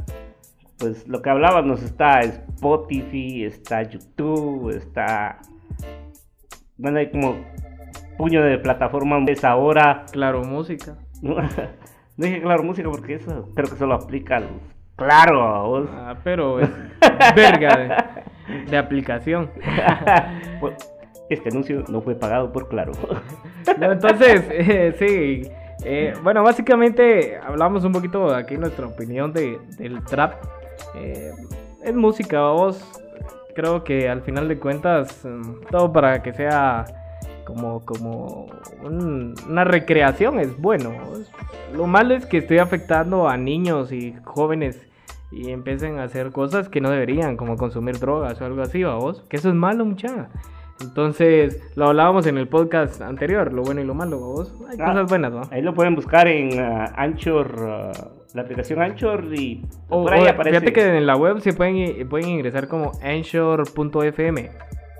pues 0.77 1.05
lo 1.09 1.21
que 1.21 1.29
hablábamos 1.29 1.83
está 1.83 2.21
Spotify, 2.21 3.43
está 3.45 3.83
YouTube, 3.83 4.69
está... 4.69 5.39
Bueno, 6.77 6.99
hay 6.99 7.09
como 7.09 7.37
puño 8.17 8.43
de 8.43 8.57
plataforma 8.57 9.17
es 9.17 9.43
ahora. 9.43 10.05
Claro, 10.11 10.43
música. 10.43 10.95
No 12.17 12.27
dije 12.27 12.41
claro 12.41 12.63
música 12.63 12.89
porque 12.89 13.15
eso 13.15 13.49
creo 13.53 13.69
que 13.69 13.75
solo 13.75 13.95
aplica 13.95 14.37
a 14.37 14.39
los... 14.39 14.49
Claro, 14.95 15.43
a 15.43 15.63
vos. 15.63 15.89
Ah, 15.91 16.15
pero 16.23 16.61
es 16.61 16.69
verga 17.35 17.75
de, 18.47 18.65
de 18.71 18.77
aplicación. 18.77 19.51
Pues, 20.61 20.75
Este 21.29 21.49
anuncio 21.49 21.83
no 21.89 21.99
fue 22.01 22.15
pagado 22.15 22.53
por 22.53 22.69
Claro. 22.69 22.93
No, 23.79 23.91
entonces, 23.91 24.45
eh, 24.49 24.95
sí. 24.97 25.51
eh, 25.83 26.13
bueno, 26.23 26.41
básicamente 26.41 27.37
hablamos 27.37 27.83
un 27.83 27.91
poquito 27.91 28.33
aquí 28.33 28.55
nuestra 28.57 28.87
opinión 28.87 29.33
de, 29.33 29.59
del 29.77 30.01
trap. 30.05 30.35
Eh, 30.95 31.31
es 31.83 31.93
música, 31.93 32.39
vos. 32.51 33.01
Creo 33.55 33.83
que 33.83 34.09
al 34.09 34.21
final 34.21 34.47
de 34.47 34.59
cuentas, 34.59 35.23
mm, 35.25 35.67
todo 35.71 35.91
para 35.93 36.21
que 36.21 36.33
sea 36.33 36.85
como, 37.45 37.85
como 37.85 38.47
un- 38.83 39.33
una 39.49 39.63
recreación 39.63 40.39
es 40.39 40.59
bueno. 40.59 40.91
Lo 41.73 41.87
malo 41.87 42.15
es 42.15 42.25
que 42.25 42.37
esté 42.39 42.59
afectando 42.59 43.27
a 43.29 43.37
niños 43.37 43.91
y 43.91 44.15
jóvenes 44.23 44.81
y 45.31 45.51
empiecen 45.51 45.99
a 45.99 46.03
hacer 46.03 46.31
cosas 46.31 46.69
que 46.69 46.81
no 46.81 46.89
deberían, 46.89 47.37
como 47.37 47.55
consumir 47.57 47.99
drogas 47.99 48.39
o 48.41 48.45
algo 48.45 48.61
así, 48.61 48.83
vos. 48.83 49.23
Que 49.29 49.37
eso 49.37 49.49
es 49.49 49.55
malo, 49.55 49.85
muchacha. 49.85 50.27
Entonces, 50.81 51.61
lo 51.75 51.87
hablábamos 51.87 52.27
en 52.27 52.37
el 52.37 52.47
podcast 52.49 53.01
anterior, 53.01 53.53
lo 53.53 53.61
bueno 53.63 53.79
y 53.81 53.85
lo 53.85 53.93
malo, 53.93 54.19
vos. 54.19 54.53
Hay 54.69 54.77
Ah, 54.79 54.87
cosas 54.87 55.09
buenas, 55.09 55.31
¿no? 55.31 55.41
Ahí 55.51 55.61
lo 55.61 55.73
pueden 55.73 55.95
buscar 55.95 56.27
en 56.27 56.59
ah, 56.59 56.91
Anchor, 56.97 57.55
ah, 57.69 57.91
la 58.35 58.41
aplicación 58.43 58.81
Anchor 58.81 59.25
y 59.33 59.63
O- 59.89 60.03
por 60.03 60.13
ahí 60.13 60.21
o 60.25 60.29
aparece 60.29 60.59
Fíjate 60.59 60.73
que 60.73 60.97
en 60.97 61.05
la 61.07 61.15
web 61.15 61.39
se 61.39 61.53
pueden, 61.53 61.77
i- 61.77 62.03
pueden 62.05 62.29
ingresar 62.29 62.67
como 62.67 62.91
anchor.fm. 63.01 64.49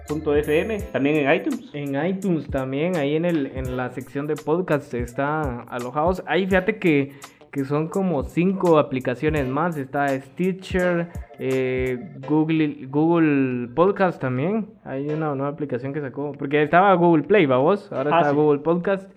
.fm, 0.07 0.81
también 0.91 1.15
en 1.17 1.33
iTunes. 1.35 1.69
En 1.73 2.05
iTunes 2.05 2.47
también, 2.47 2.95
ahí 2.95 3.15
en, 3.15 3.25
el, 3.25 3.47
en 3.55 3.75
la 3.75 3.89
sección 3.89 4.27
de 4.27 4.35
podcast 4.35 4.93
está 4.93 5.61
alojados. 5.63 6.23
Ahí 6.27 6.45
fíjate 6.45 6.77
que, 6.77 7.13
que 7.51 7.65
son 7.65 7.87
como 7.87 8.23
cinco 8.23 8.77
aplicaciones 8.77 9.47
más. 9.47 9.77
Está 9.77 10.07
Stitcher, 10.09 11.07
eh, 11.39 11.97
Google, 12.27 12.85
Google 12.87 13.69
Podcast 13.73 14.21
también. 14.21 14.67
Hay 14.83 15.07
una 15.09 15.33
nueva 15.33 15.47
aplicación 15.53 15.91
que 15.91 16.01
sacó. 16.01 16.33
Porque 16.33 16.61
estaba 16.61 16.93
Google 16.93 17.23
Play, 17.23 17.47
¿va 17.47 17.57
vos? 17.57 17.91
Ahora 17.91 18.11
Ah, 18.15 18.19
está 18.19 18.29
sí. 18.29 18.35
Google 18.35 18.59
Podcast. 18.59 19.11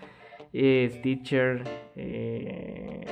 eh, 0.54 0.88
Stitcher, 0.90 1.62
eh, 1.98 3.06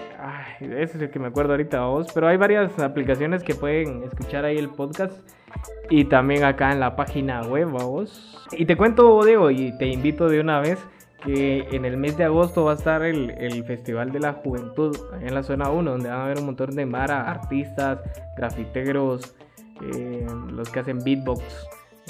ese 0.60 0.96
es 0.96 1.02
el 1.02 1.10
que 1.10 1.18
me 1.18 1.26
acuerdo 1.26 1.52
ahorita, 1.52 1.80
¿va 1.80 1.88
vos. 1.88 2.08
Pero 2.14 2.28
hay 2.28 2.36
varias 2.36 2.78
aplicaciones 2.78 3.42
que 3.42 3.54
pueden 3.54 4.02
escuchar 4.04 4.44
ahí 4.44 4.56
el 4.58 4.70
podcast. 4.70 5.28
y 5.90 6.04
también 6.04 6.44
acá 6.44 6.72
en 6.72 6.80
la 6.80 6.96
página 6.96 7.42
web, 7.42 7.68
vamos. 7.72 8.46
Y 8.52 8.66
te 8.66 8.76
cuento, 8.76 9.24
Diego, 9.24 9.50
y 9.50 9.76
te 9.78 9.86
invito 9.88 10.28
de 10.28 10.40
una 10.40 10.60
vez 10.60 10.78
que 11.24 11.66
en 11.72 11.84
el 11.84 11.96
mes 11.96 12.16
de 12.16 12.24
agosto 12.24 12.64
va 12.64 12.72
a 12.72 12.74
estar 12.76 13.02
el, 13.02 13.30
el 13.30 13.64
Festival 13.64 14.12
de 14.12 14.20
la 14.20 14.34
Juventud 14.34 14.96
en 15.20 15.34
la 15.34 15.42
zona 15.42 15.70
1, 15.70 15.90
donde 15.90 16.08
van 16.08 16.18
a 16.20 16.24
haber 16.24 16.38
un 16.38 16.46
montón 16.46 16.76
de 16.76 16.86
mara, 16.86 17.28
artistas, 17.30 18.00
grafiteros, 18.36 19.34
eh, 19.82 20.26
los 20.52 20.68
que 20.70 20.80
hacen 20.80 21.02
beatbox. 21.02 21.42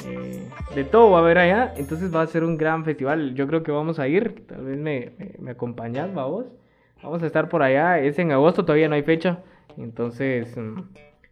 eh, 0.04 0.46
de 0.74 0.84
todo 0.84 1.10
va 1.12 1.18
a 1.18 1.22
haber 1.22 1.38
allá, 1.38 1.72
entonces 1.76 2.14
va 2.14 2.22
a 2.22 2.26
ser 2.26 2.44
un 2.44 2.56
gran 2.58 2.84
festival. 2.84 3.34
Yo 3.34 3.46
creo 3.46 3.62
que 3.62 3.72
vamos 3.72 3.98
a 3.98 4.08
ir, 4.08 4.44
tal 4.46 4.64
vez 4.64 4.78
me, 4.78 5.12
me, 5.18 5.32
me 5.38 5.50
acompañas, 5.52 6.12
vamos. 6.14 6.46
Vamos 7.06 7.22
a 7.22 7.26
estar 7.26 7.48
por 7.48 7.62
allá, 7.62 8.00
es 8.00 8.18
en 8.18 8.32
agosto, 8.32 8.64
todavía 8.64 8.88
no 8.88 8.96
hay 8.96 9.04
fecha, 9.04 9.38
entonces 9.78 10.56
mm, 10.56 10.80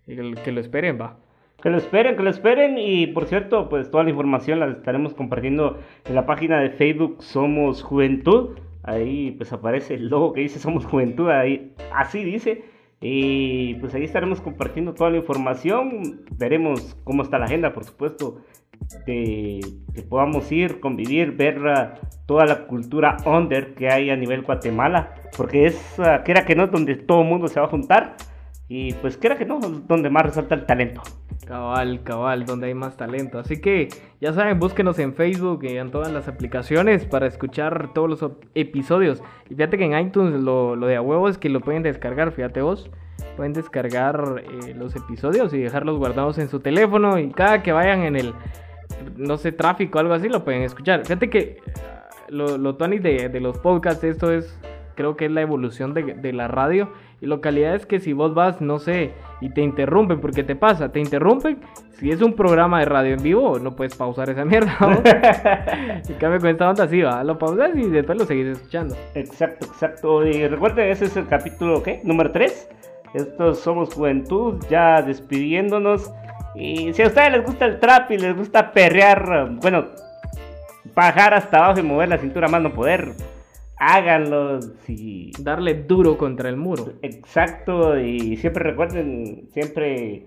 que 0.06 0.52
lo 0.52 0.60
esperen, 0.60 1.00
va. 1.00 1.16
Que 1.60 1.68
lo 1.68 1.78
esperen, 1.78 2.14
que 2.16 2.22
lo 2.22 2.30
esperen. 2.30 2.78
Y 2.78 3.08
por 3.08 3.26
cierto, 3.26 3.68
pues 3.68 3.90
toda 3.90 4.04
la 4.04 4.10
información 4.10 4.60
la 4.60 4.68
estaremos 4.68 5.14
compartiendo 5.14 5.80
en 6.04 6.14
la 6.14 6.26
página 6.26 6.60
de 6.60 6.70
Facebook 6.70 7.24
Somos 7.24 7.82
Juventud. 7.82 8.56
Ahí 8.84 9.32
pues 9.32 9.52
aparece 9.52 9.94
el 9.94 10.06
logo 10.10 10.32
que 10.32 10.42
dice 10.42 10.60
Somos 10.60 10.86
Juventud, 10.86 11.28
ahí 11.28 11.72
así 11.92 12.22
dice. 12.22 12.62
Y 13.00 13.74
pues 13.80 13.96
ahí 13.96 14.04
estaremos 14.04 14.40
compartiendo 14.40 14.94
toda 14.94 15.10
la 15.10 15.16
información. 15.16 16.24
Veremos 16.38 16.96
cómo 17.02 17.24
está 17.24 17.40
la 17.40 17.46
agenda, 17.46 17.74
por 17.74 17.82
supuesto, 17.82 18.42
de 19.06 19.60
que 19.94 20.02
podamos 20.02 20.50
ir, 20.50 20.80
convivir, 20.80 21.32
ver 21.32 21.66
ah, 21.68 21.94
toda 22.26 22.46
la 22.46 22.66
cultura 22.66 23.16
under 23.24 23.74
que 23.74 23.88
hay 23.88 24.10
a 24.10 24.16
nivel 24.16 24.42
Guatemala. 24.42 25.14
Porque 25.36 25.66
es, 25.66 25.98
ah, 25.98 26.22
quiera 26.24 26.44
que 26.44 26.54
no, 26.54 26.66
donde 26.66 26.96
todo 26.96 27.22
el 27.22 27.28
mundo 27.28 27.48
se 27.48 27.60
va 27.60 27.66
a 27.66 27.70
juntar. 27.70 28.16
Y 28.68 28.94
pues 28.94 29.16
quiera 29.16 29.36
que 29.36 29.44
no, 29.44 29.60
donde 29.60 30.10
más 30.10 30.24
resalta 30.24 30.54
el 30.54 30.64
talento. 30.64 31.02
Cabal, 31.46 32.02
cabal, 32.02 32.46
donde 32.46 32.68
hay 32.68 32.74
más 32.74 32.96
talento. 32.96 33.38
Así 33.38 33.60
que 33.60 33.88
ya 34.20 34.32
saben, 34.32 34.58
búsquenos 34.58 34.98
en 34.98 35.14
Facebook 35.14 35.64
y 35.64 35.76
en 35.76 35.90
todas 35.90 36.10
las 36.10 36.26
aplicaciones 36.28 37.04
para 37.04 37.26
escuchar 37.26 37.92
todos 37.92 38.08
los 38.08 38.32
episodios. 38.54 39.22
Y 39.50 39.54
fíjate 39.54 39.76
que 39.76 39.84
en 39.84 39.98
iTunes 40.06 40.40
lo, 40.40 40.76
lo 40.76 40.86
de 40.86 40.96
a 40.96 41.02
huevo 41.02 41.28
es 41.28 41.36
que 41.36 41.50
lo 41.50 41.60
pueden 41.60 41.82
descargar, 41.82 42.32
fíjate 42.32 42.62
vos. 42.62 42.90
Pueden 43.36 43.52
descargar 43.52 44.42
eh, 44.44 44.74
los 44.74 44.96
episodios 44.96 45.52
y 45.52 45.58
dejarlos 45.58 45.98
guardados 45.98 46.38
en 46.38 46.48
su 46.48 46.60
teléfono 46.60 47.18
y 47.18 47.30
cada 47.30 47.62
que 47.62 47.72
vayan 47.72 48.02
en 48.02 48.16
el, 48.16 48.32
no 49.16 49.36
sé, 49.36 49.52
tráfico 49.52 49.98
o 49.98 50.00
algo 50.00 50.14
así, 50.14 50.28
lo 50.28 50.44
pueden 50.44 50.62
escuchar. 50.62 51.02
Fíjate 51.02 51.30
que 51.30 51.58
ah, 51.76 52.08
lo, 52.28 52.58
lo 52.58 52.76
Tony 52.76 52.98
de, 52.98 53.28
de 53.28 53.40
los 53.40 53.58
podcasts, 53.58 54.04
esto 54.04 54.32
es, 54.32 54.58
creo 54.94 55.16
que 55.16 55.26
es 55.26 55.30
la 55.30 55.42
evolución 55.42 55.94
de, 55.94 56.14
de 56.14 56.32
la 56.32 56.48
radio. 56.48 56.90
Y 57.20 57.26
localidad 57.26 57.74
es 57.74 57.86
que 57.86 58.00
si 58.00 58.12
vos 58.12 58.34
vas, 58.34 58.60
no 58.60 58.78
sé, 58.78 59.12
y 59.40 59.48
te 59.50 59.62
interrumpen, 59.62 60.20
porque 60.20 60.44
te 60.44 60.56
pasa, 60.56 60.92
te 60.92 61.00
interrumpen. 61.00 61.58
Si 61.92 62.10
es 62.10 62.20
un 62.20 62.34
programa 62.34 62.80
de 62.80 62.86
radio 62.86 63.14
en 63.14 63.22
vivo, 63.22 63.58
no 63.58 63.74
puedes 63.76 63.94
pausar 63.94 64.28
esa 64.28 64.44
mierda. 64.44 64.76
en 66.06 66.14
cambio, 66.16 66.40
con 66.40 66.50
esta 66.50 66.68
onda 66.68 66.88
sí 66.88 67.00
va, 67.00 67.24
lo 67.24 67.38
pausas 67.38 67.70
y 67.74 67.88
después 67.88 68.18
lo 68.18 68.26
seguís 68.26 68.46
escuchando. 68.46 68.94
Exacto, 69.14 69.66
exacto. 69.66 70.26
Y 70.26 70.46
recuerden, 70.48 70.90
ese 70.90 71.06
es 71.06 71.16
el 71.16 71.26
capítulo, 71.26 71.82
¿qué? 71.82 72.00
Número 72.04 72.30
3. 72.30 72.68
Estos 73.14 73.60
somos 73.60 73.94
Juventud, 73.94 74.62
ya 74.68 75.00
despidiéndonos. 75.00 76.12
Y 76.54 76.92
si 76.92 77.02
a 77.02 77.08
ustedes 77.08 77.32
les 77.32 77.44
gusta 77.44 77.66
el 77.66 77.80
trap 77.80 78.10
y 78.12 78.18
les 78.18 78.36
gusta 78.36 78.72
perrear, 78.72 79.50
bueno, 79.60 79.86
bajar 80.94 81.34
hasta 81.34 81.58
abajo 81.58 81.80
y 81.80 81.82
mover 81.82 82.08
la 82.08 82.18
cintura 82.18 82.48
más 82.48 82.62
no 82.62 82.72
poder, 82.72 83.12
háganlo. 83.76 84.60
Darle 85.40 85.74
duro 85.74 86.16
contra 86.16 86.48
el 86.48 86.56
muro. 86.56 86.92
Exacto, 87.02 87.98
y 87.98 88.36
siempre 88.36 88.64
recuerden, 88.64 89.48
siempre 89.52 90.26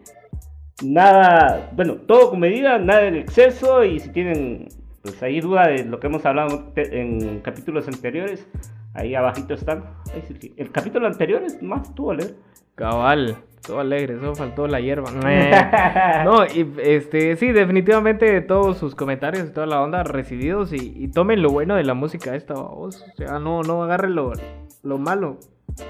nada, 0.83 1.69
bueno, 1.73 1.95
todo 1.95 2.31
con 2.31 2.39
medida, 2.39 2.77
nada 2.77 3.05
en 3.05 3.15
exceso. 3.15 3.83
Y 3.83 3.99
si 3.99 4.09
tienen, 4.09 4.67
pues 5.01 5.21
ahí 5.23 5.39
duda 5.39 5.67
de 5.67 5.85
lo 5.85 5.99
que 5.99 6.07
hemos 6.07 6.25
hablado 6.25 6.71
en 6.75 7.39
capítulos 7.39 7.87
anteriores, 7.87 8.47
ahí 8.93 9.15
abajito 9.15 9.53
están. 9.53 9.85
El 10.57 10.71
capítulo 10.71 11.07
anterior 11.07 11.43
es 11.43 11.61
más 11.61 11.93
tú 11.95 12.11
leer. 12.13 12.35
Cabal, 12.75 13.37
todo 13.65 13.79
alegre, 13.79 14.17
solo 14.19 14.35
faltó 14.35 14.67
la 14.67 14.79
hierba. 14.79 15.11
No, 16.23 16.45
y 16.45 16.73
este, 16.81 17.35
sí, 17.35 17.51
definitivamente 17.51 18.41
todos 18.41 18.77
sus 18.77 18.95
comentarios 18.95 19.49
y 19.49 19.53
toda 19.53 19.67
la 19.67 19.81
onda 19.81 20.03
recibidos 20.03 20.73
y, 20.73 20.93
y 20.95 21.07
tomen 21.09 21.41
lo 21.41 21.49
bueno 21.49 21.75
de 21.75 21.83
la 21.83 21.93
música 21.93 22.35
esta, 22.35 22.53
vos. 22.53 23.05
O 23.13 23.15
sea, 23.15 23.39
no, 23.39 23.61
no 23.63 23.83
agarren 23.83 24.15
lo, 24.15 24.33
lo 24.83 24.97
malo. 24.97 25.37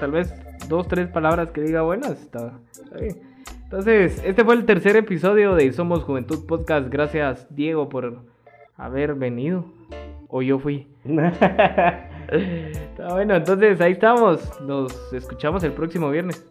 Tal 0.00 0.10
vez 0.12 0.34
dos, 0.68 0.86
tres 0.88 1.08
palabras 1.08 1.50
que 1.50 1.62
diga 1.62 1.82
buenas, 1.82 2.20
está, 2.20 2.52
está 2.70 2.98
bien. 2.98 3.20
Entonces, 3.64 4.22
este 4.24 4.44
fue 4.44 4.54
el 4.54 4.64
tercer 4.64 4.96
episodio 4.96 5.54
de 5.54 5.70
Somos 5.72 6.02
Juventud 6.02 6.46
Podcast. 6.46 6.88
Gracias, 6.88 7.46
Diego, 7.50 7.88
por 7.88 8.22
haber 8.76 9.14
venido. 9.14 9.66
O 10.28 10.42
yo 10.42 10.58
fui. 10.58 10.86
Está 12.30 13.08
bueno, 13.12 13.36
entonces 13.36 13.80
ahí 13.80 13.92
estamos. 13.92 14.60
Nos 14.60 15.12
escuchamos 15.12 15.64
el 15.64 15.72
próximo 15.72 16.10
viernes. 16.10 16.46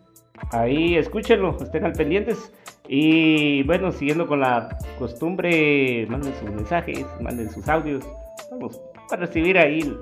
Ahí 0.51 0.95
escúchenlo, 0.97 1.57
estén 1.61 1.85
al 1.85 1.93
pendientes. 1.93 2.51
Y 2.87 3.63
bueno, 3.63 3.91
siguiendo 3.91 4.27
con 4.27 4.39
la 4.39 4.77
costumbre, 4.97 6.05
manden 6.09 6.33
sus 6.35 6.49
mensajes, 6.49 7.05
manden 7.21 7.49
sus 7.49 7.67
audios. 7.67 8.05
Vamos 8.51 8.79
a 9.11 9.15
recibir 9.17 9.57
ahí, 9.57 9.93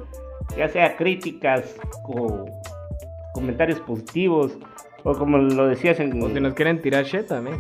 ya 0.57 0.67
sea 0.69 0.95
críticas 0.95 1.75
o 2.03 2.45
comentarios 3.33 3.79
positivos. 3.81 4.57
O 5.03 5.13
como 5.13 5.37
lo 5.37 5.67
decías 5.67 5.99
en. 5.99 6.21
O 6.21 6.29
si 6.29 6.39
nos 6.39 6.53
quieren 6.53 6.81
tirar 6.81 7.05
shit 7.05 7.27
también. 7.27 7.57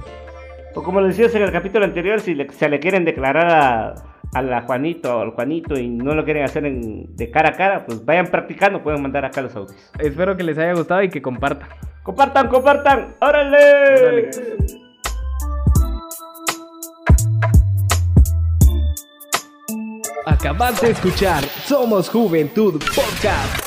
O 0.75 0.83
como 0.83 0.99
lo 1.01 1.07
decías 1.07 1.33
en 1.35 1.43
el 1.43 1.51
capítulo 1.51 1.85
anterior, 1.85 2.19
si 2.19 2.35
le- 2.35 2.51
se 2.51 2.67
le 2.69 2.79
quieren 2.79 3.05
declarar 3.05 3.47
a, 3.47 3.95
a 4.35 4.41
la 4.41 4.61
Juanito 4.63 5.17
o 5.17 5.21
al 5.21 5.29
Juanito 5.31 5.77
y 5.79 5.87
no 5.87 6.13
lo 6.13 6.25
quieren 6.25 6.43
hacer 6.43 6.65
en- 6.65 7.15
de 7.15 7.31
cara 7.31 7.49
a 7.49 7.53
cara, 7.53 7.85
pues 7.85 8.03
vayan 8.03 8.27
practicando, 8.27 8.83
pueden 8.83 9.01
mandar 9.01 9.23
acá 9.23 9.41
los 9.41 9.55
audios. 9.55 9.75
Espero 9.97 10.35
que 10.35 10.43
les 10.43 10.57
haya 10.57 10.73
gustado 10.73 11.01
y 11.03 11.09
que 11.09 11.21
compartan. 11.21 11.69
Compartan, 12.03 12.49
compartan. 12.49 13.15
¡Órale! 13.21 13.57
Órale. 13.97 14.29
Acabas 20.25 20.81
de 20.81 20.91
escuchar 20.91 21.43
Somos 21.43 22.09
Juventud 22.09 22.73
Podcast. 22.95 23.64